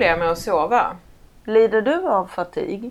Problem 0.00 0.18
med 0.18 0.30
att 0.30 0.38
sova? 0.38 0.96
Lider 1.44 1.82
du 1.82 2.08
av 2.08 2.26
fatig? 2.26 2.90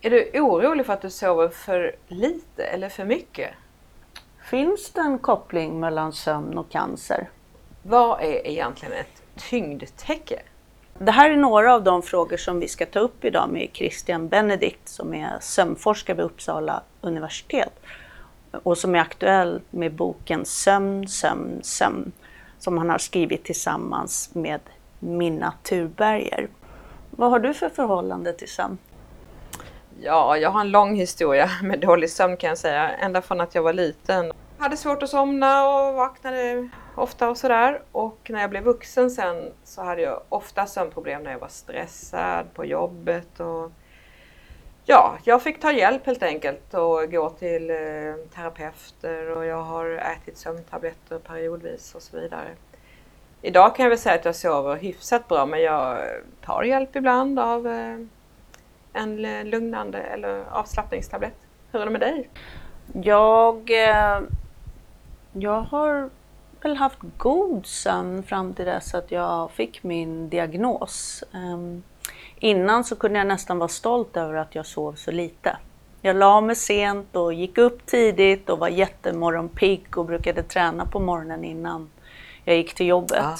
Är 0.00 0.10
du 0.10 0.30
orolig 0.40 0.86
för 0.86 0.92
att 0.92 1.02
du 1.02 1.10
sover 1.10 1.48
för 1.48 1.96
lite 2.08 2.64
eller 2.64 2.88
för 2.88 3.04
mycket? 3.04 3.50
Finns 4.44 4.90
det 4.90 5.00
en 5.00 5.18
koppling 5.18 5.80
mellan 5.80 6.12
sömn 6.12 6.58
och 6.58 6.70
cancer? 6.70 7.28
Vad 7.82 8.20
är 8.20 8.46
egentligen 8.46 8.94
ett 8.94 9.22
tyngdtäcke? 9.36 10.42
Det 10.98 11.12
här 11.12 11.30
är 11.30 11.36
några 11.36 11.74
av 11.74 11.84
de 11.84 12.02
frågor 12.02 12.36
som 12.36 12.60
vi 12.60 12.68
ska 12.68 12.86
ta 12.86 12.98
upp 13.00 13.24
idag 13.24 13.48
med 13.50 13.68
Christian 13.72 14.28
Benedikt 14.28 14.88
som 14.88 15.14
är 15.14 15.38
sömnforskare 15.40 16.16
vid 16.16 16.24
Uppsala 16.24 16.82
universitet 17.00 17.80
och 18.62 18.78
som 18.78 18.94
är 18.94 18.98
aktuell 18.98 19.60
med 19.70 19.92
boken 19.92 20.44
Sömn, 20.44 21.08
sömn, 21.08 21.60
sömn 21.62 22.12
som 22.58 22.78
han 22.78 22.90
har 22.90 22.98
skrivit 22.98 23.44
tillsammans 23.44 24.30
med 24.34 24.60
Minna 25.00 25.52
Turberger. 25.62 26.48
Vad 27.10 27.30
har 27.30 27.38
du 27.38 27.54
för 27.54 27.68
förhållande 27.68 28.32
till 28.32 28.48
sömn? 28.48 28.78
Ja, 30.00 30.36
jag 30.36 30.50
har 30.50 30.60
en 30.60 30.70
lång 30.70 30.94
historia 30.94 31.50
med 31.62 31.80
dålig 31.80 32.10
sömn 32.10 32.36
kan 32.36 32.48
jag 32.48 32.58
säga. 32.58 32.90
Ända 32.90 33.22
från 33.22 33.40
att 33.40 33.54
jag 33.54 33.62
var 33.62 33.72
liten. 33.72 34.32
Jag 34.56 34.62
hade 34.62 34.76
svårt 34.76 35.02
att 35.02 35.10
somna 35.10 35.68
och 35.68 35.94
vaknade 35.94 36.68
ofta 36.94 37.28
och 37.28 37.36
sådär. 37.36 37.82
Och 37.92 38.18
när 38.28 38.40
jag 38.40 38.50
blev 38.50 38.62
vuxen 38.62 39.10
sen 39.10 39.52
så 39.64 39.82
hade 39.82 40.02
jag 40.02 40.22
ofta 40.28 40.66
sömnproblem 40.66 41.22
när 41.22 41.30
jag 41.30 41.38
var 41.38 41.48
stressad 41.48 42.54
på 42.54 42.64
jobbet. 42.64 43.40
Och 43.40 43.72
ja, 44.84 45.18
jag 45.24 45.42
fick 45.42 45.60
ta 45.60 45.72
hjälp 45.72 46.06
helt 46.06 46.22
enkelt 46.22 46.74
och 46.74 47.10
gå 47.10 47.30
till 47.30 47.70
eh, 47.70 47.76
terapeuter 48.34 49.30
och 49.36 49.46
jag 49.46 49.62
har 49.62 49.86
ätit 49.90 50.38
sömntabletter 50.38 51.18
periodvis 51.18 51.94
och 51.94 52.02
så 52.02 52.20
vidare. 52.20 52.48
Idag 53.42 53.76
kan 53.76 53.82
jag 53.84 53.90
väl 53.90 53.98
säga 53.98 54.14
att 54.14 54.24
jag 54.24 54.36
sover 54.36 54.76
hyfsat 54.76 55.28
bra 55.28 55.46
men 55.46 55.62
jag 55.62 55.98
tar 56.44 56.62
hjälp 56.62 56.96
ibland 56.96 57.38
av 57.38 57.66
eh, 57.66 57.96
en 58.92 59.22
lugnande 59.50 59.98
eller 59.98 60.44
avslappningstablett. 60.50 61.34
Hur 61.72 61.80
är 61.80 61.84
det 61.84 61.90
med 61.90 62.00
dig? 62.00 62.28
Jag, 62.92 63.70
eh, 63.70 64.20
jag 65.32 65.60
har 65.60 66.10
väl 66.62 66.76
haft 66.76 66.98
god 67.16 67.66
sömn 67.66 68.22
fram 68.22 68.54
till 68.54 68.64
dess 68.64 68.94
att 68.94 69.10
jag 69.10 69.50
fick 69.50 69.82
min 69.82 70.28
diagnos. 70.28 71.24
Ehm, 71.34 71.82
innan 72.38 72.84
så 72.84 72.96
kunde 72.96 73.18
jag 73.18 73.26
nästan 73.26 73.58
vara 73.58 73.68
stolt 73.68 74.16
över 74.16 74.34
att 74.34 74.54
jag 74.54 74.66
sov 74.66 74.94
så 74.94 75.10
lite. 75.10 75.56
Jag 76.02 76.16
la 76.16 76.40
mig 76.40 76.56
sent 76.56 77.16
och 77.16 77.32
gick 77.32 77.58
upp 77.58 77.86
tidigt 77.86 78.50
och 78.50 78.58
var 78.58 78.68
jättemorgonpigg 78.68 79.98
och 79.98 80.04
brukade 80.04 80.42
träna 80.42 80.86
på 80.86 81.00
morgonen 81.00 81.44
innan 81.44 81.90
jag 82.50 82.58
gick 82.58 82.74
till 82.74 82.86
jobbet. 82.86 83.24
Ah. 83.24 83.36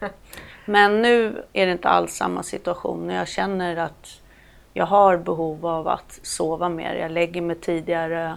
Men 0.64 1.02
nu 1.02 1.44
är 1.52 1.66
det 1.66 1.72
inte 1.72 1.88
alls 1.88 2.14
samma 2.14 2.42
situation. 2.42 3.10
Jag 3.10 3.28
känner 3.28 3.76
att 3.76 4.20
jag 4.72 4.86
har 4.86 5.16
behov 5.16 5.66
av 5.66 5.88
att 5.88 6.20
sova 6.22 6.68
mer. 6.68 6.94
Jag 6.94 7.10
lägger 7.10 7.40
mig 7.40 7.56
tidigare 7.56 8.36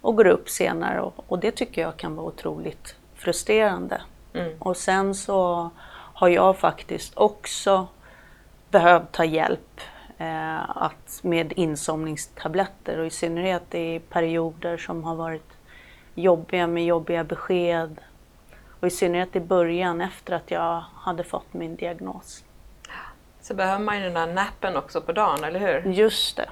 och 0.00 0.16
går 0.16 0.26
upp 0.26 0.48
senare 0.48 1.00
och, 1.00 1.24
och 1.26 1.38
det 1.38 1.50
tycker 1.50 1.82
jag 1.82 1.96
kan 1.96 2.16
vara 2.16 2.26
otroligt 2.26 2.96
frustrerande. 3.14 4.00
Mm. 4.34 4.58
Och 4.58 4.76
sen 4.76 5.14
så 5.14 5.70
har 6.14 6.28
jag 6.28 6.56
faktiskt 6.56 7.12
också 7.16 7.86
behövt 8.70 9.12
ta 9.12 9.24
hjälp 9.24 9.80
eh, 10.18 10.76
att 10.76 11.20
med 11.22 11.52
insomningstabletter 11.52 12.98
och 12.98 13.06
i 13.06 13.10
synnerhet 13.10 13.74
i 13.74 13.98
perioder 13.98 14.76
som 14.76 15.04
har 15.04 15.14
varit 15.14 15.52
jobbiga 16.14 16.66
med 16.66 16.84
jobbiga 16.84 17.24
besked 17.24 18.00
och 18.80 18.86
i 18.86 18.90
synnerhet 18.90 19.36
i 19.36 19.40
början 19.40 20.00
efter 20.00 20.32
att 20.32 20.50
jag 20.50 20.84
hade 20.94 21.24
fått 21.24 21.54
min 21.54 21.76
diagnos. 21.76 22.44
Så 23.40 23.54
behöver 23.54 23.84
man 23.84 23.96
ju 23.96 24.02
den 24.02 24.14
där 24.14 24.34
nappen 24.34 24.76
också 24.76 25.00
på 25.00 25.12
dagen, 25.12 25.44
eller 25.44 25.60
hur? 25.60 25.92
Just 25.92 26.36
det. 26.36 26.48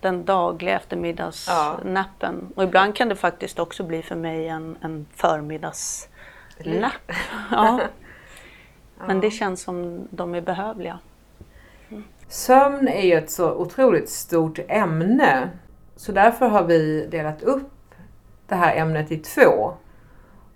Den 0.00 0.24
dagliga 0.24 0.76
eftermiddagsnappen. 0.76 2.48
Ja. 2.48 2.54
Och 2.56 2.64
ibland 2.64 2.96
kan 2.96 3.08
det 3.08 3.16
faktiskt 3.16 3.58
också 3.58 3.84
bli 3.84 4.02
för 4.02 4.16
mig 4.16 4.48
en, 4.48 4.76
en 4.80 5.06
förmiddagsnapp. 5.14 7.12
ja. 7.50 7.80
Men 9.06 9.20
det 9.20 9.30
känns 9.30 9.62
som 9.62 10.08
de 10.10 10.34
är 10.34 10.40
behövliga. 10.40 10.98
Mm. 11.88 12.04
Sömn 12.28 12.88
är 12.88 13.02
ju 13.02 13.14
ett 13.14 13.30
så 13.30 13.52
otroligt 13.54 14.10
stort 14.10 14.58
ämne. 14.68 15.50
Så 15.96 16.12
därför 16.12 16.48
har 16.48 16.64
vi 16.64 17.06
delat 17.10 17.42
upp 17.42 17.94
det 18.46 18.54
här 18.54 18.76
ämnet 18.76 19.12
i 19.12 19.18
två. 19.18 19.74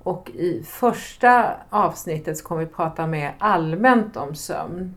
Och 0.03 0.31
i 0.31 0.63
första 0.67 1.57
avsnittet 1.71 2.39
så 2.39 2.45
kommer 2.45 2.61
vi 2.61 2.67
prata 2.67 3.07
mer 3.07 3.35
allmänt 3.39 4.17
om 4.17 4.35
sömn. 4.35 4.95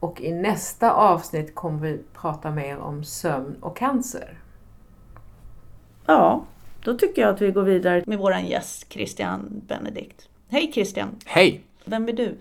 Och 0.00 0.20
i 0.20 0.32
nästa 0.32 0.92
avsnitt 0.92 1.54
kommer 1.54 1.80
vi 1.80 2.02
prata 2.14 2.50
mer 2.50 2.78
om 2.78 3.04
sömn 3.04 3.56
och 3.60 3.76
cancer. 3.76 4.38
Ja, 6.06 6.44
då 6.84 6.94
tycker 6.94 7.22
jag 7.22 7.34
att 7.34 7.40
vi 7.40 7.50
går 7.50 7.62
vidare 7.62 8.04
med 8.06 8.18
vår 8.18 8.36
gäst 8.36 8.92
Christian 8.92 9.62
Benedikt. 9.68 10.28
Hej 10.48 10.72
Christian! 10.72 11.08
Hej! 11.24 11.64
Vem 11.84 12.08
är 12.08 12.12
du? 12.12 12.38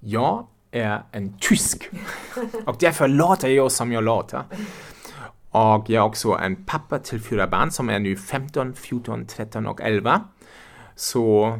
Jag 0.00 0.46
är 0.70 1.02
en 1.12 1.38
tysk 1.38 1.90
och 2.66 2.76
därför 2.80 3.08
låter 3.08 3.48
jag 3.48 3.72
som 3.72 3.92
jag 3.92 4.04
låter. 4.04 4.42
Och 5.50 5.90
jag 5.90 6.02
är 6.02 6.06
också 6.06 6.32
en 6.32 6.64
pappa 6.64 6.98
till 6.98 7.20
fyra 7.20 7.46
barn 7.46 7.70
som 7.70 7.90
är 7.90 7.98
nu 7.98 8.16
15, 8.16 8.74
14, 8.74 9.26
13 9.26 9.66
och 9.66 9.80
11. 9.80 10.20
Så 10.96 11.58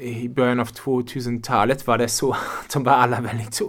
i 0.00 0.28
början 0.28 0.60
av 0.60 0.68
2000-talet 0.68 1.86
var 1.86 1.98
det 1.98 2.08
så 2.08 2.32
att 2.32 2.72
de 2.72 2.84
var 2.84 2.92
alla 2.92 3.20
väldigt 3.20 3.60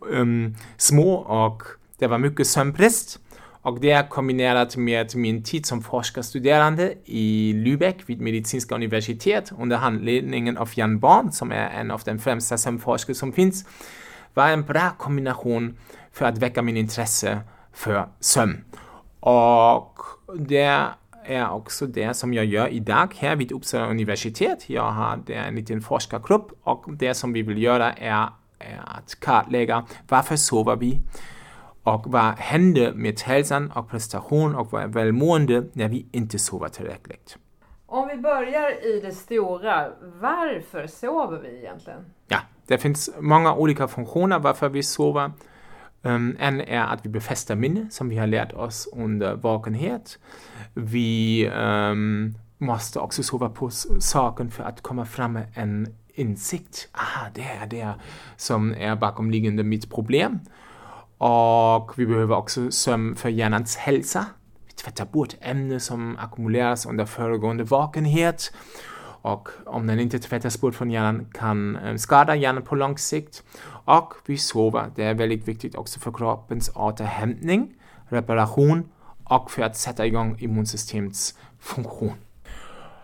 um, 0.00 0.56
små 0.76 1.14
och 1.14 1.62
det 1.98 2.06
var 2.06 2.18
mycket 2.18 2.46
sömnbrist. 2.46 3.20
Och 3.64 3.80
det 3.80 4.10
kombinerat 4.10 4.76
med 4.76 5.16
min 5.16 5.42
tid 5.42 5.66
som 5.66 5.82
forskarstuderande 5.82 6.94
i 7.04 7.52
Lübeck 7.52 7.94
vid 8.06 8.20
medicinska 8.20 8.74
universitet 8.74 9.52
under 9.58 9.76
handledningen 9.76 10.56
av 10.56 10.70
Jan 10.74 10.98
Born, 10.98 11.32
som 11.32 11.52
är 11.52 11.70
en 11.70 11.90
av 11.90 12.02
de 12.04 12.18
främsta 12.18 12.58
sömnforskare 12.58 13.14
som 13.14 13.32
finns, 13.32 13.64
var 14.34 14.48
en 14.48 14.64
bra 14.64 14.90
kombination 14.98 15.76
för 16.12 16.24
att 16.24 16.38
väcka 16.38 16.62
min 16.62 16.76
intresse 16.76 17.40
för 17.72 18.08
sömn. 18.20 18.64
Och 19.20 19.98
det 20.38 20.82
är 21.24 21.50
också 21.50 21.86
det 21.86 22.14
som 22.14 22.34
jag 22.34 22.44
gör 22.44 22.68
idag 22.68 23.14
här 23.18 23.36
vid 23.36 23.52
Uppsala 23.52 23.86
universitet. 23.86 24.70
Jag 24.70 24.90
har 24.90 25.30
en 25.30 25.54
liten 25.54 25.80
forskargrupp 25.80 26.52
och 26.62 26.84
det 26.88 27.14
som 27.14 27.32
vi 27.32 27.42
vill 27.42 27.62
göra 27.62 27.92
är, 27.92 28.28
är 28.58 28.80
att 28.84 29.20
kartlägga 29.20 29.84
varför 30.08 30.36
sover 30.36 30.76
vi 30.76 31.00
och 31.82 32.04
vad 32.06 32.34
händer 32.38 32.92
med 32.92 33.20
hälsan 33.20 33.70
och 33.70 33.90
prestation 33.90 34.54
och 34.54 34.74
välmående 34.96 35.64
när 35.72 35.88
vi 35.88 36.06
inte 36.12 36.38
sover 36.38 36.68
tillräckligt. 36.68 37.38
Om 37.86 38.08
vi 38.08 38.16
börjar 38.16 38.86
i 38.86 39.00
det 39.00 39.12
stora, 39.12 39.90
varför 40.20 40.86
sover 40.86 41.38
vi 41.38 41.58
egentligen? 41.58 42.00
Ja, 42.28 42.38
det 42.66 42.78
finns 42.78 43.10
många 43.20 43.54
olika 43.54 43.88
funktioner 43.88 44.38
varför 44.38 44.68
vi 44.68 44.82
sover. 44.82 45.32
En 46.38 46.60
är 46.60 46.84
att 46.84 47.04
vi 47.06 47.08
befäster 47.08 47.54
minne 47.54 47.90
som 47.90 48.08
vi 48.08 48.16
har 48.16 48.26
lärt 48.26 48.52
oss 48.52 48.88
under 48.92 49.34
vakenhet. 49.34 50.18
Vi 50.74 51.48
um, 51.48 52.34
måste 52.58 53.00
också 53.00 53.22
sova 53.22 53.48
på 53.48 53.70
saken 53.98 54.50
för 54.50 54.64
att 54.64 54.82
komma 54.82 55.04
fram 55.04 55.32
med 55.32 55.46
en 55.54 55.94
insikt. 56.14 56.88
Ah, 56.92 57.28
det 57.34 57.42
är 57.42 57.66
det 57.66 57.94
som 58.36 58.74
är 58.74 58.96
bakomliggande 58.96 59.62
mitt 59.62 59.90
problem. 59.90 60.38
Och 61.18 61.98
vi 61.98 62.06
behöver 62.06 62.36
också 62.36 62.70
sömn 62.70 63.16
för 63.16 63.28
hjärnans 63.28 63.76
hälsa. 63.76 64.26
Vi 64.66 64.72
tvättar 64.72 65.04
bort 65.04 65.34
ämnen 65.40 65.80
som 65.80 66.16
ackumuleras 66.18 66.86
under 66.86 67.04
föregående 67.04 67.64
vakenhet. 67.64 68.54
Och 69.22 69.48
om 69.66 69.86
den 69.86 70.00
inte 70.00 70.18
tvättas 70.18 70.60
bort 70.60 70.74
från 70.74 70.90
hjärnan 70.90 71.26
kan 71.32 71.76
ehm, 71.76 71.98
skada 71.98 72.36
hjärnan 72.36 72.62
på 72.62 72.74
lång 72.74 72.98
sikt. 72.98 73.42
Och 73.84 74.14
vi 74.26 74.38
sover. 74.38 74.90
Det 74.96 75.04
är 75.04 75.14
väldigt 75.14 75.48
viktigt 75.48 75.74
också 75.74 76.00
för 76.00 76.12
kroppens 76.12 76.70
återhämtning, 76.74 77.74
reparation 78.08 78.84
och 79.24 79.50
för 79.50 79.62
att 79.62 79.76
sätta 79.76 80.06
igång 80.06 80.36
immunsystemets 80.40 81.38
funktion. 81.58 82.14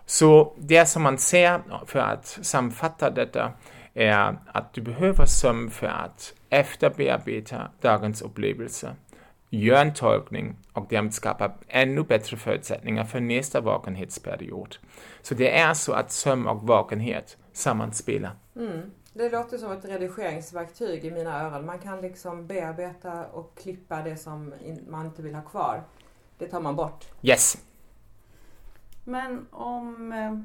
Så 0.05 0.53
det 0.57 0.85
som 0.85 1.03
man 1.03 1.17
ser 1.17 1.61
för 1.85 1.99
att 1.99 2.39
sammanfatta 2.41 3.09
detta 3.09 3.51
är 3.93 4.37
att 4.45 4.73
du 4.73 4.81
behöver 4.81 5.25
sömn 5.25 5.69
för 5.69 5.87
att 5.87 6.33
efterbearbeta 6.49 7.71
dagens 7.81 8.21
upplevelse, 8.21 8.95
göra 9.49 9.81
en 9.81 9.93
tolkning 9.93 10.55
och 10.73 10.85
därmed 10.89 11.13
skapa 11.13 11.51
ännu 11.67 12.03
bättre 12.03 12.37
förutsättningar 12.37 13.05
för 13.05 13.19
nästa 13.19 13.61
vakenhetsperiod. 13.61 14.75
Så 15.21 15.33
det 15.33 15.57
är 15.59 15.73
så 15.73 15.93
att 15.93 16.11
sömn 16.11 16.47
och 16.47 16.67
vakenhet 16.67 17.37
sammanspelar. 17.53 18.31
Mm. 18.55 18.91
Det 19.13 19.29
låter 19.29 19.57
som 19.57 19.71
ett 19.71 19.85
redigeringsverktyg 19.85 21.05
i 21.05 21.11
mina 21.11 21.41
öron. 21.41 21.65
Man 21.65 21.79
kan 21.79 22.01
liksom 22.01 22.47
bearbeta 22.47 23.25
och 23.25 23.57
klippa 23.57 24.01
det 24.01 24.17
som 24.17 24.53
man 24.87 25.05
inte 25.05 25.21
vill 25.21 25.35
ha 25.35 25.41
kvar. 25.41 25.83
Det 26.41 26.47
tar 26.47 26.59
man 26.59 26.75
bort. 26.75 27.05
Yes. 27.21 27.57
Men 29.03 29.45
om, 29.51 30.11
eh, 30.11 30.39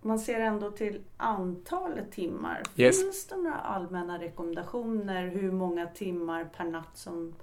man 0.00 0.18
ser 0.18 0.40
ändå 0.40 0.70
till 0.70 1.00
antalet 1.16 2.12
timmar. 2.12 2.62
Yes. 2.76 3.02
Finns 3.02 3.26
det 3.26 3.36
några 3.36 3.56
allmänna 3.56 4.18
rekommendationer 4.18 5.26
hur 5.26 5.52
många 5.52 5.86
timmar 5.86 6.44
per 6.56 6.64
natt 6.64 6.90
som, 6.94 7.34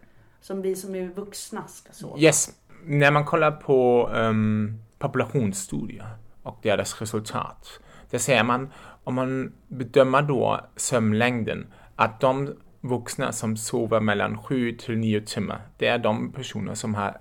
som 0.42 0.62
vi 0.62 0.76
som 0.76 0.96
är 0.96 1.08
vuxna 1.08 1.68
ska 1.68 1.94
sova? 1.94 2.18
Yes. 2.18 2.50
När 2.84 3.12
man 3.12 3.26
kollar 3.26 3.52
på 3.52 4.10
um, 4.14 4.82
populationsstudier 4.98 6.10
och 6.44 6.60
deras 6.62 7.02
resultat, 7.02 7.80
där 8.10 8.20
säger 8.20 8.44
man, 8.44 8.70
om 9.04 9.16
man 9.16 9.54
bedömer 9.68 10.22
då 10.22 10.62
sömnlängden, 10.76 11.74
att 11.96 12.20
de 12.20 12.56
vuxna 12.88 13.32
som 13.32 13.58
sover 13.58 14.00
mellan 14.00 14.38
7 14.38 14.72
till 14.72 14.98
9 14.98 15.22
timmar, 15.22 15.62
det 15.78 15.88
är 15.88 15.98
de 15.98 16.32
personer 16.32 16.76
som 16.76 16.96
har 16.96 17.18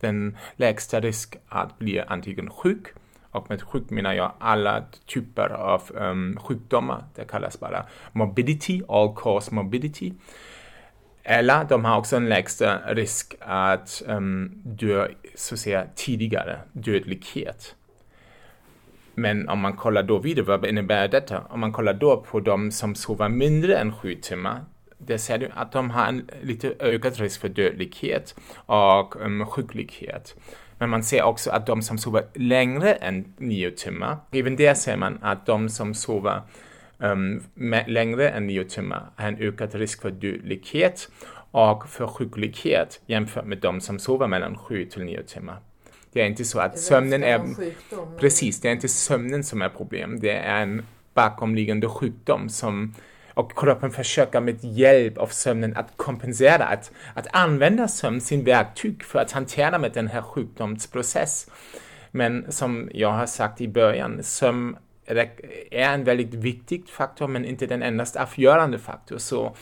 den 0.00 0.36
lägsta 0.56 1.00
risk 1.00 1.36
att 1.48 1.78
bli 1.78 2.00
antingen 2.00 2.50
sjuk, 2.50 2.86
och 3.30 3.50
med 3.50 3.62
sjuk 3.62 3.90
menar 3.90 4.12
jag 4.12 4.32
alla 4.38 4.84
typer 5.06 5.48
av 5.48 5.82
um, 5.94 6.36
sjukdomar, 6.36 7.04
det 7.14 7.24
kallas 7.24 7.60
bara 7.60 7.86
morbidity, 8.12 8.82
all 8.88 9.14
cause 9.16 9.54
morbidity. 9.54 10.12
Eller 11.22 11.64
de 11.64 11.84
har 11.84 11.98
också 11.98 12.16
en 12.16 12.28
lägsta 12.28 12.94
risk 12.94 13.34
att 13.40 14.02
um, 14.06 14.52
dö 14.64 15.08
så 15.34 15.54
att 15.54 15.60
säga, 15.60 15.86
tidigare, 15.94 16.58
dödlighet. 16.72 17.74
Men 19.14 19.48
om 19.48 19.58
man 19.58 19.76
kollar 19.76 20.02
då 20.02 20.18
vidare, 20.18 20.46
vad 20.46 20.66
innebär 20.66 21.08
detta? 21.08 21.42
Om 21.50 21.60
man 21.60 21.72
kollar 21.72 21.94
då 21.94 22.16
på 22.16 22.40
de 22.40 22.70
som 22.70 22.94
sover 22.94 23.28
mindre 23.28 23.76
än 23.76 23.92
sju 23.92 24.14
timmar, 24.14 24.64
det 24.98 25.18
ser 25.18 25.38
du 25.38 25.50
att 25.54 25.72
de 25.72 25.90
har 25.90 26.06
en 26.06 26.30
lite 26.42 26.74
ökad 26.80 27.16
risk 27.16 27.40
för 27.40 27.48
dödlighet 27.48 28.34
och 28.66 29.16
um, 29.20 29.46
sjuklighet. 29.46 30.34
Men 30.78 30.90
man 30.90 31.02
ser 31.02 31.22
också 31.22 31.50
att 31.50 31.66
de 31.66 31.82
som 31.82 31.98
sover 31.98 32.22
längre 32.34 32.94
än 32.94 33.34
nio 33.36 33.70
timmar, 33.70 34.16
även 34.32 34.56
där 34.56 34.74
ser 34.74 34.96
man 34.96 35.18
att 35.22 35.46
de 35.46 35.68
som 35.68 35.94
sover 35.94 36.42
um, 36.98 37.42
längre 37.86 38.28
än 38.28 38.46
nio 38.46 38.64
timmar 38.64 39.10
har 39.16 39.28
en 39.28 39.38
ökad 39.38 39.74
risk 39.74 40.02
för 40.02 40.10
dödlighet 40.10 41.08
och 41.50 41.88
för 41.88 42.06
sjuklighet 42.06 43.00
jämfört 43.06 43.44
med 43.44 43.58
de 43.58 43.80
som 43.80 43.98
sover 43.98 44.26
mellan 44.26 44.58
sju 44.58 44.84
till 44.84 45.02
nio 45.02 45.22
timmar. 45.22 45.56
Det 46.12 46.22
är 46.22 46.26
inte 46.26 46.44
så 46.44 46.58
att 46.60 46.74
är 46.74 46.78
sömnen 46.78 47.24
är... 47.24 47.40
Precis, 48.18 48.60
det 48.60 48.68
är 48.68 48.72
inte 48.72 48.88
sömnen 48.88 49.44
som 49.44 49.62
är 49.62 49.68
problem. 49.68 50.20
Det 50.20 50.36
är 50.36 50.62
en 50.62 50.86
bakomliggande 51.14 51.88
sjukdom 51.88 52.48
som 52.48 52.94
och 53.38 53.58
kroppen 53.58 53.90
försöker 53.90 54.40
med 54.40 54.64
hjälp 54.64 55.18
av 55.18 55.26
sömnen 55.26 55.76
att 55.76 55.96
kompensera, 55.96 56.64
att, 56.64 56.92
att 57.14 57.26
använda 57.30 57.88
sömn 57.88 58.20
sin 58.20 58.44
verktyg 58.44 59.04
för 59.04 59.18
att 59.18 59.32
hantera 59.32 59.78
med 59.78 59.92
den 59.92 60.08
här 60.08 60.22
sjukdomsprocessen. 60.22 61.54
Men 62.10 62.52
som 62.52 62.90
jag 62.94 63.12
har 63.12 63.26
sagt 63.26 63.60
i 63.60 63.68
början, 63.68 64.22
sömn 64.22 64.76
är 65.06 65.30
en 65.70 66.04
väldigt 66.04 66.34
viktig 66.34 66.88
faktor 66.88 67.28
men 67.28 67.44
inte 67.44 67.66
den 67.66 67.82
endast 67.82 68.16
avgörande 68.16 68.78
faktor. 68.78 69.18
Så 69.18 69.56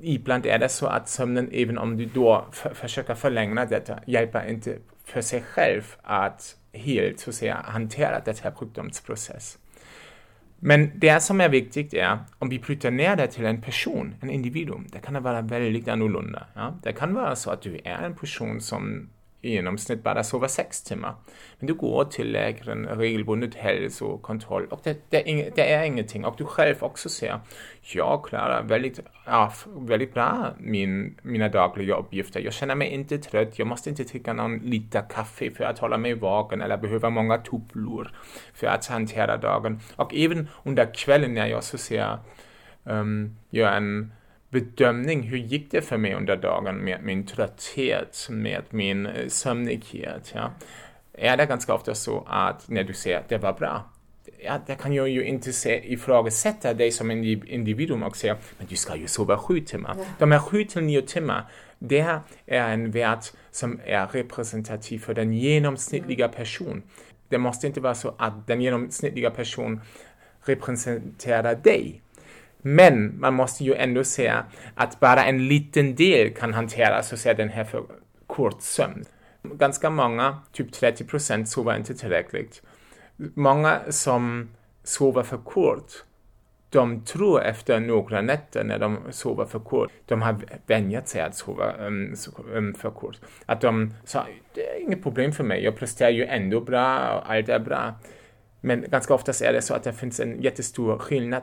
ibland 0.00 0.46
är 0.46 0.58
det 0.58 0.68
så 0.68 0.86
att 0.86 1.08
sömnen, 1.08 1.50
även 1.52 1.78
om 1.78 1.96
du 1.96 2.04
då 2.04 2.46
försöker 2.74 3.14
förlänga 3.14 3.64
detta, 3.64 3.98
hjälper 4.06 4.48
inte 4.48 4.76
för 5.04 5.20
sig 5.20 5.42
själv 5.42 5.82
att 6.02 6.56
helt 6.72 7.20
så 7.20 7.30
att 7.30 7.36
säga, 7.36 7.64
hantera 7.64 8.20
den 8.24 8.34
här 8.42 8.50
sjukdomsprocessen. 8.50 9.60
Men 10.60 10.90
det 10.94 11.22
som 11.22 11.40
är 11.40 11.48
viktigt 11.48 11.94
är, 11.94 12.18
om 12.38 12.48
vi 12.48 12.58
flyttar 12.58 12.90
ner 12.90 13.16
det 13.16 13.26
till 13.26 13.44
en 13.44 13.62
person, 13.62 14.14
en 14.20 14.30
individuum, 14.30 14.86
det 14.92 14.98
kan 14.98 15.22
vara 15.22 15.40
väldigt 15.40 15.88
annorlunda. 15.88 16.46
Ja? 16.54 16.74
Det 16.82 16.92
kan 16.92 17.14
vara 17.14 17.36
så 17.36 17.50
att 17.50 17.62
du 17.62 17.80
är 17.84 18.02
en 18.02 18.14
person 18.14 18.60
som 18.60 19.08
i 19.42 19.50
genomsnitt 19.50 20.02
bara 20.02 20.24
sover 20.24 20.48
sex 20.48 20.82
timmar. 20.82 21.14
Men 21.58 21.66
du 21.66 21.74
går 21.74 22.04
till 22.04 22.32
läkaren 22.32 22.86
regelbundet 22.86 23.54
hälsokontroll 23.54 24.66
och 24.66 24.80
det, 24.84 25.10
det, 25.10 25.30
är, 25.30 25.50
det 25.56 25.72
är 25.72 25.84
ingenting. 25.84 26.24
Och 26.24 26.34
du 26.38 26.44
själv 26.44 26.76
också 26.80 27.08
ser, 27.08 27.40
jag 27.80 28.24
klarar 28.24 28.62
väldigt, 28.62 29.00
ja, 29.26 29.52
väldigt 29.66 30.14
bra 30.14 30.54
min, 30.58 31.18
mina 31.22 31.48
dagliga 31.48 31.96
uppgifter. 31.96 32.40
Jag 32.40 32.52
känner 32.52 32.74
mig 32.74 32.88
inte 32.88 33.18
trött, 33.18 33.58
jag 33.58 33.68
måste 33.68 33.90
inte 33.90 34.02
dricka 34.02 34.32
någon 34.32 34.58
liter 34.58 35.02
kaffe 35.10 35.50
för 35.50 35.64
att 35.64 35.78
hålla 35.78 35.98
mig 35.98 36.14
vaken 36.14 36.60
eller 36.60 36.76
behöva 36.76 37.10
många 37.10 37.38
tupplor 37.38 38.12
för 38.54 38.66
att 38.66 38.86
hantera 38.86 39.36
dagen. 39.36 39.80
Och 39.96 40.14
även 40.14 40.48
under 40.62 40.94
kvällen 40.94 41.34
när 41.34 41.46
jag 41.46 41.64
så 41.64 41.78
ser, 41.78 42.18
um, 42.84 42.96
ehm, 42.96 43.36
gör 43.50 43.72
en 43.72 44.12
bedömning. 44.50 45.22
Hur 45.22 45.38
gick 45.38 45.70
det 45.70 45.82
för 45.82 45.96
mig 45.96 46.14
under 46.14 46.36
dagen 46.36 46.76
med 46.76 47.02
min 47.02 47.26
trötthet, 47.26 48.26
med 48.30 48.62
min 48.70 49.06
eh, 49.06 49.28
sömnighet? 49.28 50.32
Ja? 50.34 50.52
Är 51.12 51.36
det 51.36 51.46
ganska 51.46 51.74
ofta 51.74 51.94
så 51.94 52.24
att 52.28 52.68
när 52.68 52.84
du 52.84 52.92
säger 52.92 53.18
att 53.18 53.28
det 53.28 53.38
var 53.38 53.52
bra, 53.52 53.90
ja, 54.38 54.60
det 54.66 54.74
kan 54.74 54.92
jag 54.92 55.08
ju 55.08 55.24
inte 55.24 55.52
se, 55.52 55.92
ifrågasätta 55.92 56.74
dig 56.74 56.90
som 56.90 57.10
individuum 57.10 58.02
och 58.02 58.16
säga 58.16 58.36
men 58.58 58.66
du 58.66 58.76
ska 58.76 58.96
ju 58.96 59.06
sova 59.06 59.38
sju 59.38 59.60
timmar. 59.60 59.94
Ja. 59.98 60.04
De 60.18 60.32
här 60.32 60.38
sju 60.38 60.64
till 60.64 60.82
nio 60.82 61.02
timmar, 61.02 61.44
det 61.78 62.20
är 62.46 62.68
en 62.68 62.90
värld 62.90 63.20
som 63.50 63.80
är 63.84 64.06
representativ 64.06 64.98
för 64.98 65.14
den 65.14 65.32
genomsnittliga 65.32 66.24
mm. 66.24 66.36
person. 66.36 66.82
Det 67.28 67.38
måste 67.38 67.66
inte 67.66 67.80
vara 67.80 67.94
så 67.94 68.14
att 68.18 68.46
den 68.46 68.60
genomsnittliga 68.60 69.30
person 69.30 69.80
representerar 70.44 71.54
dig. 71.54 72.02
Men 72.62 73.20
man 73.20 73.34
måste 73.34 73.64
ju 73.64 73.74
ändå 73.74 74.04
säga 74.04 74.44
att 74.74 75.00
bara 75.00 75.24
en 75.24 75.48
liten 75.48 75.94
del 75.94 76.34
kan 76.34 76.54
hantera 76.54 77.02
så 77.02 77.14
att 77.14 77.20
säga, 77.20 77.34
den 77.34 77.48
här 77.48 77.64
för 77.64 77.82
kort 78.26 78.62
sömn. 78.62 79.04
Ganska 79.42 79.90
många, 79.90 80.38
typ 80.52 80.72
30 80.72 81.04
procent, 81.04 81.48
sover 81.48 81.76
inte 81.76 81.94
tillräckligt. 81.94 82.62
Många 83.16 83.80
som 83.88 84.48
sover 84.84 85.22
för 85.22 85.38
kort, 85.38 85.92
de 86.70 87.04
tror 87.04 87.42
efter 87.42 87.80
några 87.80 88.20
nätter 88.20 88.64
när 88.64 88.78
de 88.78 88.98
sover 89.10 89.44
för 89.44 89.58
kort, 89.58 89.90
de 90.06 90.22
har 90.22 90.36
vänjat 90.66 91.08
sig 91.08 91.20
att 91.20 91.34
sova 91.34 91.72
um, 91.86 92.14
um 92.52 92.74
för 92.74 92.90
kort. 92.90 93.16
Att 93.46 93.60
de 93.60 93.94
sa, 94.04 94.26
det 94.54 94.68
är 94.68 94.80
inget 94.80 95.02
problem 95.02 95.32
för 95.32 95.44
mig, 95.44 95.64
jag 95.64 95.76
presterar 95.76 96.10
ju 96.10 96.24
ändå 96.24 96.60
bra 96.60 97.14
och 97.14 97.32
allt 97.32 97.48
är 97.48 97.58
bra. 97.58 97.94
Men 98.60 98.84
ganska 98.88 99.14
oftast 99.14 99.42
är 99.42 99.52
det 99.52 99.62
så 99.62 99.74
att 99.74 99.82
det 99.82 99.92
finns 99.92 100.20
en 100.20 100.42
jättestor 100.42 100.98
skillnad 100.98 101.42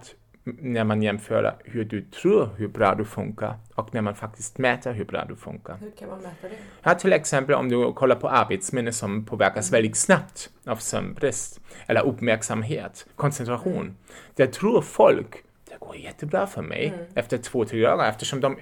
när 0.59 0.83
man 0.83 1.01
jämför 1.01 1.55
hur 1.63 1.86
du 1.86 2.01
tror 2.01 2.50
hur 2.57 2.67
bra 2.67 2.95
du 2.95 3.05
funkar 3.05 3.55
och 3.75 3.93
när 3.93 4.01
man 4.01 4.15
faktiskt 4.15 4.57
mäter 4.57 4.93
hur 4.93 5.05
bra 5.05 5.25
du 5.25 5.36
funkar. 5.36 5.77
Hur 5.77 5.91
kan 5.91 6.10
man 6.10 6.17
mäta 6.17 6.48
det? 6.48 6.55
Ja, 6.83 6.95
till 6.95 7.13
exempel 7.13 7.55
om 7.55 7.69
du 7.69 7.93
kollar 7.93 8.15
på 8.15 8.29
arbetsminne 8.29 8.91
som 8.91 9.25
påverkas 9.25 9.69
mm. 9.69 9.77
väldigt 9.77 9.98
snabbt 9.98 10.50
av 10.65 10.75
sömnbrist 10.75 11.60
eller 11.88 12.05
uppmärksamhet, 12.05 13.05
koncentration. 13.15 13.81
Mm. 13.81 13.95
Det 14.36 14.48
tror 14.48 14.81
folk, 14.81 15.36
det 15.69 15.79
går 15.79 15.95
jättebra 15.95 16.48
för 16.48 16.62
mig 16.62 16.88
mm. 16.88 17.05
efter 17.15 17.38
två, 17.38 17.65
tre 17.65 17.81
dagar 17.81 18.10
eftersom 18.10 18.41
de, 18.41 18.57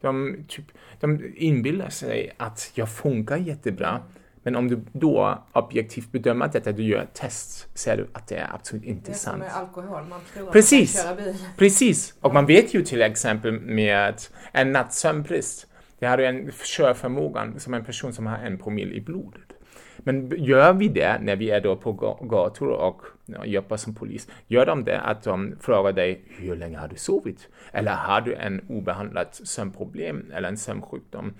de, 0.00 0.36
typ, 0.48 0.64
de 1.00 1.32
inbillar 1.36 1.88
sig 1.88 2.32
att 2.36 2.70
jag 2.74 2.90
funkar 2.90 3.36
jättebra. 3.36 3.88
Mm. 3.88 4.02
Men 4.48 4.56
om 4.56 4.68
du 4.68 4.80
då 4.92 5.38
objektivt 5.52 6.12
bedömer 6.12 6.46
att 6.46 6.52
detta, 6.52 6.72
du 6.72 6.82
gör 6.82 7.02
ett 7.02 7.14
test, 7.14 7.78
ser 7.78 7.96
du 7.96 8.06
att 8.12 8.28
det 8.28 8.36
är 8.36 8.54
absolut 8.54 8.84
inte 8.84 9.14
sant. 9.14 9.40
Det 9.40 9.46
är 9.46 9.50
som 9.50 9.60
med 9.60 9.68
alkohol, 9.68 10.04
man 10.08 10.20
tror 10.34 10.50
Precis. 10.50 10.98
att 10.98 11.06
man 11.06 11.16
kan 11.16 11.24
köra 11.24 11.32
bil. 11.32 11.44
Precis, 11.56 12.14
och 12.20 12.34
man 12.34 12.46
vet 12.46 12.74
ju 12.74 12.82
till 12.82 13.02
exempel 13.02 13.52
med 13.52 14.14
en 14.52 14.72
nattsömnbrist, 14.72 15.66
det 15.98 16.06
har 16.06 16.16
du 16.16 16.26
en 16.26 16.50
körförmågan 16.64 17.60
som 17.60 17.74
en 17.74 17.84
person 17.84 18.12
som 18.12 18.26
har 18.26 18.38
en 18.38 18.58
promille 18.58 18.94
i 18.94 19.00
blodet. 19.00 19.52
Men 19.98 20.32
gör 20.36 20.72
vi 20.72 20.88
det 20.88 21.18
när 21.20 21.36
vi 21.36 21.50
är 21.50 21.60
då 21.60 21.76
på 21.76 21.92
gator 22.22 22.68
och 22.68 23.02
ja, 23.26 23.44
jobbar 23.44 23.76
som 23.76 23.94
polis, 23.94 24.28
gör 24.46 24.66
de 24.66 24.84
det 24.84 25.00
att 25.00 25.22
de 25.22 25.56
frågar 25.60 25.92
dig 25.92 26.22
hur 26.28 26.56
länge 26.56 26.78
har 26.78 26.88
du 26.88 26.96
sovit? 26.96 27.48
Eller 27.72 27.92
har 27.92 28.20
du 28.20 28.34
en 28.34 28.60
obehandlat 28.68 29.40
sömnproblem 29.44 30.32
eller 30.34 30.48
en 30.48 30.56
sömnsjukdom? 30.56 31.34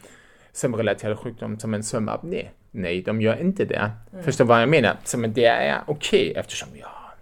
sömnrelaterad 0.58 1.18
sjukdom 1.18 1.58
som 1.58 1.74
en 1.74 1.82
sömnapné. 1.82 2.50
Nej, 2.70 3.02
de 3.02 3.20
gör 3.20 3.40
inte 3.40 3.64
det. 3.64 3.90
Mm. 4.12 4.24
Förstår 4.24 4.44
vad 4.44 4.62
jag 4.62 4.68
menar? 4.68 4.96
Så, 5.04 5.18
men 5.18 5.32
det 5.32 5.44
är 5.44 5.80
okej 5.86 6.30
okay, 6.30 6.40
eftersom 6.40 6.68
ja, 6.74 7.12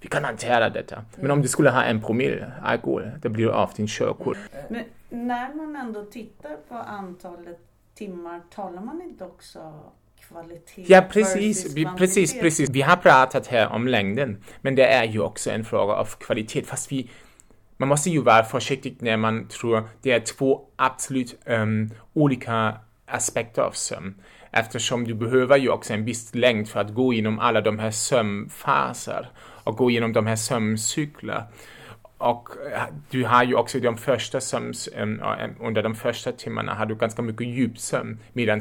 vi 0.00 0.08
kan 0.08 0.24
hantera 0.24 0.70
detta. 0.70 0.96
Mm. 0.96 1.06
Men 1.16 1.30
om 1.30 1.42
du 1.42 1.48
skulle 1.48 1.70
ha 1.70 1.82
en 1.82 2.02
promille 2.02 2.52
alkohol, 2.62 3.10
då 3.22 3.28
blir 3.28 3.44
du 3.44 3.52
av 3.52 3.70
din 3.76 3.86
körkort. 3.88 4.38
Men 4.68 4.84
när 5.08 5.54
man 5.54 5.76
ändå 5.76 6.04
tittar 6.04 6.56
på 6.68 6.74
antalet 6.74 7.58
timmar, 7.94 8.40
talar 8.50 8.82
man 8.82 9.02
inte 9.02 9.24
också 9.24 9.72
kvalitet 10.28 10.84
Ja, 10.86 11.02
precis, 11.10 11.74
precis, 11.98 12.40
precis. 12.40 12.70
Vi 12.70 12.82
har 12.82 12.96
pratat 12.96 13.46
här 13.46 13.72
om 13.72 13.88
längden, 13.88 14.42
men 14.60 14.74
det 14.74 14.86
är 14.86 15.04
ju 15.04 15.20
också 15.20 15.50
en 15.50 15.64
fråga 15.64 15.92
av 15.94 16.04
kvalitet. 16.04 16.62
Fast 16.62 16.92
vi, 16.92 17.10
man 17.76 17.88
måste 17.88 18.10
ju 18.10 18.22
vara 18.22 18.44
försiktig 18.44 18.96
när 19.00 19.16
man 19.16 19.48
tror 19.48 19.88
det 20.02 20.12
är 20.12 20.20
två 20.20 20.60
absolut 20.76 21.38
um, 21.46 21.90
olika 22.12 22.74
aspekter 23.06 23.62
av 23.62 23.70
sömn. 23.70 24.14
Eftersom 24.50 25.04
du 25.04 25.14
behöver 25.14 25.56
ju 25.56 25.68
också 25.68 25.94
en 25.94 26.04
viss 26.04 26.34
längd 26.34 26.68
för 26.68 26.80
att 26.80 26.94
gå 26.94 27.12
igenom 27.12 27.38
alla 27.38 27.60
de 27.60 27.78
här 27.78 27.90
sömnfaser 27.90 29.28
och 29.38 29.76
gå 29.76 29.90
igenom 29.90 30.12
de 30.12 30.26
här 30.26 30.36
sömncykler. 30.36 31.42
Och 32.18 32.48
eh, 32.72 32.82
du 33.10 33.24
har 33.24 33.44
ju 33.44 33.54
också 33.54 33.80
de 33.80 33.96
första 33.96 34.40
sömns, 34.40 34.88
under 35.60 35.82
de 35.82 35.94
första 35.94 36.32
timmarna 36.32 36.74
har 36.74 36.86
du 36.86 36.94
ganska 36.94 37.22
mycket 37.22 37.46
djupsömn 37.46 38.18
medan 38.32 38.60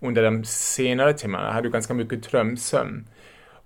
under 0.00 0.22
de 0.22 0.44
senare 0.44 1.12
timmarna 1.12 1.52
har 1.52 1.62
du 1.62 1.70
ganska 1.70 1.94
mycket 1.94 2.22
drömsömn. 2.30 3.06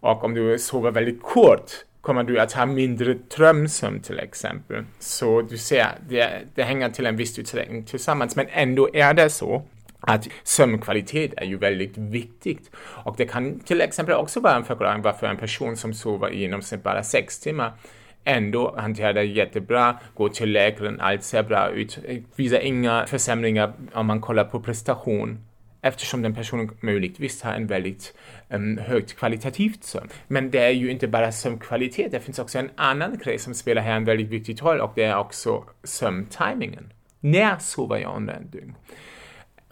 Och 0.01 0.25
om 0.25 0.35
du 0.35 0.59
sover 0.59 0.91
väldigt 0.91 1.23
kort 1.23 1.71
kommer 2.01 2.25
du 2.25 2.39
att 2.39 2.53
ha 2.53 2.67
mindre 2.67 3.15
drömsömn 3.37 4.01
till 4.01 4.19
exempel. 4.19 4.85
Så 4.99 5.43
du 5.43 5.59
ser, 5.59 5.89
det, 6.09 6.41
det 6.55 6.63
hänger 6.63 6.91
till 6.91 7.07
en 7.07 7.17
viss 7.17 7.39
utsträckning 7.39 7.85
tillsammans, 7.85 8.37
men 8.37 8.47
ändå 8.51 8.89
är 8.95 9.15
det 9.15 9.31
så 9.31 9.63
att 10.07 10.29
sömnkvalitet 10.43 11.35
är 11.37 11.45
ju 11.45 11.57
väldigt 11.57 11.99
viktigt. 11.99 12.71
Och 12.77 13.15
det 13.17 13.27
kan 13.27 13.61
till 13.61 13.81
exempel 13.81 14.15
också 14.15 14.41
vara 14.41 14.55
en 14.55 14.65
förklaring 14.65 15.03
varför 15.03 15.27
en 15.27 15.37
person 15.37 15.77
som 15.77 15.95
sover 15.95 16.31
i 16.31 16.41
genomsnitt 16.41 16.83
bara 16.83 17.03
sex 17.03 17.41
timmar 17.41 17.73
ändå 18.25 18.75
hanterar 18.79 19.13
det 19.13 19.25
jättebra, 19.25 19.99
går 20.15 20.29
till 20.29 20.53
läkaren, 20.53 21.01
allt 21.01 21.23
ser 21.23 21.43
bra 21.43 21.71
ut, 21.71 21.99
visar 22.37 22.59
inga 22.59 23.07
försämringar 23.07 23.73
om 23.93 24.07
man 24.07 24.21
kollar 24.21 24.45
på 24.45 24.61
prestation 24.61 25.39
eftersom 25.83 26.23
den 26.23 26.35
personen 26.35 26.71
möjligtvis 26.81 27.43
har 27.43 27.53
en 27.53 27.67
väldigt 27.67 28.15
um, 28.49 28.79
högt 28.79 29.17
kvalitativt 29.17 29.85
sömn. 29.85 30.09
Men 30.29 30.51
det 30.51 30.59
är 30.59 30.71
ju 30.71 30.91
inte 30.91 31.09
bara 31.09 31.33
sömnkvalitet, 31.33 32.13
det 32.13 32.21
finns 32.21 32.39
också 32.39 32.59
en 32.59 32.71
annan 32.77 33.19
grej 33.19 33.39
som 33.39 33.55
spelar 33.55 33.83
här 33.83 33.97
en 33.97 34.05
väldigt 34.05 34.29
viktig 34.29 34.63
roll 34.63 34.81
och 34.81 34.93
det 34.95 35.05
är 35.05 35.17
också 35.17 35.65
sömntimingen. 35.85 36.93
När 37.21 37.59
sover 37.59 37.97
jag 37.97 38.17
under 38.17 38.35
en 38.35 38.51
dygn? 38.51 38.75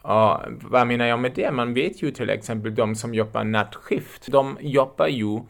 Ja, 0.03 0.45
vad 0.49 0.87
menar 0.87 1.07
jag 1.07 1.19
med 1.19 1.33
det? 1.35 1.51
Man 1.51 1.75
vet 1.75 2.03
ju 2.03 2.11
till 2.11 2.31
exempel 2.31 2.75
de 2.75 2.95
som 2.95 3.15
jobbar 3.15 3.45
nattskift, 3.45 4.27
de 4.33 4.59
jobbar 4.61 5.07
ju 5.07 5.41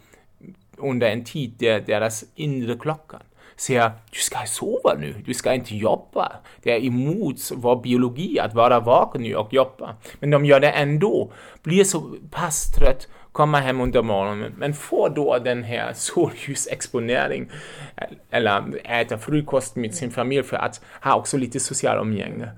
under 0.76 1.10
en 1.10 1.24
tid 1.24 1.54
där 1.58 1.80
deras 1.80 2.24
inre 2.34 2.76
klockan 2.78 3.20
säger 3.60 3.90
du 4.10 4.18
ska 4.18 4.38
sova 4.46 4.94
nu, 4.98 5.14
du 5.26 5.34
ska 5.34 5.54
inte 5.54 5.76
jobba. 5.76 6.32
Det 6.62 6.72
är 6.72 6.84
emot 6.84 7.36
vår 7.54 7.82
biologi 7.82 8.38
att 8.40 8.54
vara 8.54 8.80
vaken 8.80 9.22
nu 9.22 9.34
och 9.34 9.52
jobba. 9.52 9.94
Men 10.20 10.30
de 10.30 10.44
gör 10.44 10.60
det 10.60 10.70
ändå, 10.70 11.32
blir 11.62 11.84
så 11.84 12.16
pass 12.30 12.72
trött, 12.72 13.08
kommer 13.32 13.60
hem 13.60 13.80
under 13.80 14.02
morgonen, 14.02 14.54
men 14.56 14.74
får 14.74 15.08
då 15.08 15.38
den 15.38 15.64
här 15.64 15.92
solljusexponering 15.92 17.50
eller 18.30 18.80
äter 18.84 19.16
frukost 19.16 19.76
med 19.76 19.94
sin 19.94 20.10
familj 20.10 20.42
för 20.42 20.56
att 20.56 20.80
ha 21.02 21.14
också 21.14 21.36
lite 21.36 21.60
social 21.60 21.98
umgänge. 21.98 22.48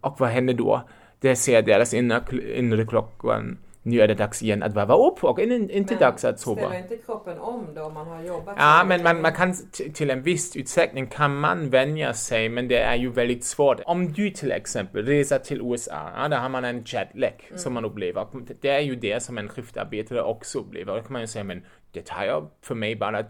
Och 0.00 0.20
vad 0.20 0.28
händer 0.28 0.54
då? 0.54 0.82
Det 1.26 1.36
ser 1.36 1.62
deras 1.62 1.94
inre, 1.94 2.22
inre 2.56 2.86
klockan 2.86 3.58
nu 3.82 4.00
är 4.00 4.08
det 4.08 4.14
dags 4.14 4.42
igen 4.42 4.62
att 4.62 4.74
varva 4.74 4.94
upp 4.94 5.24
och 5.24 5.40
inte 5.40 5.94
men 5.94 6.00
dags 6.00 6.24
att 6.24 6.40
sova. 6.40 6.60
ställer 6.60 6.78
inte 6.78 6.96
kroppen 6.96 7.38
om 7.38 7.74
då 7.74 7.82
om 7.82 7.94
man 7.94 8.06
har 8.06 8.22
jobbat? 8.22 8.56
Ja, 8.58 8.84
men 8.86 9.02
man, 9.02 9.20
man 9.20 9.32
kan 9.32 9.54
till 9.94 10.10
en 10.10 10.22
viss 10.22 10.56
utsträckning 10.56 11.06
kan 11.06 11.36
man 11.36 11.70
vänja 11.70 12.12
sig, 12.12 12.48
men 12.48 12.68
det 12.68 12.78
är 12.78 12.96
ju 12.96 13.10
väldigt 13.10 13.44
svårt. 13.44 13.80
Om 13.86 14.12
du 14.12 14.30
till 14.30 14.52
exempel 14.52 15.06
reser 15.06 15.38
till 15.38 15.60
USA, 15.60 16.10
ja, 16.16 16.28
där 16.28 16.38
har 16.38 16.48
man 16.48 16.64
en 16.64 16.82
jetlag 16.86 17.46
mm. 17.48 17.58
som 17.58 17.74
man 17.74 17.84
upplever. 17.84 18.26
Det 18.60 18.68
är 18.68 18.80
ju 18.80 18.96
det 18.96 19.22
som 19.22 19.38
en 19.38 19.48
skiftarbetare 19.48 20.22
också 20.22 20.58
upplever. 20.58 20.96
Då 20.96 21.02
kan 21.02 21.12
man 21.12 21.20
ju 21.20 21.26
säga, 21.26 21.44
men 21.44 21.62
det 21.92 22.06
tar 22.06 22.48
för 22.62 22.74
mig 22.74 22.96
bara 22.96 23.22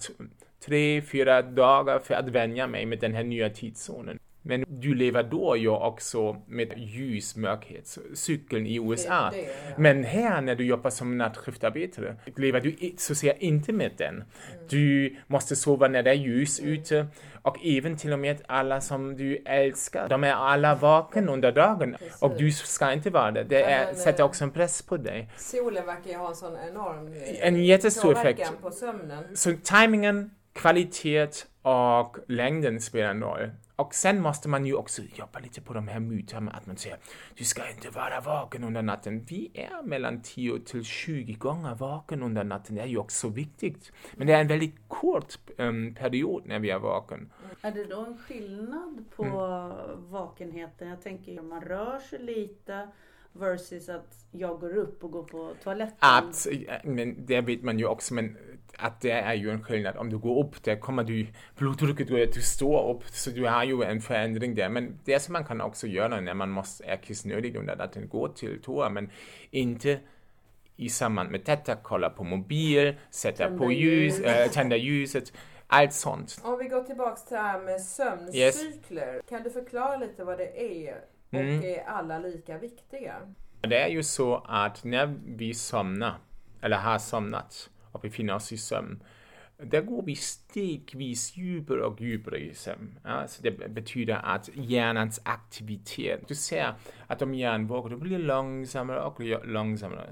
tre, 0.66 1.02
fyra 1.02 1.42
dagar 1.42 1.98
för 1.98 2.14
att 2.14 2.28
vänja 2.28 2.66
mig 2.66 2.86
med 2.86 3.00
den 3.00 3.14
här 3.14 3.24
nya 3.24 3.50
tidszonen. 3.50 4.18
Men 4.46 4.64
du 4.68 4.94
lever 4.94 5.22
då 5.22 5.56
ju 5.56 5.68
också 5.68 6.36
med 6.46 6.72
ljus-mörkhetscykeln 6.76 8.66
i 8.66 8.76
USA. 8.76 9.30
Det, 9.32 9.36
det, 9.36 9.42
ja. 9.42 9.74
Men 9.76 10.04
här 10.04 10.40
när 10.40 10.54
du 10.54 10.64
jobbar 10.64 10.90
som 10.90 11.18
nattskiftarbetare 11.18 12.16
lever 12.36 12.60
du 12.60 12.94
så 12.96 13.12
att 13.12 13.18
säga 13.18 13.34
inte 13.34 13.72
med 13.72 13.90
den. 13.96 14.14
Mm. 14.14 14.26
Du 14.68 15.16
måste 15.26 15.56
sova 15.56 15.88
när 15.88 16.02
det 16.02 16.10
är 16.10 16.14
ljus 16.14 16.60
mm. 16.60 16.72
ute 16.72 17.06
och 17.42 17.66
även 17.66 17.96
till 17.96 18.12
och 18.12 18.18
med 18.18 18.42
alla 18.46 18.80
som 18.80 19.16
du 19.16 19.36
älskar, 19.36 20.08
de 20.08 20.24
är 20.24 20.32
alla 20.32 20.74
vaken 20.74 21.28
under 21.28 21.52
dagen 21.52 21.96
Precis. 21.98 22.22
och 22.22 22.36
du 22.36 22.52
ska 22.52 22.92
inte 22.92 23.10
vara 23.10 23.30
det. 23.30 23.44
Det 23.44 23.62
är, 23.62 23.86
men, 23.86 23.96
sätter 23.96 24.24
också 24.24 24.44
en 24.44 24.50
press 24.50 24.82
på 24.82 24.96
dig. 24.96 25.28
Solen 25.36 25.86
verkar 25.86 26.10
ju 26.10 26.16
ha 26.16 26.28
en 26.28 26.36
sån 26.36 26.56
enorm 26.70 27.14
en 27.40 27.64
jättestor 27.64 28.12
effekt. 28.12 28.52
på 28.62 28.70
sömnen. 28.70 29.36
Så 29.36 29.52
timingen, 29.62 30.30
kvalitet 30.52 31.28
och 31.62 32.16
längden 32.28 32.80
spelar 32.80 33.10
en 33.10 33.22
roll. 33.22 33.50
Och 33.76 33.94
sen 33.94 34.22
måste 34.22 34.48
man 34.48 34.66
ju 34.66 34.74
också 34.74 35.02
jobba 35.14 35.38
lite 35.38 35.60
på 35.60 35.72
de 35.72 35.88
här 35.88 36.00
myterna 36.00 36.50
att 36.50 36.66
man 36.66 36.76
säger 36.76 36.98
du 37.34 37.44
ska 37.44 37.70
inte 37.70 37.90
vara 37.90 38.20
vaken 38.20 38.64
under 38.64 38.82
natten. 38.82 39.24
Vi 39.24 39.50
är 39.54 39.82
mellan 39.82 40.22
10 40.22 40.60
till 40.60 40.84
20 40.84 41.32
gånger 41.32 41.74
vaken 41.74 42.22
under 42.22 42.44
natten. 42.44 42.76
Det 42.76 42.82
är 42.82 42.86
ju 42.86 42.98
också 42.98 43.28
viktigt. 43.28 43.92
Men 44.14 44.26
det 44.26 44.32
är 44.32 44.40
en 44.40 44.48
väldigt 44.48 44.88
kort 44.88 45.38
um, 45.58 45.94
period 45.94 46.46
när 46.46 46.58
vi 46.58 46.70
är 46.70 46.78
vaken. 46.78 47.32
Är 47.60 47.72
det 47.72 47.84
då 47.84 48.04
en 48.04 48.18
skillnad 48.18 49.04
på 49.16 49.24
mm. 49.24 50.10
vakenheten? 50.10 50.88
Jag 50.88 51.02
tänker 51.02 51.42
man 51.42 51.60
rör 51.60 51.98
sig 51.98 52.18
lite 52.18 52.88
versus 53.38 53.88
att 53.88 54.26
jag 54.30 54.60
går 54.60 54.76
upp 54.76 55.04
och 55.04 55.10
går 55.10 55.22
på 55.22 55.54
toaletten. 55.62 55.96
Att, 55.98 56.46
men 56.84 57.26
det 57.26 57.40
vet 57.40 57.62
man 57.62 57.78
ju 57.78 57.86
också, 57.86 58.14
men 58.14 58.36
att 58.78 59.00
det 59.00 59.10
är 59.10 59.34
ju 59.34 59.50
en 59.50 59.62
skillnad. 59.62 59.96
Om 59.96 60.10
du 60.10 60.18
går 60.18 60.44
upp, 60.44 60.62
där 60.62 60.76
kommer 60.76 61.04
du, 61.04 61.26
blodtrycket 61.58 62.08
går 62.08 62.16
du 62.16 62.42
står 62.42 62.90
upp, 62.90 63.04
så 63.08 63.30
du 63.30 63.46
har 63.46 63.64
ju 63.64 63.82
en 63.82 64.00
förändring 64.00 64.54
där. 64.54 64.68
Men 64.68 64.98
det 65.04 65.20
som 65.20 65.32
man 65.32 65.44
kan 65.44 65.60
också 65.60 65.86
göra 65.86 66.20
när 66.20 66.34
man 66.34 66.50
måste, 66.50 66.84
är 66.84 66.96
kissnödig 66.96 67.56
under 67.56 67.76
natten, 67.76 68.08
gå 68.08 68.28
till 68.28 68.62
toa, 68.62 68.90
men 68.90 69.10
inte 69.50 70.00
i 70.76 70.88
samband 70.88 71.30
med 71.30 71.40
detta 71.44 71.76
kolla 71.76 72.10
på 72.10 72.24
mobil, 72.24 72.94
sätta 73.10 73.36
tända 73.36 73.58
på 73.58 73.72
ljus, 73.72 74.20
äh, 74.20 74.50
tända 74.50 74.76
ljuset, 74.76 75.32
allt 75.66 75.92
sånt. 75.92 76.40
Om 76.44 76.58
vi 76.58 76.68
går 76.68 76.82
tillbaks 76.82 77.24
till 77.24 77.34
det 77.36 77.42
här 77.42 77.60
med 77.60 77.80
sömncykler, 77.80 79.14
yes. 79.14 79.24
kan 79.28 79.42
du 79.42 79.50
förklara 79.50 79.96
lite 79.96 80.24
vad 80.24 80.38
det 80.38 80.86
är 80.86 81.00
och 81.30 81.40
mm. 81.40 81.62
är 81.62 81.84
alla 81.86 82.18
lika 82.18 82.58
viktiga? 82.58 83.14
Det 83.60 83.76
är 83.76 83.88
ju 83.88 84.02
så 84.02 84.44
att 84.46 84.84
när 84.84 85.14
vi 85.26 85.54
somnar, 85.54 86.14
eller 86.60 86.76
har 86.76 86.98
somnat, 86.98 87.70
och 87.92 88.00
befinner 88.00 88.34
oss 88.34 88.52
i 88.52 88.58
sömn. 88.58 89.02
Där 89.58 89.82
går 89.82 90.02
vi 90.02 90.16
stegvis 90.16 91.36
djupare 91.36 91.84
och 91.84 92.00
djupare 92.00 92.38
i 92.38 92.54
sömn. 92.54 92.98
Ja, 93.04 93.28
så 93.28 93.42
det 93.42 93.68
betyder 93.68 94.20
att 94.24 94.50
hjärnans 94.54 95.20
aktivitet, 95.24 96.28
du 96.28 96.34
ser 96.34 96.74
att 97.06 97.22
om 97.22 97.34
hjärnan 97.34 97.66
vaknar, 97.66 97.96
blir 97.96 98.18
långsammare 98.18 99.00
och 99.00 99.20
långsammare. 99.44 100.08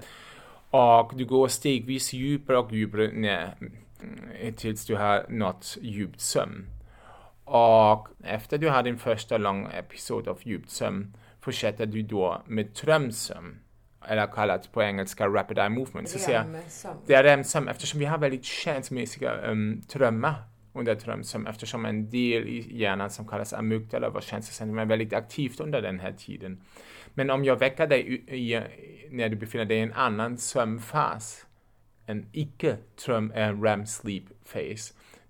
Och 0.70 1.12
du 1.14 1.24
går 1.24 1.48
stegvis 1.48 2.12
djupare 2.12 2.58
och 2.58 2.72
djupare 2.72 3.12
ner 3.12 3.56
mm, 3.60 4.54
tills 4.54 4.86
du 4.86 4.96
har 4.96 5.26
nått 5.28 5.78
djupt 5.80 6.20
sömn. 6.20 6.66
Och 7.44 8.08
efter 8.24 8.58
du 8.58 8.68
har 8.68 8.82
din 8.82 8.98
första 8.98 9.38
långa 9.38 9.70
episod 9.70 10.28
av 10.28 10.38
djupt 10.42 10.70
sömn 10.70 11.16
fortsätter 11.40 11.86
du 11.86 12.02
då 12.02 12.42
med 12.46 12.66
drömsömn 12.66 13.58
eller 14.08 14.26
kallat 14.26 14.72
på 14.72 14.82
engelska 14.82 15.28
rapid 15.28 15.58
eye 15.58 15.68
movement. 15.68 16.08
Så 16.08 16.30
REM-sömn. 16.30 16.96
Det 17.06 17.14
är 17.14 17.24
REM-sömn 17.24 17.68
eftersom 17.68 18.00
vi 18.00 18.06
har 18.06 18.18
väldigt 18.18 18.44
känslomässiga 18.44 19.50
um, 19.50 19.82
under 20.72 20.94
drömsömn 20.94 21.46
eftersom 21.46 21.84
en 21.86 22.10
del 22.10 22.48
i 22.48 22.76
hjärnan 22.78 23.10
som 23.10 23.28
kallas 23.28 23.52
amygdala, 23.52 24.10
vår 24.10 24.20
känslocentrum, 24.20 24.78
är 24.78 24.84
väldigt 24.84 25.12
aktivt 25.12 25.60
under 25.60 25.82
den 25.82 26.00
här 26.00 26.12
tiden. 26.12 26.62
Men 27.14 27.30
om 27.30 27.44
jag 27.44 27.56
väcker 27.56 27.86
dig 27.86 28.24
i, 28.28 28.60
när 29.10 29.28
du 29.28 29.36
befinner 29.36 29.64
dig 29.64 29.76
i 29.76 29.80
en 29.80 29.92
annan 29.92 30.38
sömnfas, 30.38 31.46
en 32.06 32.26
icke-dröm, 32.32 33.32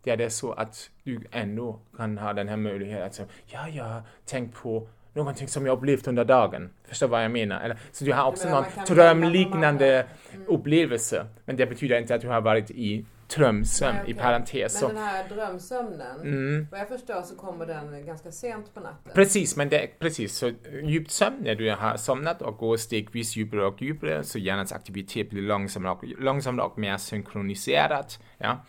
phase, 0.04 0.16
det 0.16 0.25
är 0.25 0.28
så 0.28 0.52
att 0.52 0.90
du 1.02 1.20
ändå 1.32 1.80
kan 1.96 2.18
ha 2.18 2.32
den 2.32 2.49
här 2.49 2.56
möjligheten 2.56 3.06
att 3.06 3.14
säga, 3.14 3.28
ja, 3.46 3.68
jag 3.68 3.84
har 3.84 4.02
tänkt 4.25 4.54
på 4.54 4.88
någonting 5.12 5.49
som 5.49 5.66
jag 5.66 5.78
upplevt 5.78 6.08
under 6.08 6.25
dagen. 6.25 6.70
Förstår 6.84 7.08
vad 7.08 7.25
jag 7.25 7.30
menar? 7.30 7.61
Eller, 7.61 7.78
så 7.92 8.04
du 8.04 8.12
har 8.12 8.25
också 8.25 8.49
någon 8.49 8.64
drömliknande 8.88 10.06
mm. 10.32 10.46
upplevelse. 10.49 11.26
Men 11.44 11.56
det 11.56 11.66
betyder 11.66 11.99
inte 11.99 12.14
att 12.14 12.20
du 12.20 12.28
har 12.28 12.40
varit 12.40 12.70
i 12.70 13.04
drömsömn 13.37 13.99
okay. 14.00 14.11
i 14.11 14.14
parentes. 14.14 14.82
Men 14.82 14.94
den 14.94 15.04
här 15.04 15.28
drömsömnen, 15.28 16.20
mm. 16.20 16.66
vad 16.70 16.80
jag 16.80 16.88
förstår 16.88 17.23
så 17.23 17.37
kommer 17.37 17.66
den 17.66 18.06
ganska 18.06 18.32
sent 18.32 18.75
på 18.75 18.80
natten. 18.80 19.12
Precis, 19.14 19.56
men 19.56 19.68
det, 19.68 19.99
precis. 19.99 20.37
Så 20.37 20.52
djupt 20.82 21.11
sömn 21.11 21.37
när 21.40 21.54
du 21.54 21.70
har 21.70 21.96
somnat 21.96 22.42
och 22.42 22.56
går 22.56 22.76
stegvis 22.76 23.37
djupare 23.37 23.66
och 23.66 23.82
djupare 23.82 24.25
så 24.25 24.38
hjärnans 24.38 24.73
aktivitet 24.73 25.30
blir 25.30 25.42
långsammare 25.42 25.92
och, 25.92 26.04
långsammare 26.04 26.66
och 26.66 26.78
mer 26.78 26.96
synkroniserat. 26.96 28.18
Ja. 28.38 28.64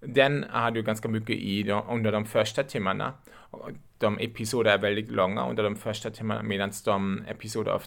Den 0.00 0.44
har 0.50 0.70
du 0.70 0.82
ganska 0.82 1.08
mycket 1.08 1.36
i 1.36 1.70
under 1.88 2.12
de 2.12 2.24
första 2.24 2.62
timmarna 2.62 3.12
de 3.98 4.18
episoder 4.18 4.70
är 4.70 4.78
väldigt 4.78 5.10
långa 5.10 5.48
under 5.48 5.62
de 5.62 5.76
första 5.76 6.10
timmarna 6.10 6.42
medan 6.42 6.72
de 6.84 7.22
episoder 7.28 7.72
av 7.72 7.82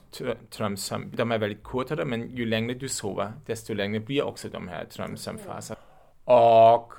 drömsömn, 0.57 1.11
de 1.15 1.31
är 1.31 1.37
väldigt 1.37 1.63
kortare 1.63 2.05
men 2.05 2.35
ju 2.35 2.45
längre 2.45 2.73
du 2.73 2.89
sover 2.89 3.33
desto 3.45 3.73
längre 3.73 3.99
blir 3.99 4.23
också 4.23 4.49
de 4.49 4.67
här 4.67 4.85
drömsömnfaserna. 4.95 5.79
Och 6.23 6.93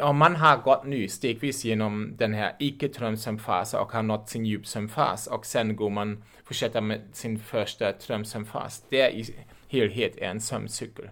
om 0.00 0.16
man 0.16 0.36
har 0.36 0.56
gått 0.56 0.84
nu 0.84 1.08
stegvis 1.08 1.64
genom 1.64 2.16
den 2.16 2.34
här 2.34 2.56
icke-drömsömnfasen 2.58 3.80
och 3.80 3.92
har 3.92 4.02
nått 4.02 4.28
sin 4.28 4.46
djupsömnfas 4.46 5.26
och 5.26 5.46
sen 5.46 5.76
går 5.76 5.90
man 5.90 6.22
fortsätter 6.44 6.80
med 6.80 7.00
sin 7.12 7.38
första 7.38 7.92
drömsömnfas. 7.92 8.84
Det 8.88 9.10
i 9.10 9.34
helhet 9.68 10.16
är 10.16 10.28
en 10.28 10.40
sömncykel 10.40 11.08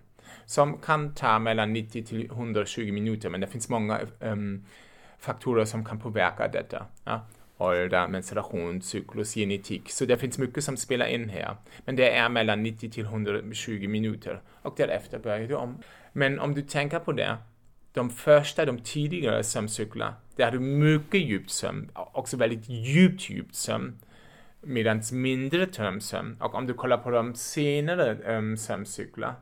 som 0.46 0.78
kan 0.78 1.14
ta 1.14 1.38
mellan 1.38 1.72
90 1.72 2.04
till 2.04 2.26
120 2.26 2.92
minuter 2.92 3.30
men 3.30 3.40
det 3.40 3.46
finns 3.46 3.68
många 3.68 4.00
um, 4.20 4.64
faktorer 5.18 5.64
som 5.64 5.84
kan 5.84 6.00
påverka 6.00 6.48
detta. 6.48 6.86
Ja? 7.04 7.26
ålder, 7.58 8.08
menstruation, 8.08 8.82
cyklus, 8.82 9.34
genetik. 9.34 9.90
Så 9.90 10.04
det 10.04 10.18
finns 10.18 10.38
mycket 10.38 10.64
som 10.64 10.76
spelar 10.76 11.06
in 11.06 11.28
här. 11.28 11.56
Men 11.84 11.96
det 11.96 12.10
är 12.10 12.28
mellan 12.28 12.62
90 12.62 12.90
till 12.90 13.04
120 13.04 13.88
minuter 13.88 14.40
och 14.62 14.74
därefter 14.76 15.18
börjar 15.18 15.48
du 15.48 15.54
om. 15.54 15.82
Men 16.12 16.40
om 16.40 16.54
du 16.54 16.62
tänker 16.62 16.98
på 16.98 17.12
det, 17.12 17.36
de 17.92 18.10
första, 18.10 18.64
de 18.64 18.78
tidigare 18.78 19.44
sömncyklerna, 19.44 20.14
där 20.36 20.44
har 20.44 20.52
du 20.52 20.60
mycket 20.60 21.20
djupsömn, 21.20 21.90
också 21.94 22.36
väldigt 22.36 22.68
djupt 22.68 23.30
djupsömn. 23.30 23.98
Medan 24.66 25.02
mindre 25.12 25.66
tömsömn, 25.66 26.36
och 26.40 26.54
om 26.54 26.66
du 26.66 26.74
kollar 26.74 26.98
på 26.98 27.10
de 27.10 27.34
senare 27.34 28.36
um, 28.38 28.56
sömncykler 28.56 29.34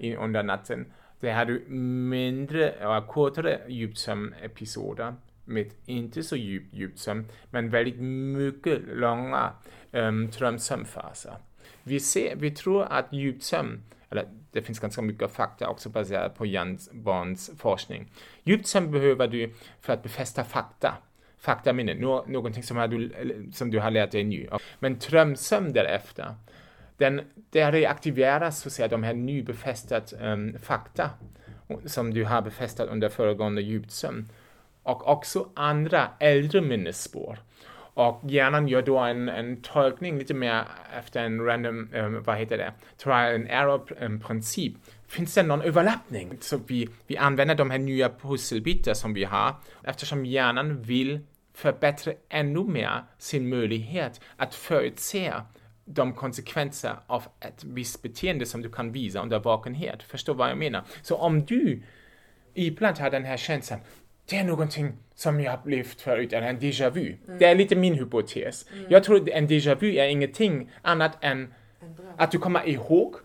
mm. 0.00 0.18
under 0.20 0.42
natten, 0.42 0.86
där 1.20 1.34
har 1.34 1.44
du 1.44 1.64
mindre 1.68 2.86
och 2.86 3.08
kortare 3.08 3.60
djupsömnepisoder 3.68 5.14
med 5.44 5.70
inte 5.86 6.22
så 6.22 6.36
djup 6.36 6.64
djupsömn, 6.72 7.28
men 7.50 7.70
väldigt 7.70 8.00
mycket 8.00 8.80
långa 8.94 9.52
um, 9.92 10.30
drömsömnfaser. 10.30 11.34
Vi, 11.82 12.00
ser, 12.00 12.36
vi 12.36 12.50
tror 12.50 12.82
att 12.82 13.12
djupsömn, 13.12 13.82
eller 14.10 14.28
det 14.52 14.62
finns 14.62 14.78
ganska 14.78 15.02
mycket 15.02 15.30
fakta 15.30 15.68
också 15.68 15.88
baserat 15.88 16.38
på 16.38 16.46
Jans 16.46 16.90
Barns 16.92 17.50
forskning. 17.58 18.10
Djupsömn 18.42 18.92
behöver 18.92 19.28
du 19.28 19.50
för 19.80 19.92
att 19.92 20.02
befästa 20.02 20.44
fakta 20.44 20.94
faktaminne, 21.40 21.94
nå 21.94 22.24
någonting 22.26 22.62
som, 22.62 22.90
du, 22.90 23.10
som 23.52 23.70
du 23.70 23.78
har 23.78 23.90
lärt 23.90 24.10
dig 24.10 24.24
nu. 24.24 24.48
Men 24.78 24.98
drömsömn 24.98 25.72
därefter, 25.72 26.34
den, 26.96 27.20
där 27.50 27.72
reaktiveras 27.72 28.60
så 28.60 28.68
att 28.68 28.72
säga, 28.72 28.88
de 28.88 29.02
här 29.02 29.14
nybefästat 29.14 30.12
um, 30.20 30.58
fakta 30.62 31.10
som 31.86 32.14
du 32.14 32.24
har 32.24 32.42
befästat 32.42 32.88
under 32.88 33.08
föregående 33.08 33.62
djupsömn 33.62 34.28
och 34.82 35.08
också 35.08 35.48
andra 35.54 36.08
äldre 36.18 36.60
minnesspår. 36.60 37.38
Och 37.94 38.20
hjärnan 38.24 38.68
gör 38.68 38.82
då 38.82 38.98
en, 38.98 39.28
en 39.28 39.62
tolkning 39.62 40.18
lite 40.18 40.34
mer 40.34 40.64
efter 40.98 41.24
en 41.24 41.40
random, 41.44 41.88
um, 41.94 42.22
vad 42.22 42.36
heter 42.36 42.58
det, 42.58 42.72
trial 42.96 43.34
and 43.34 43.46
error-princip. 43.50 44.74
Ehm, 44.74 44.80
Finns 45.06 45.34
det 45.34 45.42
någon 45.42 45.62
överlappning? 45.62 46.36
Så 46.40 46.60
vi, 46.66 46.88
vi 47.06 47.16
använder 47.16 47.54
de 47.54 47.70
här 47.70 47.78
nya 47.78 48.08
pusselbitar 48.08 48.94
som 48.94 49.14
vi 49.14 49.24
har 49.24 49.54
eftersom 49.82 50.26
hjärnan 50.26 50.82
vill 50.82 51.20
förbättra 51.60 52.12
ännu 52.28 52.64
mer 52.64 53.04
sin 53.18 53.48
möjlighet 53.48 54.20
att 54.36 54.54
förutse 54.54 55.32
de 55.84 56.12
konsekvenser 56.12 56.96
av 57.06 57.22
ett 57.40 57.64
visst 57.64 58.02
beteende 58.02 58.46
som 58.46 58.62
du 58.62 58.70
kan 58.70 58.92
visa 58.92 59.22
under 59.22 59.38
vakenhet. 59.38 60.02
Förstår 60.02 60.34
vad 60.34 60.50
jag 60.50 60.58
menar? 60.58 60.82
Så 61.02 61.16
om 61.16 61.44
du 61.44 61.82
ibland 62.54 62.98
har 62.98 63.10
den 63.10 63.24
här 63.24 63.36
känslan, 63.36 63.80
det 64.30 64.36
är 64.36 64.44
någonting 64.44 64.92
som 65.14 65.40
jag 65.40 65.58
upplevt 65.58 66.00
förut, 66.00 66.32
eller 66.32 66.46
en 66.46 66.58
déjà 66.60 66.90
vu. 66.90 67.16
Mm. 67.26 67.38
Det 67.38 67.44
är 67.44 67.54
lite 67.54 67.76
min 67.76 67.94
hypotes. 67.94 68.66
Mm. 68.72 68.86
Jag 68.88 69.04
tror 69.04 69.16
att 69.16 69.28
en 69.28 69.48
déjà 69.48 69.74
vu 69.74 69.96
är 69.96 70.08
ingenting 70.08 70.70
annat 70.82 71.18
än 71.20 71.54
att 72.16 72.30
du 72.30 72.38
kommer 72.38 72.68
ihåg 72.68 73.16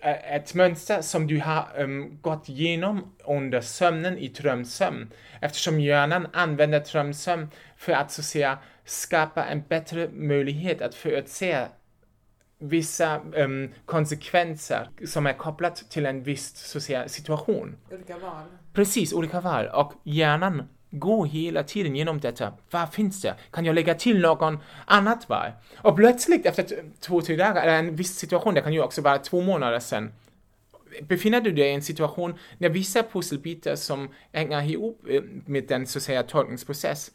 ett 0.00 0.54
mönster 0.54 1.02
som 1.02 1.26
du 1.26 1.40
har 1.40 1.68
um, 1.76 2.18
gått 2.20 2.48
igenom 2.48 3.14
under 3.24 3.60
sömnen 3.60 4.18
i 4.18 4.28
drömsömn. 4.28 5.10
Eftersom 5.40 5.80
hjärnan 5.80 6.26
använder 6.32 6.80
drömsömn 6.80 7.50
för 7.76 7.92
att 7.92 8.10
så 8.10 8.20
att 8.20 8.24
säga 8.24 8.58
skapa 8.84 9.44
en 9.44 9.62
bättre 9.68 10.08
möjlighet 10.12 10.82
att 10.82 10.94
förutse 10.94 11.66
vissa 12.58 13.20
um, 13.34 13.70
konsekvenser 13.84 14.88
som 15.06 15.26
är 15.26 15.32
kopplat 15.32 15.76
till 15.90 16.06
en 16.06 16.22
viss 16.22 16.56
så 16.56 16.78
att 16.78 16.84
säga, 16.84 17.08
situation. 17.08 17.76
Olika 17.90 18.18
val. 18.18 18.44
Precis, 18.72 19.12
olika 19.12 19.40
val. 19.40 19.66
Och 19.66 19.92
hjärnan 20.04 20.62
gå 20.90 21.24
hela 21.24 21.62
tiden 21.62 21.96
genom 21.96 22.20
detta. 22.20 22.52
Vad 22.70 22.92
finns 22.92 23.22
det? 23.22 23.34
Kan 23.50 23.64
jag 23.64 23.74
lägga 23.74 23.94
till 23.94 24.20
någon 24.20 24.58
annat 24.84 25.28
val? 25.28 25.50
Och 25.76 25.96
plötsligt 25.96 26.46
efter 26.46 26.84
två, 27.00 27.20
tre 27.20 27.36
dagar, 27.36 27.62
eller 27.62 27.78
en 27.78 27.96
viss 27.96 28.18
situation, 28.18 28.54
det 28.54 28.60
kan 28.60 28.72
ju 28.72 28.82
också 28.82 29.02
vara 29.02 29.18
två 29.18 29.40
månader 29.40 29.80
sedan, 29.80 30.12
befinner 31.02 31.40
du 31.40 31.52
dig 31.52 31.70
i 31.70 31.74
en 31.74 31.82
situation 31.82 32.34
när 32.58 32.68
vissa 32.68 33.02
pusselbitar 33.02 33.76
som 33.76 34.08
hänger 34.32 34.62
ihop 34.62 35.04
eh, 35.10 35.22
med 35.46 35.64
den 35.68 35.86
så 35.86 35.98
att 35.98 36.02
säga 36.02 36.22
tolkningsprocess 36.22 37.10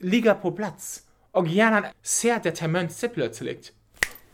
ligger 0.00 0.34
på 0.34 0.52
plats 0.52 1.02
och 1.30 1.48
hjärnan 1.48 1.84
ser 2.02 2.40
detta 2.42 2.68
mönster 2.68 3.08
plötsligt. 3.08 3.72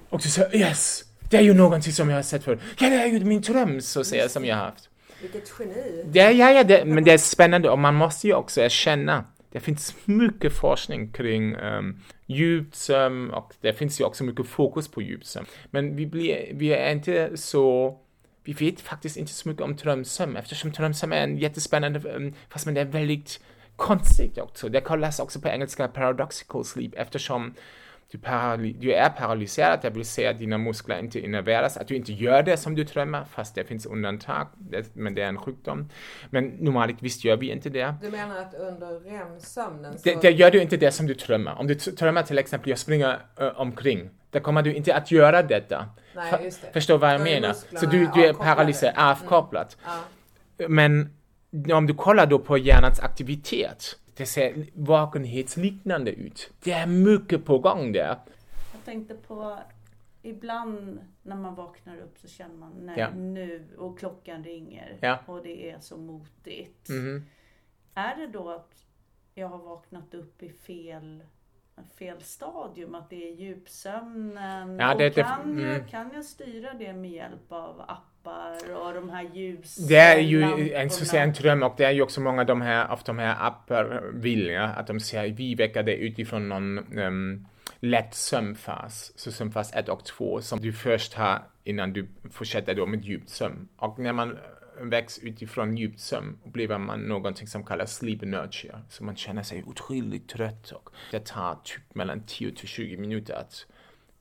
Och 0.09 0.21
du 0.21 0.29
säger 0.29 0.57
yes, 0.57 1.05
det 1.31 1.37
är 1.37 1.41
ju 1.43 1.55
någonting 1.55 1.93
som 1.93 2.11
jag 2.11 2.17
har 2.17 2.23
sett 2.23 2.45
förut. 2.45 2.61
Ja, 2.79 2.89
det 2.89 2.97
är 2.97 3.07
ju 3.07 3.25
min 3.25 3.41
dröm 3.41 3.81
så 3.81 4.01
att 4.01 4.07
säga 4.07 4.29
som 4.29 4.45
jag 4.45 4.57
har 4.57 4.65
haft. 4.65 4.90
Vilket 5.21 5.53
geni. 5.59 6.03
Det, 6.05 6.33
ja, 6.33 6.51
ja, 6.51 6.65
det, 6.65 6.85
men 6.85 7.05
det 7.05 7.13
är 7.13 7.19
spännande 7.19 7.71
och 7.71 7.79
man 7.79 7.95
måste 7.95 8.27
ju 8.27 8.35
också 8.35 8.61
erkänna 8.61 9.25
det 9.53 9.61
finns 9.61 9.95
mycket 10.05 10.53
forskning 10.53 11.13
kring 11.13 11.53
ehm, 11.53 11.79
um, 11.79 12.01
djupsömn 12.27 13.31
och 13.31 13.55
det 13.61 13.73
finns 13.73 14.01
ju 14.01 14.05
också 14.05 14.25
mycket 14.25 14.47
fokus 14.47 14.89
på 14.89 15.03
djupsömn. 15.03 15.47
Men 15.71 15.97
vi, 15.97 16.07
blir, 16.07 16.51
vi 16.55 16.73
är 16.73 16.93
inte 16.93 17.37
så 17.37 17.99
vi 18.45 18.53
vet 18.53 18.81
faktiskt 18.81 19.17
inte 19.17 19.33
så 19.33 19.49
mycket 19.49 19.65
om 19.65 19.77
drömsömn 19.77 20.37
eftersom 20.37 20.71
drömsömn 20.71 21.13
är 21.13 21.23
en 21.23 21.39
jättespännande, 21.39 21.99
um, 22.11 22.35
fast 22.49 22.67
men 22.67 22.75
det 22.75 22.81
är 22.81 22.85
väldigt 22.85 23.41
konstigt 23.77 24.39
också. 24.39 24.69
Det 24.69 24.81
kallas 24.81 25.21
också 25.21 25.41
på 25.41 25.49
engelska 25.49 25.89
paradoxical 25.89 26.65
sleep 26.65 26.93
eftersom 26.97 27.55
du, 28.13 28.73
du, 28.73 28.93
är 28.93 29.09
paralyserad, 29.09 29.79
det 29.83 29.91
vill 29.91 30.05
säga 30.05 30.31
att 30.31 30.39
dina 30.39 30.59
muskler 30.59 30.99
inte 30.99 31.21
innerveras, 31.21 31.77
att 31.77 31.89
du 31.89 31.97
inte 31.97 32.13
gör 32.13 32.43
det 32.43 32.57
som 32.57 32.75
du 32.75 32.85
drömmer, 32.85 33.25
fast 33.25 33.55
det 33.55 33.65
finns 33.65 33.87
undantag, 33.87 34.47
det, 34.57 34.95
men 34.95 35.15
det 35.15 35.23
är 35.23 35.29
en 35.29 35.39
sjukdom. 35.39 35.89
Men 36.31 36.45
normalt 36.47 37.03
visst 37.03 37.25
gör 37.25 37.37
vi 37.37 37.53
inte 37.53 37.71
det. 37.71 37.95
Du 38.03 38.11
menar 38.11 38.39
att 38.39 38.55
under 38.55 39.01
REM-sömnen 39.01 39.99
så... 39.99 40.01
Det, 40.05 40.23
det, 40.23 40.31
gör 40.31 40.51
du 40.51 40.63
inte 40.63 40.77
det 40.77 40.93
som 40.93 41.07
du 41.07 41.15
drömmer. 41.15 41.59
Om 41.59 41.67
du 41.67 41.75
drömmer 41.75 42.23
till 42.23 42.39
exempel, 42.39 42.71
jag 42.71 42.79
springer 42.79 43.19
uh, 43.41 43.61
omkring, 43.61 44.11
då 44.31 44.41
kommer 44.41 44.63
du 44.63 44.75
inte 44.75 44.95
att 44.95 45.11
göra 45.11 45.43
detta. 45.43 45.87
Nej, 46.17 46.45
just 46.45 46.63
det. 46.63 46.73
Förstår 46.73 46.99
vad 46.99 47.15
jag 47.15 47.21
menar? 47.21 47.53
Så 47.53 47.87
du, 47.87 48.11
du 48.15 48.27
är 48.27 48.33
paralyserad, 48.33 48.95
avkopplad. 48.97 49.75
Mm. 49.85 49.99
Ja. 50.57 50.69
Men 50.69 51.11
om 51.73 51.87
du 51.87 51.95
kollar 51.95 52.27
då 52.27 52.39
på 52.39 52.59
hjärnans 52.59 53.01
aktivitet, 53.01 53.97
det 54.21 54.27
ser 54.27 54.67
vakenhetsliknande 54.75 56.13
ut. 56.13 56.51
Det 56.65 56.73
är 56.73 56.87
mycket 56.87 57.45
på 57.45 57.59
gång 57.59 57.93
där. 57.93 58.19
Jag 58.73 58.85
tänkte 58.85 59.15
på 59.15 59.59
Ibland 60.23 61.01
när 61.23 61.37
man 61.37 61.55
vaknar 61.55 61.99
upp 61.99 62.19
så 62.19 62.29
känner 62.29 62.55
man 62.55 62.73
nej 62.81 62.99
ja. 62.99 63.11
nu 63.11 63.69
och 63.79 63.99
klockan 63.99 64.45
ringer 64.45 64.99
ja. 65.01 65.19
och 65.27 65.43
det 65.43 65.71
är 65.71 65.81
så 65.81 65.97
motigt. 65.97 66.89
Mm. 66.89 67.25
Är 67.95 68.17
det 68.17 68.27
då 68.27 68.51
att 68.51 68.85
jag 69.35 69.49
har 69.49 69.59
vaknat 69.59 70.15
upp 70.15 70.43
i 70.43 70.49
fel, 70.49 71.23
fel 71.99 72.21
stadium? 72.21 72.95
Att 72.95 73.11
det 73.11 73.29
är 73.29 73.35
djupsömnen? 73.35 74.79
Ja, 74.79 74.95
det, 74.95 75.09
och 75.09 75.15
kan, 75.15 75.43
mm. 75.43 75.67
jag, 75.67 75.89
kan 75.89 76.11
jag 76.15 76.25
styra 76.25 76.75
det 76.75 76.93
med 76.93 77.11
hjälp 77.11 77.53
av 77.53 77.81
app 77.81 78.10
och 78.85 78.95
de 78.95 79.11
här 79.11 79.31
ljus... 79.35 79.77
Det 79.77 79.97
är 79.97 80.19
ju 80.19 80.73
en, 80.73 80.91
så 80.91 81.17
en 81.17 81.33
dröm 81.33 81.63
och 81.63 81.75
det 81.77 81.85
är 81.85 81.91
ju 81.91 82.03
också 82.03 82.21
många 82.21 82.41
av 82.41 82.47
de 82.47 82.61
här, 82.61 82.87
av 82.89 83.01
de 83.05 83.19
här 83.19 83.47
appar 83.47 84.11
vill 84.15 84.59
att 84.59 84.87
de 84.87 85.01
säger 85.01 85.35
vi 85.35 85.55
väcker 85.55 85.83
det 85.83 85.97
utifrån 85.97 86.49
någon 86.49 86.99
um, 86.99 87.47
lätt 87.81 88.15
sömnfas, 88.15 89.13
så 89.17 89.33
sömnfas 89.33 89.75
1 89.75 89.89
och 89.89 90.05
2 90.05 90.41
som 90.41 90.61
du 90.61 90.73
först 90.73 91.15
har 91.15 91.43
innan 91.65 91.93
du 91.93 92.09
fortsätter 92.31 92.75
då 92.75 92.87
med 92.87 93.05
djupt 93.05 93.29
sömn. 93.29 93.69
Och 93.77 93.99
när 93.99 94.13
man 94.13 94.39
väcks 94.81 95.19
utifrån 95.19 95.77
djupt 95.77 96.01
sömn 96.01 96.39
upplever 96.45 96.79
man 96.79 97.01
någonting 97.01 97.47
som 97.47 97.65
kallas 97.65 97.97
sleep 97.97 98.23
inertia. 98.23 98.81
Så 98.89 99.05
man 99.05 99.17
känner 99.17 99.43
sig 99.43 99.65
otroligt 99.67 100.29
trött 100.29 100.71
och 100.71 100.91
det 101.11 101.27
tar 101.27 101.59
typ 101.65 101.95
mellan 101.95 102.23
10 102.27 102.53
till 102.53 102.69
20 102.69 102.97
minuter 102.97 103.35
att 103.35 103.67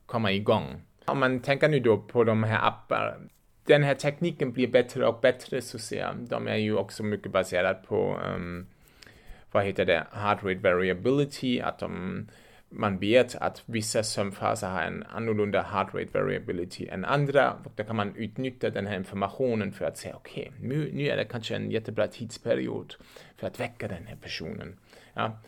komma 0.06 0.32
igång. 0.32 0.82
Om 1.04 1.20
man 1.20 1.40
tänker 1.40 1.68
nu 1.68 1.80
då 1.80 1.98
på 1.98 2.24
de 2.24 2.44
här 2.44 2.68
apparna 2.68 3.14
den 3.70 3.82
här 3.82 3.94
tekniken 3.94 4.52
blir 4.52 4.68
bättre 4.68 5.06
och 5.06 5.20
bättre 5.20 5.62
så 5.62 5.78
ser 5.78 5.98
jag, 5.98 6.16
De 6.16 6.48
är 6.48 6.56
ju 6.56 6.76
också 6.76 7.02
mycket 7.02 7.32
baserade 7.32 7.78
på, 7.86 8.20
um, 8.34 8.66
vad 9.52 9.64
heter 9.64 9.84
det, 9.84 10.06
heart 10.12 10.42
rate 10.42 10.60
variability, 10.60 11.60
att 11.60 11.78
de, 11.78 12.26
man 12.68 12.98
vet 12.98 13.36
att 13.36 13.62
vissa 13.66 14.02
sömnfaser 14.02 14.68
har 14.68 14.82
en 14.82 15.02
annorlunda 15.02 15.62
heart 15.62 15.94
rate 15.94 16.18
variability 16.18 16.88
än 16.88 17.04
andra 17.04 17.52
och 17.64 17.72
då 17.76 17.84
kan 17.84 17.96
man 17.96 18.16
utnyttja 18.16 18.70
den 18.70 18.86
här 18.86 18.96
informationen 18.96 19.72
för 19.72 19.84
att 19.84 19.98
säga 19.98 20.16
okej, 20.16 20.52
okay, 20.56 20.68
nu, 20.68 20.90
nu 20.92 21.08
är 21.08 21.16
det 21.16 21.24
kanske 21.24 21.56
en 21.56 21.70
jättebra 21.70 22.06
tidsperiod 22.06 22.94
för 23.36 23.46
att 23.46 23.60
väcka 23.60 23.88
den 23.88 24.06
här 24.06 24.16
personen. 24.16 24.76
Ja. 25.14 25.40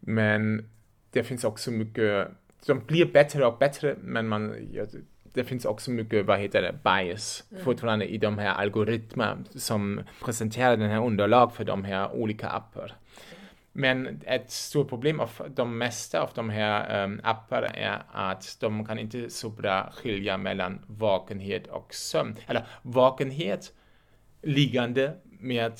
Men 0.00 0.68
det 1.10 1.24
finns 1.24 1.44
också 1.44 1.70
mycket, 1.70 2.28
de 2.66 2.86
blir 2.86 3.06
bättre 3.06 3.46
och 3.46 3.58
bättre, 3.58 3.96
men 4.00 4.28
man, 4.28 4.56
det 5.34 5.44
finns 5.44 5.64
också 5.64 5.90
mycket, 5.90 6.26
vad 6.26 6.38
heter 6.38 6.62
det, 6.62 6.72
bias 6.84 7.44
mm. 7.50 7.64
fortfarande 7.64 8.06
i 8.06 8.18
de 8.18 8.38
här 8.38 8.54
algoritmer 8.54 9.36
som 9.54 10.00
presenterar 10.24 10.76
den 10.76 10.90
här 10.90 11.04
underlag 11.04 11.54
för 11.54 11.64
de 11.64 11.84
här 11.84 12.12
olika 12.12 12.48
appar. 12.48 12.92
Men 13.72 14.20
ett 14.26 14.50
stort 14.50 14.88
problem 14.88 15.20
av 15.20 15.30
de 15.54 15.78
mesta 15.78 16.20
av 16.20 16.30
de 16.34 16.50
här 16.50 17.04
um, 17.04 17.20
appar 17.24 17.62
är 17.62 18.02
att 18.12 18.56
de 18.60 18.86
kan 18.86 18.98
inte 18.98 19.30
så 19.30 19.48
bra 19.48 19.90
skilja 19.92 20.36
mellan 20.36 20.84
vakenhet 20.86 21.66
och 21.66 21.94
sömn. 21.94 22.36
Eller 22.46 22.66
vakenhet 22.82 23.72
liggande 24.42 25.12
med 25.40 25.72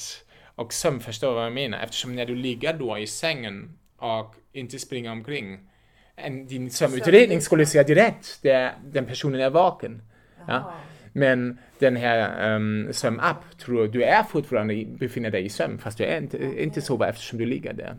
och 0.55 0.73
sömn, 0.73 1.01
förstår 1.01 1.35
vad 1.35 1.45
jag 1.47 1.53
menar? 1.53 1.79
Eftersom 1.79 2.17
när 2.17 2.27
du 2.27 2.35
ligger 2.35 2.73
då 2.73 2.99
i 2.99 3.07
sängen 3.07 3.79
och 3.97 4.35
inte 4.53 4.79
springer 4.79 5.13
omkring 5.13 5.69
en, 6.17 6.47
din 6.47 6.71
sömnutredning 6.71 7.41
skulle 7.41 7.67
säga 7.67 7.85
direkt 7.85 8.47
att 8.47 8.73
den 8.93 9.07
personen 9.07 9.41
är 9.41 9.51
vaken. 9.51 10.03
Ja. 10.49 10.73
Men 11.13 11.59
den 11.79 11.97
här 11.97 12.55
um, 12.55 12.93
sömnapp 12.93 13.59
tror 13.59 13.89
du 13.89 14.03
är 14.03 14.23
fortfarande 14.23 14.85
befinner 14.85 15.31
dig 15.31 15.45
i 15.45 15.49
sömn 15.49 15.79
fast 15.79 15.99
du 15.99 16.05
är 16.05 16.19
inte, 16.19 16.63
inte 16.63 16.83
sover 16.83 17.09
eftersom 17.09 17.39
du 17.39 17.47
ligger 17.47 17.73
där. 17.73 17.97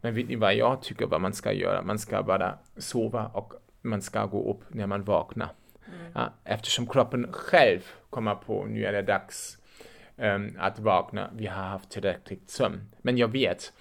Men 0.00 0.14
vet 0.14 0.28
ni 0.28 0.36
vad 0.36 0.54
jag 0.54 0.82
tycker 0.82 1.06
vad 1.06 1.20
man 1.20 1.32
ska 1.32 1.52
göra? 1.52 1.82
Man 1.82 1.98
ska 1.98 2.22
bara 2.22 2.58
sova 2.76 3.26
och 3.26 3.52
man 3.82 4.02
ska 4.02 4.26
gå 4.26 4.50
upp 4.50 4.74
när 4.74 4.86
man 4.86 5.04
vaknar. 5.04 5.48
Mm. 5.86 6.12
Ja, 6.14 6.32
eftersom 6.44 6.86
kroppen 6.86 7.26
själv 7.32 7.80
kommer 8.10 8.34
på 8.34 8.64
nu 8.64 8.84
är 8.84 8.92
det 8.92 9.02
dags 9.02 9.58
um, 10.16 10.56
att 10.58 10.78
vakna, 10.78 11.30
vi 11.36 11.46
har 11.46 11.62
haft 11.62 11.90
tillräckligt 11.90 12.50
sömn. 12.50 12.80
Men 13.02 13.16
jag 13.16 13.28
vet, 13.28 13.72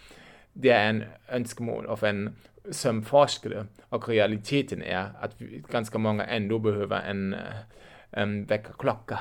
det 0.53 0.69
är 0.69 0.89
en 0.89 1.03
önskemål 1.29 1.85
av 1.85 2.03
en 2.03 2.35
sömnforskare 2.71 3.65
och 3.89 4.09
realiteten 4.09 4.81
är 4.81 5.11
att 5.19 5.31
vi, 5.37 5.63
ganska 5.71 5.97
många 5.97 6.25
ändå 6.25 6.59
behöver 6.59 7.01
en, 7.01 7.35
en 8.11 8.45
väckarklocka. 8.45 9.19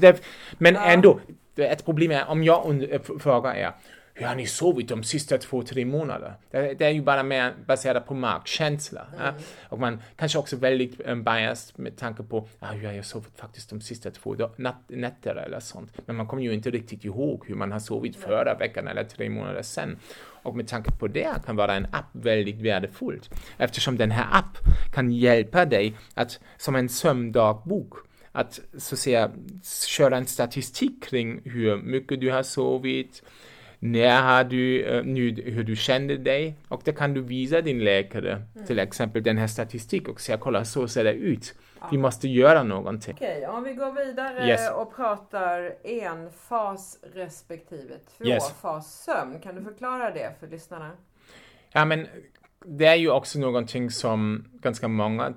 Det, 0.00 0.22
men 0.58 0.76
ändå, 0.76 1.20
ett 1.56 1.84
problem 1.84 2.10
är 2.10 2.28
om 2.28 2.44
jag 2.44 2.86
frågar 3.20 3.54
er, 3.54 3.72
hur 4.18 4.26
har 4.26 4.34
ni 4.34 4.46
sovit 4.46 4.88
de 4.88 5.04
sista 5.04 5.38
två, 5.38 5.62
tre 5.62 5.84
månaderna? 5.84 6.34
Det, 6.50 6.74
det 6.74 6.84
är 6.84 6.90
ju 6.90 7.02
bara 7.02 7.22
mer 7.22 7.54
baserat 7.66 8.06
på 8.06 8.14
magkänsla. 8.14 9.06
Mm. 9.12 9.24
Ja? 9.24 9.32
Och 9.68 9.78
man 9.78 10.02
kanske 10.16 10.38
också 10.38 10.56
väldigt 10.56 11.00
um, 11.04 11.24
biased 11.24 11.78
med 11.78 11.96
tanke 11.96 12.22
på 12.22 12.48
ah, 12.58 12.72
hur 12.72 12.86
har 12.86 12.94
jag 12.94 13.04
sovit 13.04 13.32
faktiskt 13.36 13.70
de 13.70 13.80
sista 13.80 14.10
två 14.10 14.36
nätter 14.86 15.34
eller 15.34 15.60
sånt. 15.60 15.92
Men 16.06 16.16
man 16.16 16.26
kommer 16.26 16.42
ju 16.42 16.54
inte 16.54 16.70
riktigt 16.70 17.04
ihåg 17.04 17.44
hur 17.46 17.54
man 17.54 17.72
har 17.72 17.78
sovit 17.78 18.16
förra 18.16 18.54
veckan 18.54 18.88
eller 18.88 19.04
tre 19.04 19.28
månader 19.28 19.62
sedan. 19.62 19.98
Och 20.42 20.56
med 20.56 20.68
tanke 20.68 20.90
på 20.90 21.08
det 21.08 21.34
kan 21.46 21.56
vara 21.56 21.74
en 21.74 21.86
app 21.92 22.08
väldigt 22.12 22.60
värdefullt 22.60 23.30
eftersom 23.56 23.96
den 23.96 24.10
här 24.10 24.38
app 24.38 24.58
kan 24.94 25.12
hjälpa 25.12 25.64
dig 25.64 25.96
att 26.14 26.40
som 26.56 26.76
en 26.76 26.88
sömndagbok 26.88 27.94
att 28.32 28.60
så 28.78 28.94
att 28.94 28.98
säga 28.98 29.30
köra 29.88 30.16
en 30.16 30.26
statistik 30.26 31.04
kring 31.04 31.40
hur 31.44 31.76
mycket 31.76 32.20
du 32.20 32.30
har 32.30 32.42
sovit, 32.42 33.22
när 33.78 34.22
har 34.22 34.44
du, 34.44 34.84
uh, 34.84 35.04
nu, 35.04 35.42
hur 35.42 35.64
du 35.64 35.76
kände 35.76 36.16
dig 36.16 36.54
och 36.68 36.82
det 36.84 36.92
kan 36.92 37.14
du 37.14 37.20
visa 37.20 37.60
din 37.60 37.84
läkare, 37.84 38.32
mm. 38.32 38.66
till 38.66 38.78
exempel 38.78 39.22
den 39.22 39.38
här 39.38 39.46
statistiken 39.46 40.10
och 40.10 40.20
säga 40.20 40.38
kolla 40.38 40.64
så 40.64 40.88
ser 40.88 41.04
det 41.04 41.12
ut. 41.12 41.54
Ja. 41.80 41.88
Vi 41.90 41.98
måste 41.98 42.28
göra 42.28 42.62
någonting. 42.62 43.14
Okej, 43.14 43.46
om 43.46 43.64
vi 43.64 43.74
går 43.74 44.06
vidare 44.06 44.48
yes. 44.48 44.70
och 44.70 44.96
pratar 44.96 45.74
enfas 45.84 46.98
respektive 47.14 47.94
tvåfas 48.18 48.86
yes. 48.86 49.04
sömn. 49.04 49.40
Kan 49.40 49.54
du 49.54 49.62
förklara 49.62 50.10
det 50.10 50.34
för 50.40 50.46
lyssnarna? 50.46 50.90
Ja, 51.72 51.84
men 51.84 52.06
det 52.64 52.86
är 52.86 52.94
ju 52.94 53.10
också 53.10 53.38
någonting 53.38 53.90
som 53.90 54.44
ganska 54.52 54.88
många 54.88 55.34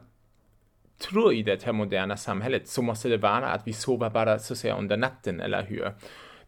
tror 1.02 1.34
i 1.34 1.44
det 1.44 1.64
här 1.64 1.74
moderna 1.74 2.18
samhället 2.18 2.68
så 2.68 2.82
måste 2.82 3.10
det 3.10 3.18
vara 3.18 3.48
att 3.48 3.68
vi 3.68 3.74
sover 3.74 4.10
bara 4.10 4.40
så 4.40 4.54
att 4.54 4.58
säga 4.58 4.78
under 4.78 4.98
natten, 4.98 5.40
eller 5.40 5.64
hur? 5.64 5.94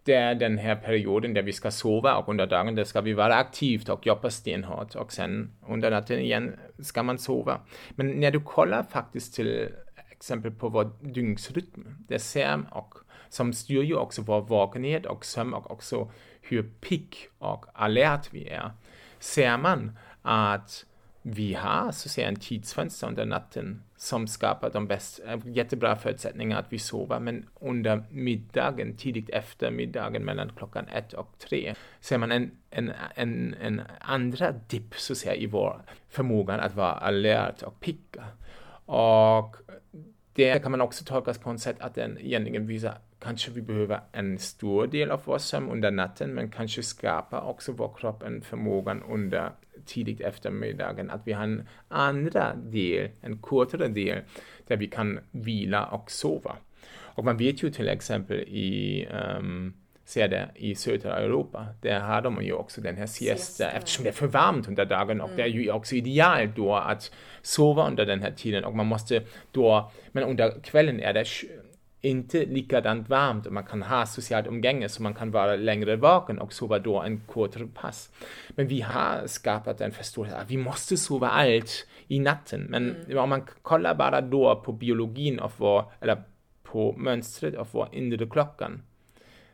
Det 0.04 0.14
är 0.14 0.36
den 0.36 0.58
här 0.58 0.76
perioden 0.76 1.34
där 1.34 1.42
vi 1.42 1.54
ska 1.54 1.72
sova 1.72 2.16
och 2.16 2.30
under 2.30 2.48
dagen 2.48 2.76
där 2.76 2.84
ska 2.84 3.02
vi 3.02 3.14
vara 3.14 3.36
aktivt 3.36 3.90
och 3.90 4.08
jobba 4.08 4.30
stenhårt 4.30 4.96
och 4.96 5.14
sen 5.14 5.52
under 5.68 5.92
natten 5.92 6.20
igen 6.20 6.56
ska 6.80 7.04
man 7.04 7.18
sova. 7.18 7.60
Men 7.90 8.20
när 8.20 8.32
du 8.32 8.42
kollar 8.42 8.84
faktiskt 8.84 9.36
till 9.36 9.70
exempel 10.12 10.52
på 10.52 10.70
vår 10.70 10.92
dygnsrytm, 11.02 12.06
det 12.08 12.20
ser 12.20 12.62
och 12.72 12.96
som 13.30 13.54
styr 13.54 13.84
ju 13.84 13.96
också 13.96 14.22
vår 14.22 14.42
vakenhet 14.42 15.06
och 15.06 15.26
sömn 15.26 15.54
och 15.54 15.72
också 15.72 16.12
hur 16.42 16.64
pigg 16.64 17.16
och 17.38 17.66
alert 17.74 18.28
vi 18.32 18.50
är, 18.50 18.72
ser 19.20 19.58
man 19.58 19.98
att 20.22 20.86
vi 21.26 21.54
har 21.54 21.92
så 21.92 22.08
att 22.08 22.12
säga 22.12 22.28
en 22.28 22.36
tidsfönster 22.36 23.08
under 23.08 23.26
natten 23.26 23.84
som 23.98 24.28
skapar 24.28 24.70
de 24.70 24.88
bästa, 24.88 25.34
eh, 25.34 25.40
jättebra 25.46 25.96
förutsättningar 25.96 26.60
att 26.60 26.74
vi 26.74 26.80
sover. 26.80 27.20
Men 27.20 27.46
under 27.60 28.04
middagen, 28.10 28.98
tidigt 28.98 29.30
efter 29.30 29.72
middagen 29.72 30.26
mellan 30.26 30.52
klockan 30.58 30.88
ett 30.88 31.14
och 31.14 31.36
tre, 31.40 31.76
ser 32.00 32.18
man 32.18 32.32
en, 32.32 32.52
en, 32.70 32.92
en, 33.16 33.56
en 33.62 33.82
andra 34.00 34.52
dipp 34.52 34.96
så 34.96 35.14
att 35.14 35.18
säga 35.18 35.36
i 35.36 35.46
vår 35.46 35.82
förmåga 36.10 36.54
att 36.54 36.76
vara 36.76 36.92
alert 36.92 37.62
och 37.62 37.80
pigga. 37.80 38.24
Och 38.86 39.56
det 40.34 40.64
kan 40.64 40.72
man 40.72 40.82
också 40.82 41.06
tolkas 41.06 41.38
på 41.38 41.52
ett 41.52 41.60
sätt 41.60 41.80
att 41.80 41.96
den 41.96 42.18
egentligen 42.18 42.68
visar 42.68 42.98
kanske 43.20 43.52
vi 43.52 43.62
behöver 43.62 44.00
en 44.12 44.40
stor 44.40 44.88
del 44.88 45.12
av 45.12 45.22
vår 45.26 45.38
sömn 45.38 45.70
under 45.70 45.92
natten 45.92 46.34
men 46.34 46.52
kanske 46.52 46.84
skapar 46.84 47.42
också 47.42 47.72
vår 47.72 47.94
kropp 47.98 48.24
en 48.24 48.42
förmåga 48.42 48.98
under 49.10 49.52
tidigt 49.86 50.22
eftermiddagen 50.22 51.10
att 51.10 51.22
vi 51.26 51.34
har 51.34 51.44
en 51.44 51.68
andra 51.88 52.56
del, 52.56 53.10
en 53.22 53.38
kortare 53.38 53.88
del 53.88 54.20
där 54.68 54.78
vi 54.78 54.88
kan 54.88 55.20
vila 55.32 55.86
och 55.86 56.12
sova. 56.12 56.56
Och 56.96 57.26
man 57.26 57.38
vet 57.38 57.64
ju 57.64 57.70
till 57.70 57.88
exempel 57.88 58.40
i 58.40 59.08
um, 59.38 59.74
ser 60.06 60.28
det 60.28 60.50
i 60.56 60.76
södra 60.76 61.20
Europa, 61.20 61.68
där 61.82 62.00
har 62.00 62.22
de 62.22 62.44
ju 62.44 62.54
också 62.54 62.82
den 62.82 62.98
här 62.98 63.06
siesta, 63.06 63.72
eftersom 63.72 64.04
det 64.04 64.10
är 64.10 64.14
för 64.14 64.28
varmt 64.28 64.68
under 64.68 64.86
dagen 64.86 65.22
och 65.22 65.28
mm. 65.28 65.38
det 65.38 65.44
är 65.44 65.48
ju 65.48 65.72
också 65.72 65.96
idealt 65.96 66.56
då 66.56 66.76
att 66.76 67.12
sova 67.42 67.88
under 67.88 68.06
den 68.06 68.22
här 68.22 68.32
tiden 68.32 68.64
och 68.64 68.76
man 68.76 68.86
måste 68.86 69.24
då, 69.52 69.92
men 70.12 70.24
under 70.24 70.60
kvällen 70.64 71.00
är 71.00 71.14
det 71.14 71.26
inte 72.04 72.46
likadant 72.46 73.10
varmt 73.10 73.46
och 73.46 73.54
man 73.54 73.64
kan 73.64 73.84
ha 73.84 74.06
socialt 74.06 74.48
umgänge 74.48 74.90
så 74.90 75.04
man 75.04 75.14
kan 75.14 75.32
vara 75.32 75.56
längre 75.56 75.96
vaken 75.96 76.40
och 76.40 76.54
sova 76.54 76.80
då 76.80 77.02
en 77.02 77.22
kortare 77.28 77.68
pass. 77.68 78.12
Men 78.50 78.68
vi 78.68 78.82
har 78.82 79.28
skapat 79.28 79.82
en 79.82 79.92
förståelse 79.92 80.36
att 80.36 80.52
vi 80.52 80.58
måste 80.58 80.98
sova 80.98 81.30
allt 81.30 81.88
i 82.08 82.20
natten. 82.20 82.68
Men 82.70 82.96
mm. 82.96 83.18
om 83.18 83.30
man 83.30 83.42
kollar 83.62 83.96
bara 83.96 84.22
då 84.22 84.62
på 84.66 84.72
biologin 84.72 85.40
av 85.40 85.54
vår, 85.58 85.86
eller 86.02 86.24
på 86.64 86.96
mönstret 86.98 87.56
av 87.56 87.68
vår 87.72 87.90
inre 87.92 88.26
klockan 88.26 88.82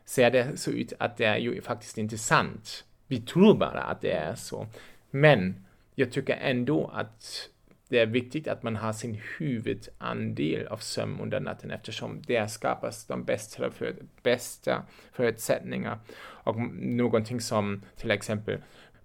ser 0.04 0.30
det 0.30 0.56
så 0.56 0.70
ut 0.70 0.92
att 0.98 1.16
det 1.16 1.24
är 1.24 1.38
ju 1.38 1.62
faktiskt 1.62 1.98
inte 1.98 2.18
sant. 2.18 2.84
Vi 3.06 3.20
tror 3.20 3.54
bara 3.54 3.82
att 3.82 4.00
det 4.00 4.12
är 4.12 4.34
så. 4.34 4.66
Men 5.10 5.64
jag 5.94 6.12
tycker 6.12 6.36
ändå 6.36 6.90
att 6.94 7.48
det 7.90 7.98
är 7.98 8.06
viktigt 8.06 8.48
att 8.48 8.62
man 8.62 8.76
har 8.76 8.92
sin 8.92 9.20
huvudandel 9.38 10.66
av 10.66 10.76
sömn 10.76 11.20
under 11.20 11.40
natten 11.40 11.70
eftersom 11.70 12.22
där 12.22 12.46
skapas 12.46 13.06
de 13.06 13.24
bästa, 13.24 13.70
för, 13.70 13.94
bästa 14.22 14.82
förutsättningar. 15.12 15.98
Och 16.20 16.56
någonting 16.74 17.40
som 17.40 17.82
till 17.96 18.10
exempel 18.10 18.58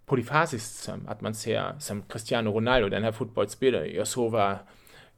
polyfasisk 0.05 0.65
sömn, 0.65 1.07
att 1.07 1.21
man 1.21 1.35
ser 1.35 1.79
som 1.79 2.01
Cristiano 2.01 2.51
Ronaldo, 2.51 2.89
den 2.89 3.03
här 3.03 3.11
fotbollsspelaren, 3.11 3.95
jag 3.95 4.07
sover 4.07 4.57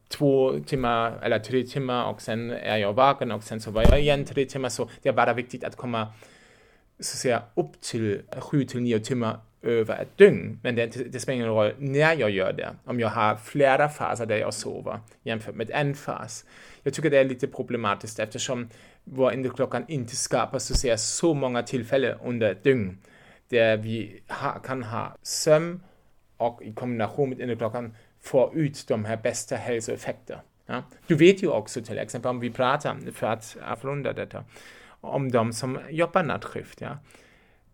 två 0.08 0.58
timmar 0.66 1.18
eller 1.22 1.38
tre 1.38 1.62
timmar 1.62 2.04
och 2.04 2.22
sen 2.22 2.50
är 2.50 2.76
jag 2.76 2.92
vaken 2.92 3.32
och 3.32 3.44
sen 3.44 3.60
sover 3.60 3.82
jag 3.90 4.00
igen 4.00 4.24
tre 4.24 4.44
timmar. 4.44 4.68
Så 4.68 4.88
det 5.02 5.08
är 5.08 5.12
bara 5.12 5.34
viktigt 5.34 5.64
att 5.64 5.76
komma 5.76 6.12
så 7.00 7.14
att 7.14 7.18
säga, 7.18 7.42
upp 7.54 7.80
till 7.80 8.22
sju 8.38 8.64
till 8.64 8.80
nio 8.80 8.98
timmar 8.98 9.40
över 9.62 10.02
ett 10.02 10.18
dygn. 10.18 10.60
Men 10.62 10.74
det, 10.74 11.12
det 11.12 11.20
spelar 11.20 11.34
ingen 11.34 11.48
roll 11.48 11.72
när 11.78 12.14
jag 12.14 12.30
gör 12.30 12.52
det. 12.52 12.70
Om 12.84 13.00
jag 13.00 13.08
har 13.08 13.36
flera 13.36 13.88
faser 13.88 14.26
där 14.26 14.36
jag 14.36 14.54
sover 14.54 15.00
jämfört 15.22 15.54
med 15.54 15.70
en 15.70 15.94
fas. 15.94 16.44
Jag 16.82 16.94
tycker 16.94 17.10
det 17.10 17.18
är 17.18 17.24
lite 17.24 17.46
problematiskt 17.46 18.18
eftersom 18.18 18.68
vår 19.04 19.32
innerklockan 19.32 19.84
inte 19.88 20.16
skapar 20.16 20.58
så, 20.58 20.74
säga, 20.74 20.96
så 20.96 21.34
många 21.34 21.62
tillfällen 21.62 22.18
under 22.24 22.50
ett 22.50 22.64
dygn 22.64 22.98
där 23.48 23.76
vi 23.76 24.22
ha, 24.28 24.58
kan 24.58 24.82
ha 24.82 25.16
sömn 25.22 25.80
och 26.36 26.62
i 26.62 26.72
kombination 26.72 27.28
med 27.28 27.40
inneklockan 27.40 27.94
få 28.20 28.52
ut 28.54 28.84
de 28.88 29.04
här 29.04 29.16
bästa 29.16 29.56
hälsoeffekterna. 29.56 30.40
Ja? 30.66 30.82
Du 31.06 31.14
vet 31.14 31.42
ju 31.42 31.48
också 31.48 31.82
till 31.82 31.98
exempel 31.98 32.30
om 32.30 32.40
vi 32.40 32.50
pratar, 32.50 32.96
för 33.12 33.26
att 33.26 33.56
avrunda 33.62 34.12
detta, 34.12 34.44
om 35.00 35.30
de 35.30 35.52
som 35.52 35.78
jobbar 35.90 36.22
nattskift. 36.22 36.80
Ja? 36.80 36.98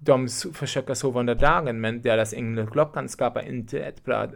De 0.05 0.29
försöker 0.55 0.95
sova 0.95 1.21
under 1.21 1.35
dagen 1.35 1.81
men 1.81 2.03
deras 2.03 2.35
änglaklockan 2.35 3.09
skapar 3.09 3.49
inte 3.49 3.79
ett 3.79 4.05
bra, 4.05 4.27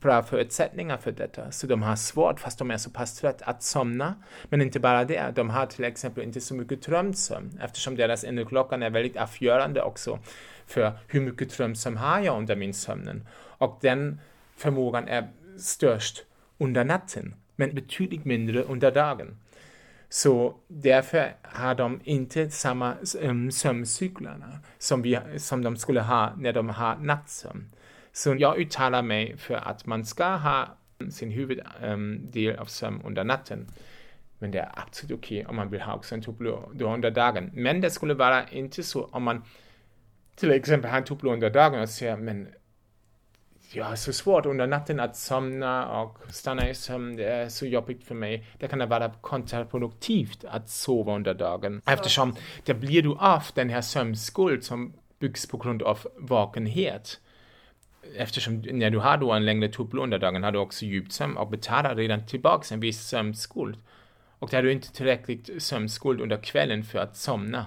bra 0.00 0.22
förutsättningar 0.22 0.96
för 0.96 1.12
detta. 1.12 1.50
Så 1.50 1.66
de 1.66 1.82
har 1.82 1.96
svårt, 1.96 2.40
fast 2.40 2.58
de 2.58 2.70
är 2.70 2.76
så 2.76 2.90
pass 2.90 3.20
trötta, 3.20 3.44
att 3.44 3.62
somna. 3.62 4.14
Men 4.44 4.62
inte 4.62 4.80
bara 4.80 5.04
det, 5.04 5.32
de 5.34 5.50
har 5.50 5.66
till 5.66 5.84
exempel 5.84 6.24
inte 6.24 6.40
så 6.40 6.54
mycket 6.54 6.82
drömsömn 6.82 7.60
eftersom 7.62 7.96
deras 7.96 8.24
änglaklockan 8.24 8.82
är 8.82 8.90
väldigt 8.90 9.16
avgörande 9.16 9.82
också 9.82 10.18
för 10.66 10.92
hur 11.06 11.20
mycket 11.20 11.56
drömsömn 11.56 11.96
har 11.96 12.20
jag 12.20 12.38
under 12.38 12.56
min 12.56 12.74
sömn. 12.74 13.28
Och 13.58 13.78
den 13.82 14.20
förmågan 14.56 15.08
är 15.08 15.28
störst 15.58 16.24
under 16.58 16.84
natten, 16.84 17.34
men 17.56 17.74
betydligt 17.74 18.24
mindre 18.24 18.62
under 18.62 18.90
dagen. 18.90 19.36
Så 20.08 20.56
därför 20.68 21.36
har 21.42 21.74
de 21.74 22.00
inte 22.04 22.50
samma 22.50 22.94
um, 23.22 23.50
sömncyklarna 23.50 24.58
som, 24.78 25.02
vi, 25.02 25.18
som 25.36 25.62
de 25.62 25.76
skulle 25.76 26.00
ha 26.00 26.32
när 26.36 26.52
de 26.52 26.68
har 26.68 26.96
nattsömn. 26.96 27.74
Så 28.12 28.34
jag 28.38 28.58
uttalar 28.58 29.02
mig 29.02 29.36
för 29.36 29.54
att 29.54 29.86
man 29.86 30.04
ska 30.04 30.24
ha 30.24 30.76
sin 31.10 31.30
huvuddel 31.30 31.66
ehm, 31.82 32.30
um, 32.34 32.58
av 32.58 32.64
sömn 32.64 33.02
under 33.04 33.24
natten. 33.24 33.66
Men 34.38 34.50
det 34.50 34.58
är 34.58 34.70
absolut 34.74 35.18
okej 35.18 35.38
okay 35.38 35.50
om 35.50 35.56
man 35.56 35.70
vill 35.70 35.80
ha 35.80 35.94
också 35.94 36.14
en 36.14 36.22
tupplur 36.22 36.82
under 36.82 37.10
dagen. 37.10 37.50
Men 37.54 37.80
det 37.80 37.90
skulle 37.90 38.14
vara 38.14 38.48
inte 38.48 38.82
så 38.82 39.04
om 39.04 39.22
man 39.22 39.42
till 40.36 40.50
exempel 40.50 40.90
har 40.90 40.98
en 40.98 41.04
tupplur 41.04 41.32
under 41.32 41.50
dagen 41.50 41.80
och 41.80 41.88
säger 41.88 42.16
men 42.16 42.48
ja, 43.72 43.96
så 43.96 44.12
svårt 44.12 44.46
under 44.46 44.66
natten 44.66 45.00
att 45.00 45.16
somna 45.16 46.00
och 46.00 46.18
stanna 46.30 46.70
i 46.70 46.74
sömn. 46.74 47.16
Det 47.16 47.24
är 47.24 47.48
så 47.48 47.66
jobbigt 47.66 48.04
för 48.04 48.14
mig. 48.14 48.46
Det 48.58 48.68
kan 48.68 48.88
vara 48.88 49.10
kontraproduktivt 49.10 50.44
att 50.44 50.70
sova 50.70 51.14
under 51.14 51.34
dagen 51.34 51.82
eftersom 51.86 52.36
det 52.64 52.74
blir 52.74 53.02
du 53.02 53.16
av 53.18 53.42
den 53.54 53.68
här 53.68 53.80
sömnskuld 53.80 54.64
som 54.64 54.92
byggs 55.18 55.48
på 55.48 55.56
grund 55.56 55.82
av 55.82 55.98
vakenhet. 56.16 57.20
Eftersom 58.16 58.60
när 58.60 58.90
du 58.90 58.98
har 58.98 59.16
då 59.16 59.32
en 59.32 59.44
längre 59.44 59.68
tuppel 59.68 59.98
under 59.98 60.18
dagen 60.18 60.42
har 60.42 60.52
du 60.52 60.58
också 60.58 60.84
djupt 60.84 61.12
sömn 61.12 61.36
och 61.36 61.48
betalar 61.48 61.94
redan 61.94 62.26
tillbaka 62.26 62.74
en 62.74 62.80
viss 62.80 63.00
sömnskuld. 63.00 63.76
Och 64.38 64.48
då 64.50 64.56
har 64.56 64.62
du 64.62 64.72
inte 64.72 64.92
tillräckligt 64.92 65.62
sömnskuld 65.62 66.20
under 66.20 66.36
kvällen 66.36 66.84
för 66.84 66.98
att 66.98 67.16
somna. 67.16 67.66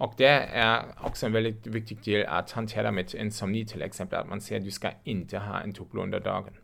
Och 0.00 0.14
det 0.16 0.48
är 0.52 0.84
också 1.00 1.26
en 1.26 1.32
väldigt 1.32 1.66
viktig 1.66 2.04
del 2.04 2.26
att 2.26 2.50
hantera 2.50 2.90
med 2.90 3.14
insomni 3.14 3.66
till 3.66 3.82
exempel, 3.82 4.18
att 4.18 4.28
man 4.28 4.40
säger 4.40 4.60
att 4.60 4.64
du 4.64 4.70
ska 4.70 4.90
inte 5.04 5.38
ha 5.38 5.60
en 5.60 5.72
tuppel 5.72 6.00
under 6.00 6.20
dagen. 6.20 6.54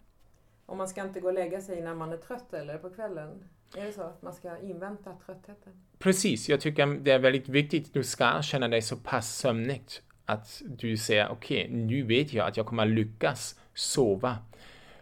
Och 0.67 0.77
man 0.77 0.89
ska 0.89 1.03
inte 1.03 1.21
gå 1.21 1.29
och 1.29 1.35
lägga 1.35 1.61
sig 1.61 1.81
när 1.81 1.95
man 1.95 2.13
är 2.13 2.17
trött 2.17 2.55
eller 2.55 2.79
på 2.79 2.91
kvällen? 2.91 3.45
Är 3.77 3.85
det 3.85 3.93
så 3.93 4.03
att 4.03 4.23
man 4.23 4.35
ska 4.35 4.59
invänta 4.59 5.13
tröttheten? 5.27 5.73
Precis, 5.99 6.49
jag 6.49 6.61
tycker 6.61 6.87
det 6.87 7.11
är 7.11 7.19
väldigt 7.19 7.49
viktigt. 7.49 7.95
Du 7.95 8.05
ska 8.05 8.43
känna 8.43 8.69
dig 8.69 8.83
så 8.83 8.97
pass 8.97 9.37
sömnigt 9.37 10.03
att 10.25 10.63
du 10.67 10.97
säger 10.97 11.29
okej, 11.31 11.65
okay, 11.65 11.77
nu 11.77 12.03
vet 12.03 12.33
jag 12.33 12.49
att 12.49 12.57
jag 12.57 12.67
kommer 12.67 12.87
lyckas 12.87 13.61
sova. 13.75 14.39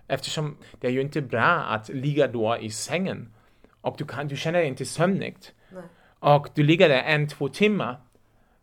Eftersom 0.06 0.56
det 0.80 0.86
är 0.86 0.92
ju 0.92 1.00
inte 1.00 1.20
bra 1.20 1.62
att 1.62 1.88
ligga 1.88 2.28
då 2.28 2.56
i 2.56 2.70
sängen 2.70 3.34
och 3.80 3.94
du, 3.98 4.04
kan, 4.04 4.28
du 4.28 4.36
känner 4.36 4.58
dig 4.58 4.68
inte 4.68 4.84
sömnigt. 4.84 5.52
Nej. 5.72 5.82
Och 6.18 6.48
du 6.54 6.62
ligger 6.62 6.88
där 6.88 7.02
en, 7.02 7.28
två 7.28 7.48
timmar 7.48 8.00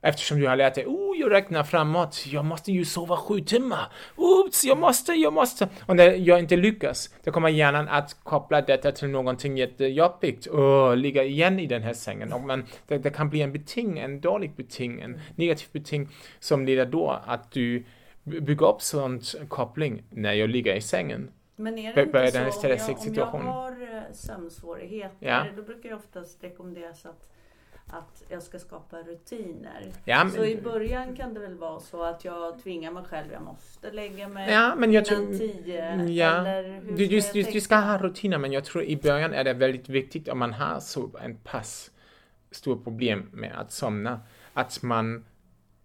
Eftersom 0.01 0.39
du 0.39 0.47
har 0.47 0.55
lärt 0.55 0.75
dig, 0.75 0.85
oh, 0.85 1.17
jag 1.17 1.31
räknar 1.31 1.63
framåt, 1.63 2.25
jag 2.25 2.45
måste 2.45 2.71
ju 2.71 2.85
sova 2.85 3.17
sju 3.17 3.39
timmar, 3.39 3.91
oops, 4.15 4.63
jag 4.63 4.77
måste, 4.77 5.13
jag 5.13 5.33
måste. 5.33 5.69
Och 5.85 5.95
när 5.95 6.11
jag 6.11 6.39
inte 6.39 6.55
lyckas, 6.55 7.09
då 7.23 7.31
kommer 7.31 7.49
hjärnan 7.49 7.87
att 7.87 8.17
koppla 8.23 8.61
detta 8.61 8.91
till 8.91 9.07
någonting 9.07 9.57
jättejobbigt 9.57 10.45
och 10.45 10.97
ligga 10.97 11.23
igen 11.23 11.59
i 11.59 11.67
den 11.67 11.81
här 11.81 11.93
sängen. 11.93 12.33
Och 12.33 12.41
man, 12.41 12.65
det, 12.87 12.97
det 12.97 13.09
kan 13.09 13.29
bli 13.29 13.41
en 13.41 13.51
beting, 13.53 13.99
en 13.99 14.21
dålig 14.21 14.55
beting, 14.55 15.01
en 15.01 15.19
negativ 15.35 15.67
beting 15.71 16.09
som 16.39 16.65
leder 16.65 16.85
då 16.85 17.21
att 17.25 17.51
du 17.51 17.83
bygger 18.23 18.69
upp 18.69 18.81
sån 18.81 19.21
koppling 19.47 20.03
när 20.09 20.33
jag 20.33 20.49
ligger 20.49 20.75
i 20.75 20.81
sängen. 20.81 21.31
Men 21.55 21.77
är 21.77 21.95
det 21.95 22.01
inte 22.01 22.51
så, 22.51 22.91
om 22.93 23.13
jag, 23.13 23.35
om 23.35 23.45
jag 23.45 23.51
har 23.51 23.71
eh, 23.71 24.13
sömnsvårigheter, 24.13 25.27
ja. 25.27 25.45
då 25.55 25.61
brukar 25.61 25.89
jag 25.89 25.97
oftast 25.97 26.43
rekommenderas 26.43 27.05
att 27.05 27.29
att 27.87 28.23
jag 28.29 28.43
ska 28.43 28.59
skapa 28.59 28.97
rutiner. 28.97 29.91
Ja, 30.05 30.23
men, 30.23 30.33
så 30.33 30.45
i 30.45 30.61
början 30.61 31.15
kan 31.15 31.33
det 31.33 31.39
väl 31.39 31.55
vara 31.55 31.79
så 31.79 32.03
att 32.03 32.25
jag 32.25 32.63
tvingar 32.63 32.91
mig 32.91 33.03
själv, 33.03 33.31
jag 33.31 33.41
måste 33.41 33.91
lägga 33.91 34.27
mig 34.27 34.51
ja, 34.51 34.75
men 34.75 34.91
jag 34.91 35.07
innan 35.07 35.25
tror, 35.25 35.37
tio. 35.37 36.05
Ja, 36.05 36.47
eller 36.47 36.63
hur 36.63 36.97
du, 36.97 37.07
du, 37.07 37.21
du, 37.33 37.43
du 37.43 37.61
ska 37.61 37.75
ha 37.75 37.97
rutiner 37.97 38.37
men 38.37 38.51
jag 38.51 38.65
tror 38.65 38.83
i 38.83 38.97
början 38.97 39.33
är 39.33 39.43
det 39.43 39.53
väldigt 39.53 39.89
viktigt 39.89 40.27
om 40.27 40.39
man 40.39 40.53
har 40.53 40.79
så 40.79 41.09
en 41.21 41.35
pass 41.35 41.91
stor 42.51 42.75
problem 42.75 43.29
med 43.33 43.59
att 43.59 43.71
somna 43.71 44.19
att 44.53 44.81
man 44.81 45.25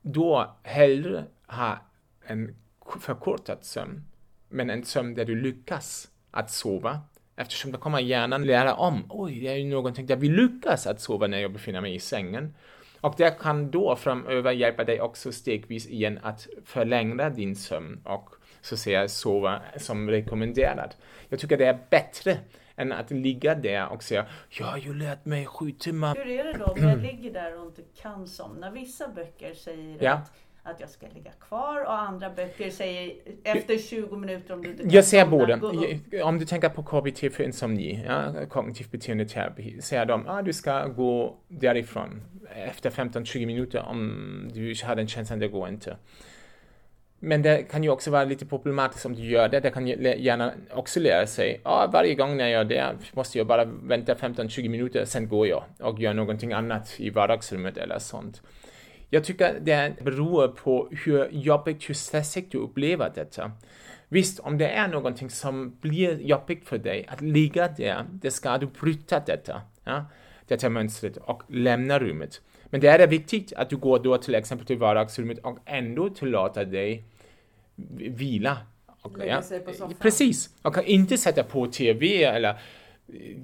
då 0.03 0.57
hellre 0.63 1.25
har 1.47 1.79
en 2.25 2.57
förkortad 3.01 3.59
sömn 3.61 4.05
men 4.49 4.71
en 4.71 4.85
sömn 4.85 5.15
där 5.15 5.25
du 5.25 5.41
lyckas 5.41 6.11
att 6.31 6.51
sova 6.51 7.01
Eftersom 7.37 7.73
då 7.73 7.79
kommer 7.79 8.01
hjärnan 8.01 8.47
lära 8.47 8.75
om, 8.75 9.05
oj, 9.09 9.41
det 9.41 9.49
är 9.49 9.57
ju 9.57 9.65
någonting 9.65 10.07
där 10.07 10.17
vi 10.17 10.29
lyckas 10.29 10.87
att 10.87 11.01
sova 11.01 11.27
när 11.27 11.39
jag 11.39 11.53
befinner 11.53 11.81
mig 11.81 11.95
i 11.95 12.01
sängen. 12.01 12.55
Och 13.01 13.15
det 13.17 13.39
kan 13.41 13.71
då 13.71 13.97
framöver 13.97 14.53
hjälpa 14.53 14.85
dig 14.85 15.01
också 15.01 15.33
stegvis 15.33 15.87
igen 15.87 16.19
att 16.23 16.47
förlänga 16.65 17.31
din 17.31 17.57
sömn 17.57 18.01
och 18.05 18.31
så 18.61 18.75
att 18.75 18.79
säga 18.79 19.09
sova 19.09 19.63
som 19.77 20.11
rekommenderat. 20.11 20.97
Jag 21.29 21.41
tycker 21.41 21.57
det 21.57 21.67
är 21.67 21.79
bättre 21.91 22.39
än 22.77 22.93
att 22.93 23.11
ligga 23.11 23.55
där 23.55 23.89
och 23.89 24.03
säga 24.03 24.27
jag 24.51 24.67
har 24.67 24.79
ju 24.79 24.95
lärt 24.95 25.25
mig 25.25 25.47
sju 25.47 25.71
timmar. 25.71 26.15
Hur 26.15 26.29
är 26.29 26.45
det 26.45 26.59
då 26.59 26.65
om 26.65 26.89
jag 26.89 27.03
ligger 27.03 27.33
där 27.33 27.61
och 27.61 27.67
inte 27.67 27.83
kan 28.03 28.27
somna? 28.27 28.71
Vissa 28.71 29.09
böcker 29.09 29.55
säger 29.55 30.05
ja. 30.05 30.13
att 30.13 30.33
att 30.67 30.81
jag 30.81 30.91
ska 30.91 31.07
ligga 31.15 31.31
kvar 31.31 31.85
och 31.85 31.99
andra 31.99 32.31
böcker 32.31 32.71
säger 32.71 33.15
efter 33.45 33.79
20 33.79 34.17
minuter 34.17 34.55
om 34.55 34.63
du 34.63 34.71
inte 34.71 34.83
kan 34.83 34.93
Jag 34.93 35.05
ser 35.05 35.27
båda. 35.27 35.61
Om 36.25 36.39
du 36.39 36.45
tänker 36.45 36.69
på 36.69 36.83
KBT 36.83 37.35
för 37.35 37.43
insomni, 37.43 38.05
ja, 38.07 38.33
kognitiv 38.49 38.91
beteendeterapi, 38.91 39.83
säger 39.83 40.07
de 40.07 40.21
att 40.21 40.39
ah, 40.39 40.43
du 40.43 40.53
ska 40.53 40.87
gå 40.87 41.37
därifrån 41.49 42.23
efter 42.55 42.91
15-20 42.91 43.47
minuter 43.47 43.83
om 43.83 44.51
du 44.55 44.75
har 44.85 44.97
den 44.97 45.09
känslan, 45.09 45.39
det 45.39 45.49
går 45.49 45.69
inte. 45.69 45.97
Men 47.19 47.43
det 47.43 47.63
kan 47.63 47.83
ju 47.83 47.91
också 47.91 48.11
vara 48.11 48.25
lite 48.25 48.47
problematiskt 48.47 49.07
om 49.07 49.15
du 49.15 49.23
gör 49.23 49.49
det. 49.49 49.61
Det 49.61 49.71
kan 49.71 49.87
gärna 49.87 50.53
också 50.71 51.01
lära 51.01 51.27
sig, 51.27 51.61
ah, 51.63 51.87
varje 51.93 52.15
gång 52.15 52.37
när 52.37 52.45
jag 52.45 52.53
gör 52.53 52.65
det 52.65 52.97
måste 53.13 53.39
jag 53.39 53.47
bara 53.47 53.65
vänta 53.65 54.15
15-20 54.15 54.69
minuter, 54.69 55.05
sen 55.05 55.29
går 55.29 55.47
jag 55.47 55.65
och 55.81 56.01
gör 56.01 56.15
någonting 56.15 56.53
annat 56.53 56.95
i 57.01 57.11
vardagsrummet 57.11 57.77
eller 57.77 57.99
sånt. 57.99 58.43
Jag 59.11 59.25
tycker 59.25 59.61
det 59.61 59.95
beror 60.05 60.49
på 60.49 60.89
hur 60.91 61.29
jobbigt, 61.31 61.89
hur 61.89 61.95
stressigt 61.95 62.53
du 62.53 62.59
upplever 62.59 63.13
detta. 63.15 63.53
Visst, 64.09 64.41
om 64.41 64.59
det 64.59 64.69
är 64.69 64.89
någonting 64.89 65.31
som 65.31 65.77
blir 65.81 66.21
jobbigt 66.21 66.69
för 66.69 66.79
dig 66.79 67.07
att 67.09 67.21
ligga 67.21 67.69
där, 67.69 68.05
det 68.13 68.31
ska 68.31 68.59
du 68.59 68.67
bryta 68.67 69.21
detta, 69.21 69.63
ja, 69.85 70.05
detta 70.47 70.69
mönstret 70.69 71.17
och 71.17 71.43
lämna 71.49 71.99
rummet. 71.99 72.41
Men 72.65 72.81
det 72.81 72.89
är 72.89 73.07
viktigt 73.07 73.53
att 73.53 73.71
du 73.71 73.77
går 73.77 73.99
då 73.99 74.19
till 74.19 74.35
exempel 74.35 74.67
till 74.67 74.79
vardagsrummet 74.79 75.39
och 75.39 75.59
ändå 75.65 76.09
tillåter 76.09 76.65
dig 76.65 77.05
vila. 77.97 78.59
Och, 79.03 79.19
Lägga 79.19 79.43
sig 79.43 79.61
på 79.61 79.73
soffan. 79.73 79.95
Precis, 80.01 80.51
och 80.63 80.83
inte 80.85 81.19
sätta 81.19 81.43
på 81.43 81.67
TV 81.67 82.25
eller 82.25 82.59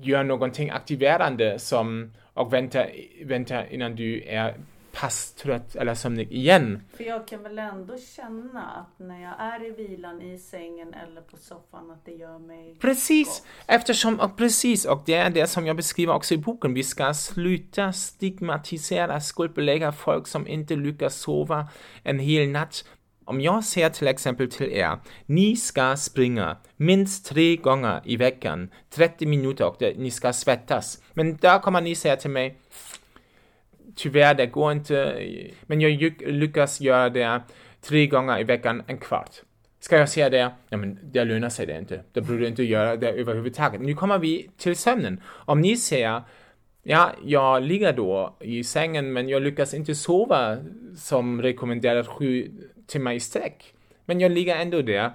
göra 0.02 0.22
någonting 0.22 0.70
aktiverande 0.70 1.58
som 1.58 2.12
och 2.34 2.52
vänta, 2.52 2.86
vänta 3.24 3.66
innan 3.66 3.96
du 3.96 4.22
är 4.22 4.54
passtrött 4.92 5.76
eller 5.76 5.94
sömnig 5.94 6.32
igen. 6.32 6.82
För 6.96 7.04
jag 7.04 7.28
kan 7.28 7.42
väl 7.42 7.58
ändå 7.58 7.98
känna 8.16 8.62
att 8.62 8.98
när 8.98 9.22
jag 9.22 9.34
är 9.38 9.66
i 9.66 9.70
vilan 9.70 10.22
i 10.22 10.38
sängen 10.38 10.94
eller 10.94 11.20
på 11.20 11.36
soffan 11.36 11.90
att 11.90 12.04
det 12.04 12.12
gör 12.12 12.38
mig 12.38 12.76
Precis, 12.80 13.28
gott. 13.28 13.46
eftersom, 13.66 14.20
och 14.20 14.36
precis, 14.36 14.84
och 14.84 15.02
det 15.06 15.14
är 15.14 15.30
det 15.30 15.46
som 15.46 15.66
jag 15.66 15.76
beskriver 15.76 16.14
också 16.14 16.34
i 16.34 16.38
boken. 16.38 16.74
Vi 16.74 16.84
ska 16.84 17.14
sluta 17.14 17.92
stigmatisera, 17.92 19.20
skuldbelägga 19.20 19.92
folk 19.92 20.26
som 20.26 20.48
inte 20.48 20.76
lyckas 20.76 21.16
sova 21.16 21.68
en 22.02 22.18
hel 22.18 22.48
natt. 22.48 22.84
Om 23.24 23.40
jag 23.40 23.64
säger 23.64 23.90
till 23.90 24.08
exempel 24.08 24.50
till 24.50 24.72
er, 24.72 24.98
ni 25.26 25.56
ska 25.56 25.96
springa 25.96 26.56
minst 26.76 27.26
tre 27.26 27.56
gånger 27.56 28.00
i 28.04 28.16
veckan, 28.16 28.70
30 28.90 29.26
minuter 29.26 29.66
och 29.66 29.82
ni 29.96 30.10
ska 30.10 30.32
svettas. 30.32 31.02
Men 31.12 31.36
där 31.36 31.58
kommer 31.58 31.80
ni 31.80 31.94
säga 31.94 32.16
till 32.16 32.30
mig, 32.30 32.58
tyvärr, 33.96 34.34
det 34.34 34.46
går 34.46 34.72
inte. 34.72 35.26
Men 35.66 35.80
jag 35.80 36.14
lyckas 36.26 36.80
göra 36.80 37.10
det 37.10 37.42
tre 37.80 38.06
gånger 38.06 38.40
i 38.40 38.44
veckan, 38.44 38.82
en 38.86 38.98
kvart. 38.98 39.30
Ska 39.80 39.96
jag 39.96 40.08
säga 40.08 40.30
det? 40.30 40.52
Ja, 40.68 40.76
men 40.76 40.98
det 41.02 41.24
lönar 41.24 41.48
sig 41.48 41.66
det 41.66 41.78
inte. 41.78 42.02
Det 42.12 42.20
borde 42.20 42.48
inte 42.48 42.62
göra 42.62 42.96
det 42.96 43.12
överhuvudtaget. 43.12 43.80
Nu 43.80 43.94
kommer 43.94 44.18
vi 44.18 44.50
till 44.56 44.76
sömnen. 44.76 45.20
Om 45.26 45.60
ni 45.60 45.76
säger 45.76 46.22
Ja, 46.84 47.10
jag 47.24 47.62
ligger 47.62 47.92
då 47.92 48.36
i 48.40 48.64
sängen 48.64 49.12
men 49.12 49.28
jag 49.28 49.42
lyckas 49.42 49.74
inte 49.74 49.94
sova 49.94 50.56
som 50.96 51.42
rekommenderat 51.42 52.06
sju 52.06 52.50
timmar 52.86 53.12
i 53.12 53.20
sträck. 53.20 53.74
Men 54.04 54.20
jag 54.20 54.32
ligger 54.32 54.56
ändå 54.56 54.82
där 54.82 55.10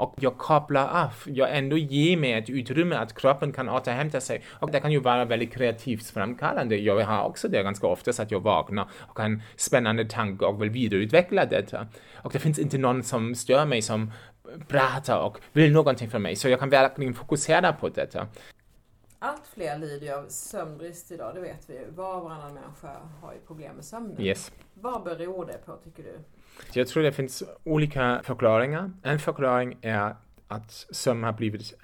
och 0.00 0.14
jag 0.20 0.38
kopplar 0.38 0.88
av. 0.88 1.12
Jag 1.26 1.56
ändå 1.56 1.78
ger 1.78 2.16
mig 2.16 2.32
ett 2.32 2.50
utrymme 2.50 2.96
att 2.96 3.14
kroppen 3.14 3.52
kan 3.52 3.68
återhämta 3.68 4.20
sig. 4.20 4.42
Och 4.48 4.70
det 4.70 4.80
kan 4.80 4.92
ju 4.92 5.00
vara 5.00 5.24
väldigt 5.24 5.52
kreativt 5.52 6.10
framkallande. 6.10 6.76
Jag 6.76 7.04
har 7.04 7.24
också 7.24 7.48
det 7.48 7.62
ganska 7.62 7.86
ofta 7.86 8.12
så 8.12 8.22
att 8.22 8.30
jag 8.30 8.40
vaknar 8.40 8.88
och 8.98 9.18
har 9.18 9.26
en 9.26 9.42
spännande 9.56 10.04
tanke 10.04 10.44
och 10.44 10.62
vill 10.62 10.70
vidareutveckla 10.70 11.44
detta. 11.44 11.86
Och 12.22 12.32
det 12.32 12.38
finns 12.38 12.58
inte 12.58 12.78
någon 12.78 13.02
som 13.02 13.34
stör 13.34 13.66
mig 13.66 13.82
som 13.82 14.12
pratar 14.68 15.18
och 15.18 15.38
vill 15.52 15.72
någonting 15.72 16.10
från 16.10 16.22
mig. 16.22 16.36
Så 16.36 16.48
jag 16.48 16.60
kan 16.60 16.70
verkligen 16.70 17.14
fokusera 17.14 17.72
på 17.72 17.88
detta. 17.88 18.26
Allt 19.18 19.46
fler 19.54 19.78
lider 19.78 20.14
av 20.14 20.26
sömnbrist 20.28 21.12
idag, 21.12 21.34
det 21.34 21.40
vet 21.40 21.70
vi. 21.70 21.78
Var 21.94 22.16
och 22.16 22.22
varannan 22.22 22.54
människa 22.54 22.96
har 23.22 23.32
ju 23.32 23.38
problem 23.38 23.76
med 23.76 23.84
sömnen. 23.84 24.20
Yes. 24.20 24.52
Vad 24.74 25.02
beror 25.02 25.46
det 25.46 25.66
på 25.66 25.76
tycker 25.84 26.02
du? 26.02 26.18
Jag 26.72 26.88
tror 26.88 27.02
det 27.02 27.12
finns 27.12 27.42
olika 27.64 28.20
förklaringar. 28.24 28.90
En 29.02 29.18
förklaring 29.18 29.78
är 29.82 30.16
att 30.48 30.86
sömn 30.90 31.24
har 31.24 31.32
blivit 31.32 31.74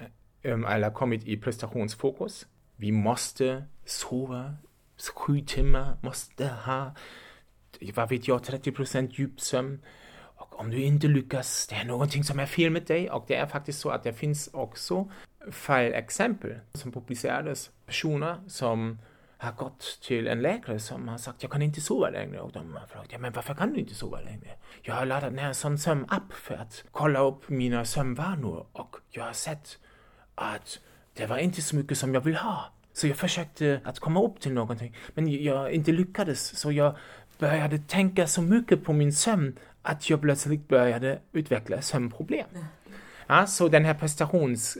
eh, 0.41 0.59
eller 0.73 0.89
kommit 0.89 1.23
i 1.27 1.37
prestationsfokus. 1.37 2.47
Vi 2.75 2.91
måste 2.91 3.63
sova 3.85 4.53
sju 5.15 5.41
timmar, 5.41 5.97
måste 6.01 6.47
ha, 6.47 6.91
vad 7.93 8.09
vet 8.09 8.27
jag, 8.27 8.43
30 8.43 8.71
procent 8.71 9.19
djupsömn. 9.19 9.79
Och 10.19 10.59
om 10.59 10.69
du 10.69 10.81
inte 10.81 11.07
lyckas, 11.07 11.67
det 11.67 11.75
är 11.75 11.85
någonting 11.85 12.23
som 12.23 12.39
är 12.39 12.45
fel 12.45 12.71
med 12.71 12.83
dig. 12.83 13.09
Och 13.09 13.25
det 13.27 13.35
är 13.35 13.45
faktiskt 13.45 13.79
så 13.79 13.89
att 13.89 14.03
det 14.03 14.13
finns 14.13 14.49
också 14.53 15.11
fallexempel 15.51 16.59
som 16.73 16.91
publicerades. 16.91 17.71
Personer 17.85 18.37
som 18.47 18.97
har 19.37 19.51
gått 19.51 19.99
till 20.01 20.27
en 20.27 20.41
läkare 20.41 20.79
som 20.79 21.07
har 21.07 21.17
sagt 21.17 21.43
jag 21.43 21.51
kan 21.51 21.61
inte 21.61 21.81
sova 21.81 22.09
längre 22.09 22.39
och 22.39 22.51
de 22.51 22.73
har 22.73 22.87
frågat 22.87 23.11
ja, 23.11 23.17
men 23.17 23.33
varför 23.33 23.53
kan 23.53 23.73
du 23.73 23.79
inte 23.79 23.95
sova 23.95 24.19
längre? 24.21 24.49
Jag 24.81 24.95
har 24.95 25.05
laddat 25.05 25.33
ner 25.33 25.43
en 25.43 25.55
sån 25.55 25.77
sömnapp 25.77 26.33
för 26.33 26.55
att 26.55 26.83
kolla 26.91 27.19
upp 27.19 27.49
mina 27.49 27.85
sömnvanor 27.85 28.65
och 28.71 28.95
jag 29.09 29.23
har 29.23 29.33
sett 29.33 29.77
att 30.35 30.79
det 31.13 31.25
var 31.25 31.37
inte 31.37 31.61
så 31.61 31.75
mycket 31.75 31.97
som 31.97 32.13
jag 32.13 32.21
vill 32.21 32.35
ha. 32.35 32.65
Så 32.93 33.07
jag 33.07 33.17
försökte 33.17 33.81
att 33.83 33.99
komma 33.99 34.23
upp 34.23 34.39
till 34.39 34.53
någonting 34.53 34.95
men 35.13 35.43
jag 35.43 35.71
inte 35.71 35.91
lyckades 35.91 36.59
så 36.59 36.71
jag 36.71 36.95
började 37.39 37.77
tänka 37.77 38.27
så 38.27 38.41
mycket 38.41 38.83
på 38.83 38.93
min 38.93 39.13
sömn 39.13 39.59
att 39.81 40.09
jag 40.09 40.21
plötsligt 40.21 40.67
började 40.67 41.19
utveckla 41.31 41.81
sömnproblem. 41.81 42.47
Ja, 43.27 43.47
så 43.47 43.67
den 43.67 43.85
här 43.85 43.93
prestations 43.93 44.77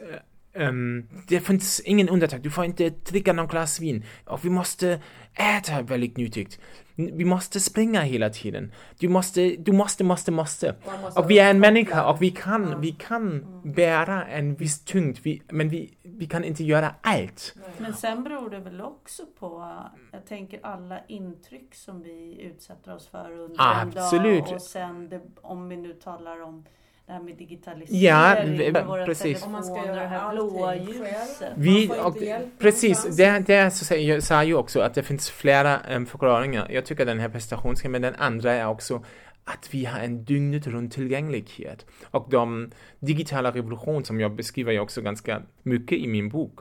Um, 0.57 1.07
det 1.27 1.39
finns 1.39 1.79
ingen 1.79 2.09
undantag. 2.09 2.41
Du 2.41 2.51
får 2.51 2.65
inte 2.65 2.89
dricka 2.89 3.33
någon 3.33 3.47
glas 3.47 3.79
vin. 3.79 4.03
Och 4.25 4.45
vi 4.45 4.49
måste 4.49 5.01
äta 5.33 5.81
väldigt 5.81 6.17
nyttigt. 6.17 6.59
Vi 6.95 7.25
måste 7.25 7.59
springa 7.59 8.01
hela 8.01 8.29
tiden. 8.29 8.71
Du 8.99 9.09
måste, 9.09 9.55
du 9.59 9.71
måste, 9.71 10.03
måste, 10.03 10.31
måste. 10.31 10.75
måste 11.03 11.19
och 11.19 11.31
vi 11.31 11.39
är 11.39 11.49
en 11.49 11.59
människa 11.59 12.09
och 12.09 12.21
vi 12.21 12.31
kan, 12.31 12.69
ja. 12.69 12.77
vi 12.77 12.91
kan 12.91 13.45
bära 13.63 14.25
en 14.25 14.55
viss 14.55 14.79
tyngd, 14.79 15.17
vi, 15.23 15.41
men 15.49 15.69
vi, 15.69 15.97
vi 16.03 16.25
kan 16.25 16.43
inte 16.43 16.63
göra 16.63 16.95
allt. 17.01 17.55
Men 17.77 17.93
sen 17.93 18.23
beror 18.23 18.49
det 18.49 18.59
väl 18.59 18.81
också 18.81 19.23
på, 19.39 19.81
jag 20.11 20.25
tänker 20.25 20.59
alla 20.63 20.99
intryck 21.07 21.75
som 21.75 22.03
vi 22.03 22.41
utsätter 22.41 22.95
oss 22.95 23.07
för 23.07 23.31
under 23.31 23.55
ah, 23.59 23.81
en 23.81 23.91
dag. 23.91 24.53
Och 24.53 24.61
sen 24.61 25.09
det, 25.09 25.21
om 25.41 25.69
vi 25.69 25.77
nu 25.77 25.93
talar 25.93 26.41
om 26.41 26.65
det 27.07 27.13
här 27.13 27.21
med 27.21 27.37
digitalisering, 27.37 28.01
ja, 28.01 28.35
med 28.45 28.85
våra 28.85 29.05
precis. 29.05 29.23
telefoner, 29.23 29.51
man 29.51 29.63
ska 29.63 29.93
det 29.95 30.07
här 30.07 30.33
blåa 30.33 30.75
ljuset. 30.75 31.53
Vi, 31.55 31.89
och, 32.03 32.17
precis, 32.59 33.17
det, 33.17 33.43
det 33.47 33.71
så 33.71 33.85
säger, 33.85 34.19
sa 34.19 34.43
ju 34.43 34.55
också 34.55 34.79
att 34.79 34.93
det 34.93 35.03
finns 35.03 35.29
flera 35.29 35.79
um, 35.95 36.05
förklaringar. 36.05 36.67
Jag 36.71 36.85
tycker 36.85 37.05
den 37.05 37.19
här 37.19 37.29
prestationsskan, 37.29 37.91
men 37.91 38.01
den 38.01 38.15
andra 38.15 38.53
är 38.53 38.67
också 38.67 39.03
att 39.43 39.73
vi 39.73 39.85
har 39.85 39.99
en 39.99 40.25
dygnet 40.25 40.67
runt 40.67 40.93
tillgänglighet. 40.93 41.85
Och 42.05 42.27
de 42.29 42.71
digitala 42.99 43.51
revolution 43.51 44.05
som 44.05 44.19
jag 44.19 44.35
beskriver 44.35 44.79
också 44.79 45.01
ganska 45.01 45.41
mycket 45.63 45.97
i 45.97 46.07
min 46.07 46.29
bok 46.29 46.59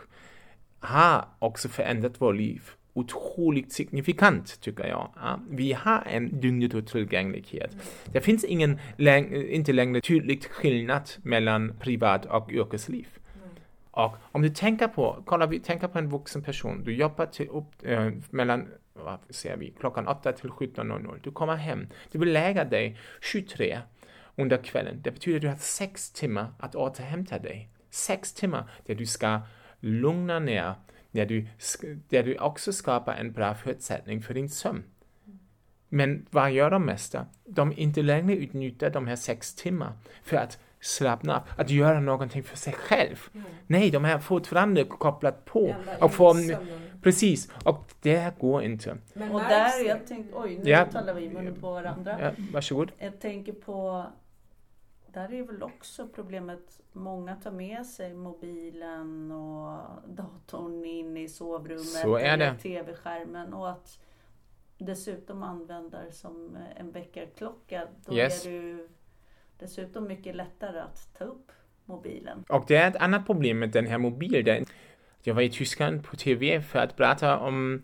har 0.78 1.24
också 1.38 1.68
förändrat 1.68 2.20
vårt 2.20 2.36
liv 2.36 2.62
otroligt 2.96 3.72
signifikant 3.72 4.60
tycker 4.60 4.86
jag. 4.86 5.10
Vi 5.50 5.72
har 5.72 6.02
en 6.06 6.40
dygnet 6.40 6.86
tillgänglighet. 6.86 7.76
Det 8.12 8.20
finns 8.20 8.44
ingen, 8.44 8.78
inte 9.30 9.72
längre 9.72 10.00
tydlig 10.00 10.44
skillnad 10.44 11.10
mellan 11.22 11.76
privat 11.80 12.26
och 12.26 12.50
yrkesliv. 12.52 13.08
Och 13.90 14.16
om 14.32 14.42
du 14.42 14.48
tänker 14.48 14.88
på, 14.88 15.22
kolla 15.24 15.46
vi 15.46 15.60
tänker 15.60 15.88
på 15.88 15.98
en 15.98 16.08
vuxen 16.08 16.42
person, 16.42 16.84
du 16.84 16.94
jobbar 16.94 17.26
till 17.26 17.48
upp, 17.48 17.66
äh, 17.82 18.10
mellan, 18.30 18.68
vad 18.92 19.18
säger 19.30 19.56
vi, 19.56 19.70
klockan 19.80 20.08
8 20.08 20.32
till 20.32 20.50
17.00. 20.50 21.20
Du 21.22 21.30
kommer 21.30 21.56
hem, 21.56 21.86
du 22.12 22.18
vill 22.18 22.32
lägga 22.32 22.64
dig 22.64 22.98
23 23.22 23.78
under 24.36 24.56
kvällen. 24.56 25.00
Det 25.02 25.10
betyder 25.10 25.36
att 25.36 25.42
du 25.42 25.48
har 25.48 25.56
sex 25.56 26.10
timmar 26.10 26.46
att 26.58 26.74
återhämta 26.74 27.38
dig. 27.38 27.68
Sex 27.90 28.32
timmar 28.32 28.70
där 28.86 28.94
du 28.94 29.06
ska 29.06 29.40
lugna 29.80 30.38
ner 30.38 30.74
där 31.16 31.26
du, 31.26 31.46
där 32.08 32.22
du 32.22 32.38
också 32.38 32.72
skapar 32.72 33.14
en 33.14 33.32
bra 33.32 33.54
förutsättning 33.54 34.22
för 34.22 34.34
din 34.34 34.48
sömn. 34.48 34.84
Men 35.88 36.26
vad 36.30 36.52
gör 36.52 36.70
de 36.70 36.86
mesta? 36.86 37.26
De 37.44 37.72
inte 37.78 38.02
längre 38.02 38.36
utnyttjar 38.36 38.90
de 38.90 39.06
här 39.06 39.16
sex 39.16 39.54
timmar 39.54 39.92
för 40.22 40.36
att 40.36 40.58
slappna 40.80 41.36
av, 41.36 41.42
att 41.56 41.70
göra 41.70 42.00
någonting 42.00 42.42
för 42.42 42.56
sig 42.56 42.72
själv. 42.72 43.16
Mm. 43.34 43.46
Nej, 43.66 43.90
de 43.90 44.04
är 44.04 44.18
fortfarande 44.18 44.84
kopplat 44.84 45.44
på. 45.44 45.74
och 46.00 46.12
får, 46.12 46.34
precis, 47.02 47.48
och 47.64 47.90
det 48.02 48.38
går 48.38 48.62
inte. 48.62 48.96
Men 49.14 49.30
och 49.30 49.40
där, 49.40 49.86
jag 49.86 50.06
tänkte, 50.06 50.36
oj, 50.36 50.60
nu 50.62 50.70
ja, 50.70 50.84
talar 50.84 51.14
vi 51.14 51.24
i 51.24 51.30
munnen 51.30 51.54
på 51.60 51.72
varandra. 51.72 52.16
Ja, 52.20 52.30
varsågod. 52.52 52.92
Jag 52.98 53.20
tänker 53.20 53.52
på 53.52 54.06
där 55.16 55.32
är 55.32 55.42
väl 55.42 55.62
också 55.62 56.08
problemet, 56.08 56.80
många 56.92 57.36
tar 57.36 57.50
med 57.50 57.86
sig 57.86 58.14
mobilen 58.14 59.30
och 59.30 59.78
datorn 60.08 60.84
in 60.84 61.16
i 61.16 61.28
sovrummet 61.28 61.86
Så 61.86 62.16
är 62.16 62.24
eller 62.24 62.54
tv-skärmen 62.54 63.52
och 63.52 63.70
att 63.70 64.00
dessutom 64.78 65.42
använder 65.42 66.10
som 66.10 66.58
en 66.76 66.90
väckarklocka. 66.90 67.86
Då 68.06 68.14
yes. 68.14 68.46
är 68.46 68.50
det 68.50 68.88
dessutom 69.58 70.08
mycket 70.08 70.36
lättare 70.36 70.80
att 70.80 71.18
ta 71.18 71.24
upp 71.24 71.52
mobilen. 71.84 72.44
Och 72.48 72.64
det 72.68 72.76
är 72.76 72.88
ett 72.88 72.96
annat 72.96 73.26
problem 73.26 73.58
med 73.58 73.70
den 73.70 73.86
här 73.86 73.98
mobilen. 73.98 74.64
Jag 75.22 75.34
var 75.34 75.42
i 75.42 75.50
Tyskland 75.50 76.04
på 76.04 76.16
tv 76.16 76.62
för 76.62 76.78
att 76.78 76.96
prata 76.96 77.38
om 77.38 77.82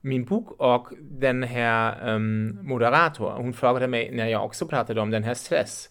min 0.00 0.24
bok 0.24 0.50
och 0.50 0.88
den 1.00 1.42
här 1.42 2.14
um, 2.14 2.58
moderator, 2.62 3.30
hon 3.30 3.52
frågade 3.52 3.86
mig 3.86 4.10
när 4.10 4.26
jag 4.26 4.44
också 4.44 4.66
pratade 4.66 5.00
om 5.00 5.10
den 5.10 5.24
här 5.24 5.34
stress 5.34 5.90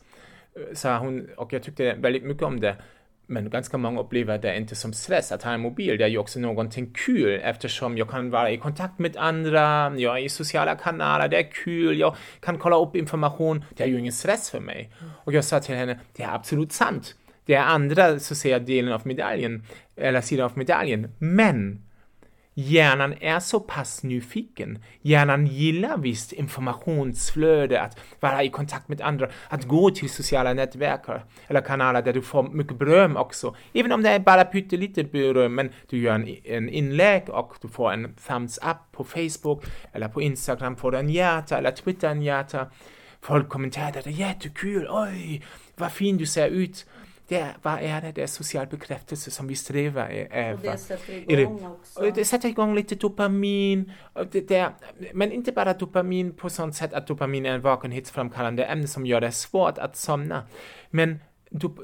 sa 0.73 0.97
hon, 0.97 1.29
och 1.37 1.53
jag 1.53 1.63
tyckte 1.63 1.93
väldigt 1.93 2.23
mycket 2.23 2.43
om 2.43 2.59
det, 2.59 2.75
men 3.27 3.49
ganska 3.49 3.77
många 3.77 4.01
upplever 4.01 4.37
det 4.37 4.57
inte 4.57 4.75
som 4.75 4.93
stress 4.93 5.31
att 5.31 5.43
ha 5.43 5.51
en 5.51 5.61
mobil. 5.61 5.97
Det 5.97 6.03
är 6.03 6.07
ju 6.07 6.17
också 6.17 6.39
någonting 6.39 6.93
kul 6.93 7.39
eftersom 7.43 7.97
jag 7.97 8.09
kan 8.09 8.29
vara 8.29 8.51
i 8.51 8.57
kontakt 8.57 8.99
med 8.99 9.17
andra, 9.17 9.93
jag 9.97 10.19
är 10.19 10.23
i 10.23 10.29
sociala 10.29 10.75
kanaler, 10.75 11.27
det 11.27 11.37
är 11.37 11.51
kul, 11.51 11.99
jag 11.99 12.15
kan 12.39 12.57
kolla 12.57 12.79
upp 12.79 12.95
information. 12.95 13.65
Det 13.75 13.83
är 13.83 13.87
ju 13.87 13.99
ingen 13.99 14.13
stress 14.13 14.49
för 14.49 14.59
mig. 14.59 14.91
Och 15.23 15.33
jag 15.33 15.43
sa 15.43 15.59
till 15.59 15.75
henne, 15.75 15.99
det 16.15 16.23
är 16.23 16.35
absolut 16.35 16.71
sant. 16.71 17.15
Det 17.45 17.53
är 17.53 17.63
andra, 17.63 18.19
så 18.19 18.33
att 18.33 18.37
säga, 18.37 18.59
delen 18.59 18.93
av 18.93 19.07
medaljen, 19.07 19.63
eller 19.95 20.21
sidan 20.21 20.45
av 20.45 20.57
medaljen. 20.57 21.11
Men 21.19 21.81
Hjärnan 22.53 23.13
är 23.19 23.39
så 23.39 23.59
pass 23.59 24.03
nyfiken. 24.03 24.83
Hjärnan 25.01 25.47
gillar 25.47 25.97
visst 25.97 26.31
informationsflöde, 26.33 27.81
att 27.81 27.99
vara 28.19 28.43
i 28.43 28.49
kontakt 28.49 28.87
med 28.87 29.01
andra, 29.01 29.29
att 29.49 29.63
gå 29.63 29.89
till 29.89 30.09
sociala 30.09 30.53
nätverk 30.53 31.01
eller 31.47 31.61
kanaler 31.61 32.01
där 32.01 32.13
du 32.13 32.21
får 32.21 32.43
mycket 32.43 32.77
beröm 32.77 33.17
också. 33.17 33.55
Även 33.73 33.91
om 33.91 34.03
det 34.03 34.09
är 34.09 34.19
bara 34.19 34.45
pyttelite 34.45 35.03
beröm, 35.03 35.55
men 35.55 35.69
du 35.89 35.97
gör 35.97 36.15
en, 36.15 36.27
en 36.43 36.69
inlägg 36.69 37.29
och 37.29 37.55
du 37.61 37.67
får 37.67 37.91
en 37.93 38.15
thumbs 38.27 38.57
up 38.57 38.77
på 38.91 39.03
Facebook 39.03 39.65
eller 39.91 40.07
på 40.07 40.21
Instagram 40.21 40.75
får 40.75 40.91
du 40.91 40.97
en 40.97 41.09
hjärta 41.09 41.57
eller 41.57 41.71
Twitter 41.71 42.09
en 42.09 42.21
hjärta. 42.21 42.67
Folk 43.21 43.49
kommenterar 43.49 43.91
det 43.91 44.05
är 44.05 44.11
jättekul, 44.11 44.87
oj, 44.89 45.43
vad 45.75 45.91
fin 45.91 46.17
du 46.17 46.25
ser 46.25 46.47
ut 46.47 46.85
det, 47.27 47.47
vad 47.61 47.79
är 47.79 48.01
det? 48.01 48.11
Det 48.11 48.23
är 48.23 48.27
social 48.27 48.67
bekräftelse 48.67 49.31
som 49.31 49.47
vi 49.47 49.55
strävar 49.55 50.09
efter. 50.09 50.53
Och 50.53 50.59
det 50.61 50.77
sätter 50.77 51.39
igång 51.39 51.65
också. 51.65 52.11
Det 52.15 52.25
sätter 52.25 52.49
igång 52.49 52.75
lite 52.75 52.95
dopamin. 52.95 53.91
Det, 54.31 54.47
det, 54.47 54.73
men 55.13 55.31
inte 55.31 55.51
bara 55.51 55.73
dopamin 55.73 56.33
på 56.33 56.49
sånt 56.49 56.75
sätt 56.75 56.93
att 56.93 57.07
dopamin 57.07 57.45
är 57.45 57.53
en 57.53 57.61
vakenhetsframkallande 57.61 58.65
ämne 58.65 58.87
som 58.87 59.05
gör 59.05 59.21
det 59.21 59.31
svårt 59.31 59.77
att 59.77 59.97
somna. 59.97 60.43
Men 60.89 61.19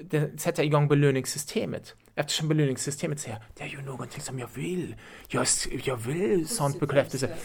det 0.03 0.41
sätter 0.41 0.63
igång 0.63 0.87
belöningssystemet. 0.87 1.95
Eftersom 2.15 2.47
belöningssystemet 2.47 3.19
säger 3.19 3.43
det 3.57 3.63
är 3.63 3.67
ju 3.67 3.81
någonting 3.81 4.21
som 4.21 4.39
jag 4.39 4.49
vill. 4.53 4.95
Jag, 5.27 5.45
jag 5.83 5.97
vill 5.97 6.47
sånt 6.47 6.79
bekräftelse. 6.79 7.35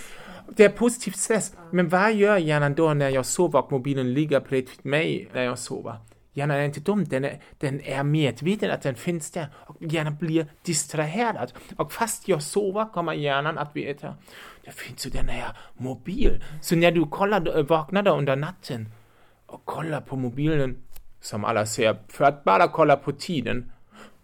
Det 0.56 0.64
är 0.64 0.68
positiv 0.68 1.12
stress. 1.12 1.52
Men 1.70 1.88
vad 1.88 2.14
gör 2.14 2.36
hjärnan 2.36 2.74
då 2.74 2.94
när 2.94 3.08
jag 3.08 3.26
sover 3.26 3.58
och 3.58 3.72
mobilen 3.72 4.12
ligger 4.12 4.40
bredvid 4.40 4.78
mig 4.82 5.28
när 5.32 5.42
jag 5.42 5.58
sover? 5.58 5.96
Hjärnan 6.36 6.56
är 6.56 6.64
inte 6.64 6.80
dum, 6.80 7.04
den 7.04 7.24
är, 7.24 7.40
den 7.58 7.80
är 7.80 8.02
medveten 8.02 8.70
att 8.70 8.82
den 8.82 8.94
finns 8.94 9.30
där 9.30 9.46
och 9.56 9.76
hjärnan 9.80 10.16
blir 10.16 10.46
distraherad. 10.62 11.52
Och 11.76 11.92
fast 11.92 12.28
jag 12.28 12.42
sover 12.42 12.92
kommer 12.92 13.12
hjärnan 13.12 13.58
att 13.58 13.76
veta, 13.76 14.14
det 14.64 14.70
finns 14.70 15.06
ju 15.06 15.10
den 15.10 15.28
här 15.28 15.56
mobil. 15.76 16.44
Så 16.62 16.76
när 16.76 16.92
du 16.92 17.06
kollar, 17.06 17.62
vaknar 17.62 18.08
under 18.08 18.36
natten 18.36 18.88
och 19.46 19.64
kollar 19.64 20.00
på 20.00 20.16
mobilen, 20.16 20.76
som 21.20 21.44
alla 21.44 21.66
ser, 21.66 21.96
för 22.08 22.24
att 22.24 22.44
bara 22.44 22.68
kolla 22.68 22.96
på 22.96 23.12
tiden, 23.12 23.72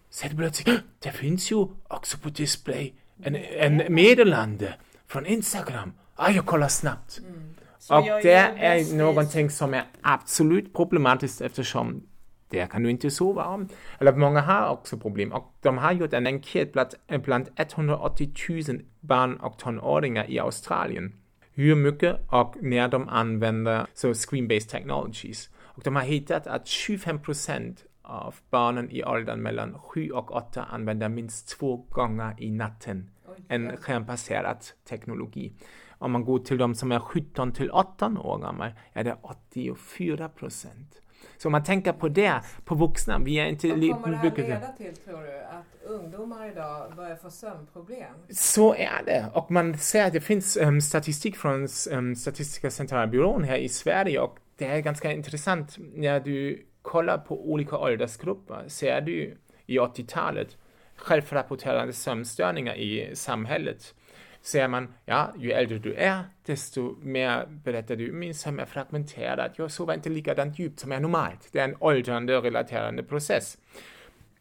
så 0.09 0.25
är 0.25 0.29
det 0.29 0.35
plötsligt, 0.35 0.81
det 0.99 1.11
finns 1.11 1.51
ju 1.51 1.67
också 1.87 2.17
på 2.17 2.29
display 2.29 2.93
en, 3.23 3.35
en 3.35 3.93
meddelande 3.93 4.73
från 5.07 5.25
Instagram. 5.25 5.93
Ah, 6.15 6.29
jag 6.29 6.45
kollar 6.45 6.67
snabbt. 6.67 7.19
Mm. 7.19 7.55
Och 7.91 8.05
det 8.23 8.33
är 8.33 8.97
någonting 8.97 9.49
som 9.49 9.73
är 9.73 9.83
absolut 10.01 10.73
problematiskt 10.73 11.41
eftersom 11.41 12.03
det 12.49 12.71
kan 12.71 12.83
du 12.83 12.89
inte 12.89 13.11
sova 13.11 13.45
om. 13.45 13.69
Eller 13.99 14.13
många 14.13 14.41
har 14.41 14.69
också 14.69 14.97
problem 14.97 15.31
och 15.31 15.53
de 15.61 15.77
har 15.77 15.91
gjort 15.91 16.13
en 16.13 16.27
enkät 16.27 16.73
bland, 16.73 16.89
bland 17.23 17.49
180 17.55 18.33
000 18.49 18.81
barn 18.99 19.35
och 19.35 19.57
tonåringar 19.57 20.29
i 20.29 20.39
Australien. 20.39 21.13
Hur 21.53 21.75
mycket 21.75 22.15
och 22.31 22.55
när 22.61 22.87
de 22.87 23.09
använder 23.09 23.85
så 23.93 24.13
screen-based 24.13 24.69
technologies. 24.69 25.49
Och 25.59 25.83
de 25.83 25.95
har 25.95 26.03
hittat 26.03 26.47
att 26.47 26.65
25% 26.65 27.75
av 28.01 28.35
barnen 28.49 28.91
i 28.91 29.03
åldern 29.03 29.41
mellan 29.41 29.73
7 29.79 30.09
och 30.09 30.35
8 30.35 30.63
använder 30.63 31.09
minst 31.09 31.59
två 31.59 31.85
gånger 31.89 32.35
i 32.37 32.51
natten 32.51 33.09
en 33.47 33.77
skärmbaserad 33.77 34.57
teknologi. 34.89 35.53
Om 36.01 36.11
man 36.11 36.25
går 36.25 36.39
till 36.39 36.57
de 36.57 36.75
som 36.75 36.91
är 36.91 36.99
17 36.99 37.51
till 37.51 37.71
18 37.71 38.17
år 38.17 38.37
gamla 38.37 38.71
är 38.93 39.03
det 39.03 39.17
84 39.21 40.29
procent. 40.29 41.01
Så 41.37 41.47
om 41.47 41.51
man 41.51 41.63
tänker 41.63 41.93
på 41.93 42.09
det, 42.09 42.41
på 42.65 42.75
vuxna, 42.75 43.19
vi 43.19 43.39
är 43.39 43.45
inte... 43.45 43.67
Vad 43.67 43.79
kommer 43.79 44.11
det 44.11 44.17
här 44.17 44.37
leda 44.37 44.67
till 44.67 44.95
tror 44.95 45.21
du? 45.21 45.39
Att 45.39 45.83
ungdomar 45.83 46.51
idag 46.51 46.95
börjar 46.95 47.15
få 47.15 47.29
sömnproblem? 47.29 48.13
Så 48.29 48.75
är 48.75 49.05
det. 49.05 49.25
Och 49.33 49.51
man 49.51 49.77
ser 49.77 50.05
att 50.05 50.13
det 50.13 50.21
finns 50.21 50.57
um, 50.57 50.81
statistik 50.81 51.37
från 51.37 51.67
um, 51.91 52.15
Statistiska 52.15 52.71
centralbyrån 52.71 53.43
här 53.43 53.57
i 53.57 53.69
Sverige 53.69 54.19
och 54.19 54.37
det 54.57 54.65
är 54.65 54.79
ganska 54.79 55.11
intressant 55.11 55.75
när 55.79 56.19
du 56.19 56.65
kollar 56.81 57.17
på 57.17 57.51
olika 57.51 57.77
åldersgrupper 57.77 58.63
ser 58.67 59.01
du 59.01 59.37
i 59.65 59.79
80-talet 59.79 60.57
självrapporterande 60.95 61.93
sömnstörningar 61.93 62.75
i 62.75 63.11
samhället 63.15 63.95
ser 64.41 64.67
man, 64.67 64.93
ja, 65.05 65.33
ju 65.37 65.51
äldre 65.51 65.77
du 65.79 65.93
är, 65.93 66.23
desto 66.45 66.95
mer 67.01 67.45
berättar 67.45 67.95
du, 67.95 68.11
min 68.11 68.35
sömn 68.35 68.59
är 68.59 68.65
fragmenterad, 68.65 69.51
jag 69.55 69.71
sover 69.71 69.93
inte 69.93 70.09
likadant 70.09 70.59
djupt 70.59 70.79
som 70.79 70.91
är 70.91 70.99
normalt. 70.99 71.49
Det 71.51 71.59
är 71.59 71.63
en 71.63 71.75
åldrande 71.79 72.33
relaterande 72.33 73.03
process. 73.03 73.57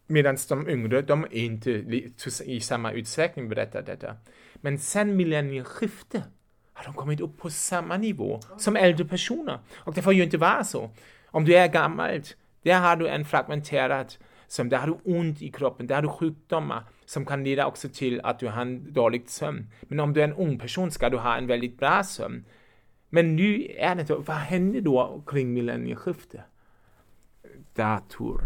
Medan 0.06 0.36
de 0.48 0.68
yngre, 0.68 1.02
de 1.02 1.24
är 1.24 1.44
inte 1.44 1.70
i 2.44 2.60
samma 2.60 2.92
utsträckning 2.92 3.48
berättar 3.48 3.82
detta. 3.82 4.16
Men 4.54 4.78
sen 4.78 5.16
millennieskiftet 5.16 6.22
har 6.72 6.84
de 6.84 6.94
kommit 6.94 7.20
upp 7.20 7.38
på 7.38 7.50
samma 7.50 7.96
nivå 7.96 8.40
som 8.58 8.76
äldre 8.76 9.04
personer. 9.04 9.58
Och 9.76 9.94
det 9.94 10.02
får 10.02 10.12
ju 10.12 10.22
inte 10.22 10.38
vara 10.38 10.64
så. 10.64 10.90
Om 11.26 11.44
du 11.44 11.56
är 11.56 11.68
gammal, 11.68 12.22
där 12.62 12.80
har 12.80 12.96
du 12.96 13.08
en 13.08 13.24
fragmenterad 13.24 14.14
sömn, 14.48 14.68
där 14.68 14.78
har 14.78 14.86
du 14.86 14.98
ont 15.04 15.42
i 15.42 15.50
kroppen, 15.50 15.86
där 15.86 15.94
har 15.94 16.02
du 16.02 16.08
sjukdomar 16.08 16.84
som 17.10 17.26
kan 17.26 17.44
leda 17.44 17.66
också 17.66 17.88
till 17.88 18.20
att 18.20 18.38
du 18.38 18.48
har 18.48 18.62
en 18.62 18.92
dålig 18.92 19.28
sömn. 19.28 19.66
Men 19.80 20.00
om 20.00 20.12
du 20.12 20.20
är 20.20 20.24
en 20.24 20.34
ung 20.34 20.58
person 20.58 20.90
ska 20.90 21.08
du 21.10 21.16
ha 21.16 21.36
en 21.36 21.46
väldigt 21.46 21.78
bra 21.78 22.02
sömn. 22.02 22.44
Men 23.08 23.36
nu 23.36 23.66
är 23.78 23.94
det 23.94 24.10
vad 24.10 24.36
händer 24.36 24.80
då 24.80 25.22
kring 25.26 25.52
millennieskiftet? 25.52 26.40
Dator, 27.74 28.40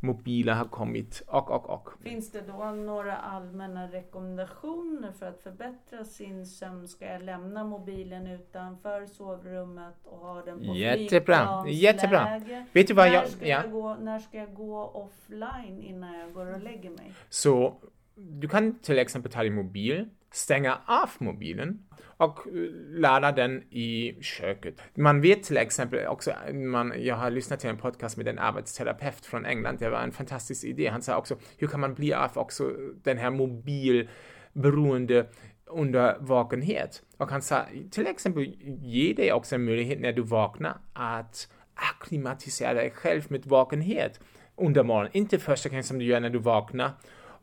mobiler 0.00 0.52
har 0.54 0.64
kommit 0.64 1.22
och, 1.26 1.50
och, 1.50 1.70
och. 1.70 1.88
Finns 2.02 2.30
det 2.32 2.40
då 2.40 2.70
några 2.70 3.16
allmänna 3.16 3.86
rekommendationer 3.92 5.12
för 5.12 5.26
att 5.26 5.42
förbättra 5.42 6.04
sin 6.04 6.46
sömn? 6.46 6.88
Ska 6.88 7.06
jag 7.06 7.22
lämna 7.22 7.64
mobilen 7.64 8.26
utanför 8.26 9.06
sovrummet 9.06 9.94
och 10.04 10.18
ha 10.18 10.42
den 10.42 10.58
på 10.58 10.64
Jättebra, 10.74 11.64
jättebra. 11.68 12.40
Vet 12.72 12.86
du 12.88 12.94
vad 12.94 13.06
när 13.06 13.14
jag... 13.14 13.28
Ska 13.28 13.46
Ja. 13.46 13.60
jag 13.62 13.72
gå, 13.72 13.94
när 13.94 14.18
ska 14.18 14.38
jag 14.38 14.54
gå 14.54 14.84
offline 14.84 15.82
innan 15.82 16.18
jag 16.18 16.32
går 16.32 16.54
och 16.54 16.62
lägger 16.62 16.90
mig? 16.90 17.12
Så 17.28 17.74
du 18.16 18.48
kan 18.48 18.78
till 18.78 18.98
exempel 18.98 19.32
ta 19.32 19.42
din 19.42 19.54
mobil, 19.54 20.08
stänga 20.32 20.78
av 20.86 21.10
mobilen 21.18 21.78
och 22.16 22.38
eh, 22.38 22.52
ladda 23.00 23.32
den 23.32 23.62
i 23.70 24.18
köket. 24.20 24.80
Man 24.94 25.20
vet 25.20 25.42
till 25.42 25.56
exempel 25.56 26.06
också, 26.06 26.32
man, 26.52 26.92
jag 26.98 27.16
har 27.16 27.30
lyssnat 27.30 27.60
till 27.60 27.70
en 27.70 27.76
podcast 27.76 28.16
med 28.16 28.28
en 28.28 28.38
arbetsterapeut 28.38 29.26
från 29.26 29.46
England, 29.46 29.78
det 29.78 29.88
var 29.88 30.00
en 30.00 30.12
fantastisk 30.12 30.64
idé. 30.64 30.88
Han 30.88 31.02
sa 31.02 31.18
också, 31.18 31.36
hur 31.58 31.66
kan 31.66 31.80
man 31.80 31.94
bli 31.94 32.12
av 32.12 32.30
också 32.34 32.72
den 33.02 33.18
här 33.18 33.30
mobilberoende 33.30 35.26
under 35.66 36.16
vakenhet? 36.20 37.02
Och 37.16 37.30
han 37.30 37.42
sa, 37.42 37.64
till 37.90 38.06
exempel, 38.06 38.44
ge 38.82 39.12
dig 39.12 39.32
också 39.32 39.54
en 39.54 39.64
möjlighet 39.64 40.00
när 40.00 40.12
du 40.12 40.22
vaknar 40.22 40.78
att 40.92 41.48
akklimatisera 41.74 42.74
dig 42.74 42.90
själv 42.90 43.22
med 43.28 43.46
vakenhet 43.46 44.20
under 44.56 44.82
morgonen. 44.82 45.10
Inte 45.14 45.38
första 45.38 45.68
gången 45.68 45.84
som 45.84 45.98
du 45.98 46.04
gör 46.04 46.20
när 46.20 46.30
du 46.30 46.38
vaknar 46.38 46.90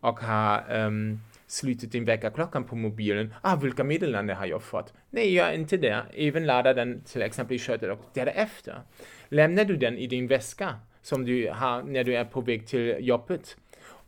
och 0.02 0.20
har 0.20 0.58
um, 0.60 0.68
ehm, 0.70 1.20
slutit 1.48 1.92
din 1.92 2.06
väckarklockan 2.06 2.64
på 2.64 2.76
mobilen. 2.76 3.34
Ah, 3.42 3.56
vilka 3.56 3.84
meddelanden 3.84 4.38
har 4.38 4.46
jag 4.46 4.64
fått? 4.64 4.94
Nej, 5.10 5.34
gör 5.34 5.52
inte 5.52 5.78
det. 5.78 6.04
Även 6.14 6.46
ladda 6.46 6.74
den 6.74 7.04
till 7.04 7.22
exempel 7.22 7.56
i 7.56 7.60
köttet 7.60 7.90
och 7.92 8.06
därefter. 8.14 8.82
Lämnar 9.30 9.66
du 9.66 9.78
den 9.78 9.98
i 9.98 10.08
din 10.08 10.28
väska 10.28 10.76
som 11.02 11.26
du 11.26 11.50
har 11.54 11.84
när 11.84 12.04
du 12.04 12.16
är 12.16 12.26
på 12.26 12.42
väg 12.42 12.68
till 12.68 12.96
jobbet 13.00 13.58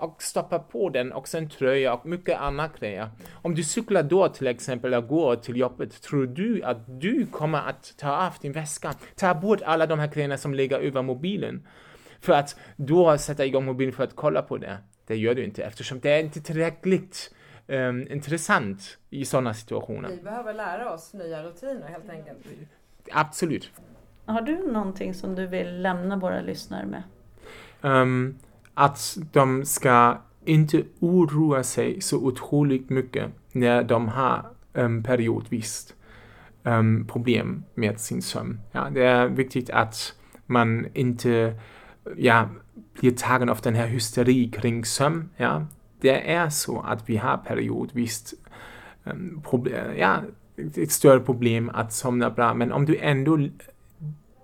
och 0.04 0.24
stoppa 0.24 0.60
på 0.60 0.90
den 0.90 1.14
också 1.14 1.38
en 1.38 1.50
tröja 1.50 1.94
och 1.94 2.06
mycket 2.06 2.40
annat 2.40 2.80
grejer. 2.80 3.10
Om 3.34 3.56
du 3.56 3.64
cyklar 3.64 4.04
då 4.04 4.28
till 4.30 4.48
exempel 4.48 4.94
och 4.94 5.08
går 5.08 5.36
till 5.36 5.58
jobbet, 5.58 6.02
tror 6.02 6.26
du 6.26 6.64
att 6.64 7.02
du 7.02 7.26
kommer 7.26 7.60
att 7.60 7.94
ta 7.98 8.10
av 8.10 8.34
din 8.42 8.52
väska, 8.52 8.94
ta 9.16 9.34
bort 9.34 9.62
alla 9.62 9.86
de 9.86 10.00
här 10.00 10.08
grejerna 10.08 10.38
som 10.38 10.54
ligger 10.54 10.80
över 10.80 11.02
mobilen 11.02 11.68
för 12.20 12.34
att 12.34 12.56
då 12.76 13.18
sätta 13.18 13.46
igång 13.46 13.66
mobilen 13.66 13.94
för 13.94 14.04
att 14.04 14.16
kolla 14.16 14.42
på 14.42 14.58
det? 14.58 14.78
Det 15.14 15.18
gör 15.18 15.36
du 15.36 15.44
inte 15.44 15.64
eftersom 15.64 16.00
det 16.00 16.12
är 16.12 16.20
inte 16.20 16.42
tillräckligt 16.42 17.34
um, 17.68 18.08
intressant 18.12 18.98
i 19.10 19.26
sådana 19.26 19.54
situationer. 19.54 20.10
Vi 20.10 20.24
behöver 20.24 20.54
lära 20.54 20.94
oss 20.94 21.14
nya 21.14 21.44
rutiner 21.44 21.88
helt 21.88 22.10
enkelt. 22.10 22.38
Absolut. 23.12 23.72
Har 24.26 24.42
du 24.42 24.72
någonting 24.72 25.14
som 25.14 25.36
du 25.36 25.48
vill 25.48 25.82
lämna 25.82 26.18
våra 26.18 26.42
lyssnare 26.42 26.86
med? 26.86 27.04
Um, 27.82 28.38
att 28.74 29.18
de 29.32 29.66
ska 29.66 30.22
inte 30.46 30.84
oroa 31.00 31.64
sig 31.64 32.02
så 32.02 32.18
otroligt 32.18 32.90
mycket 32.90 33.32
när 33.52 33.84
de 33.84 34.08
har 34.08 34.46
um, 34.74 35.04
periodvis 35.04 35.96
um, 36.64 37.08
problem 37.08 37.64
med 37.74 38.00
sin 38.00 38.22
sömn. 38.22 38.60
Ja, 38.72 38.90
det 38.90 39.06
är 39.06 39.28
viktigt 39.28 39.70
att 39.70 40.16
man 40.46 40.88
inte 40.94 41.60
ja, 42.18 42.50
blir 43.00 43.12
tagen 43.12 43.50
av 43.50 43.60
den 43.64 43.76
här 43.76 43.88
hysteri 43.88 44.50
kring 44.50 44.86
sömn. 44.86 45.30
Ja. 45.38 45.66
Det 46.02 46.32
är 46.32 46.50
så 46.50 46.82
att 46.82 47.10
vi 47.10 47.18
har 47.18 47.38
periodvis 47.38 48.34
um, 49.04 49.42
ehm, 49.54 49.98
ja, 49.98 50.22
ett 50.76 50.92
större 50.92 51.20
problem 51.20 51.72
att 51.74 51.94
somna 51.94 52.30
bra, 52.30 52.54
men 52.54 52.72
om 52.72 52.86
du 52.86 52.98
ändå 52.98 53.40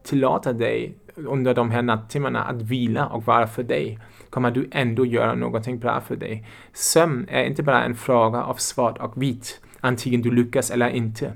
tillåter 0.03 0.53
dig 0.53 0.95
under 1.15 1.53
de 1.53 1.71
här 1.71 1.81
nattimmarna 1.81 2.43
att 2.43 2.61
vila 2.61 3.07
och 3.07 3.25
vara 3.25 3.47
för 3.47 3.63
dig, 3.63 3.99
kommer 4.29 4.51
du 4.51 4.69
ändå 4.71 5.05
göra 5.05 5.33
någonting 5.35 5.79
bra 5.79 6.01
för 6.01 6.15
dig. 6.15 6.47
Sömn 6.73 7.25
är 7.29 7.43
inte 7.43 7.63
bara 7.63 7.83
en 7.83 7.95
fråga 7.95 8.43
av 8.43 8.55
svart 8.55 8.97
och 8.97 9.21
vitt, 9.21 9.61
antingen 9.79 10.21
du 10.21 10.31
lyckas 10.31 10.71
eller 10.71 10.89
inte. 10.89 11.33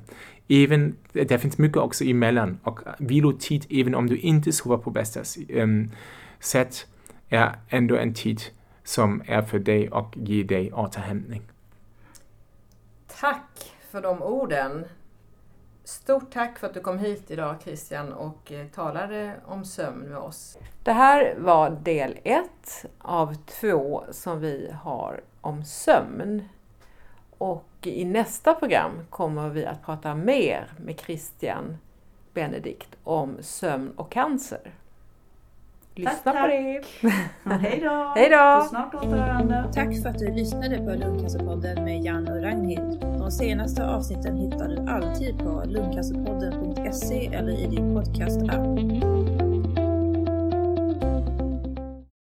Även, 0.47 0.95
det 1.11 1.39
finns 1.39 1.57
mycket 1.57 1.78
också 1.78 2.03
emellan 2.03 2.59
och 2.64 2.80
vilotid, 2.99 3.66
även 3.70 3.95
om 3.95 4.07
du 4.07 4.18
inte 4.18 4.51
sover 4.51 4.78
på 4.78 4.89
bästa 4.89 5.20
um, 5.49 5.91
sätt, 6.39 6.88
är 7.34 7.56
ändå 7.70 7.98
en 7.98 8.14
tid 8.14 8.42
som 8.84 9.24
är 9.26 9.42
för 9.42 9.60
dig 9.60 9.90
och 9.90 10.18
ger 10.18 10.44
dig 10.44 10.74
återhämtning. 10.74 11.42
Tack 13.20 13.74
för 13.90 14.02
de 14.02 14.22
orden. 14.22 14.86
Stort 15.84 16.32
tack 16.32 16.60
för 16.60 16.68
att 16.68 16.74
du 16.74 16.80
kom 16.80 17.00
hit 17.00 17.32
idag 17.32 17.56
Christian 17.64 18.14
och 18.14 18.52
talade 18.74 19.36
om 19.46 19.66
sömn 19.66 20.00
med 20.00 20.18
oss. 20.18 20.58
Det 20.84 20.92
här 20.92 21.36
var 21.38 21.70
del 21.70 22.20
ett 22.24 22.86
av 22.98 23.36
två 23.36 24.04
som 24.12 24.40
vi 24.40 24.72
har 24.82 25.22
om 25.42 25.66
sömn. 25.66 26.50
Och 27.38 27.70
i 27.82 28.06
nästa 28.06 28.54
program 28.54 28.92
kommer 29.10 29.50
vi 29.50 29.66
att 29.66 29.86
prata 29.86 30.16
mer 30.16 30.72
med 30.78 31.00
Christian 31.00 31.78
Benedikt 32.34 32.96
om 33.04 33.38
sömn 33.42 33.92
och 33.96 34.12
cancer. 34.12 34.72
Lyssna 35.96 36.32
tack, 36.32 36.41
på 36.41 36.48
det! 36.48 36.82
Hej 37.44 37.80
då! 37.84 38.14
Hej 38.16 38.30
då! 38.30 38.62
På 38.62 38.68
snart 38.70 38.96
återhörande! 38.96 39.66
Tack 39.74 40.02
för 40.02 40.10
att 40.10 40.20
du 40.20 40.32
lyssnade 40.32 40.78
på 40.78 40.89
Lungcancerpodden 40.89 41.84
med 41.84 42.04
Jan 42.04 42.28
och 42.28 42.44
Ragnhild. 42.44 43.02
De 43.02 43.32
senaste 43.32 43.86
avsnitten 43.86 44.38
hittar 44.38 44.68
du 44.68 44.91
alltid 44.91 45.38
på 45.38 45.64
lungcancerpodden.se 45.66 47.28
eller 47.34 47.52
i 47.52 47.68
din 47.68 47.96
podcast-app. 47.96 49.12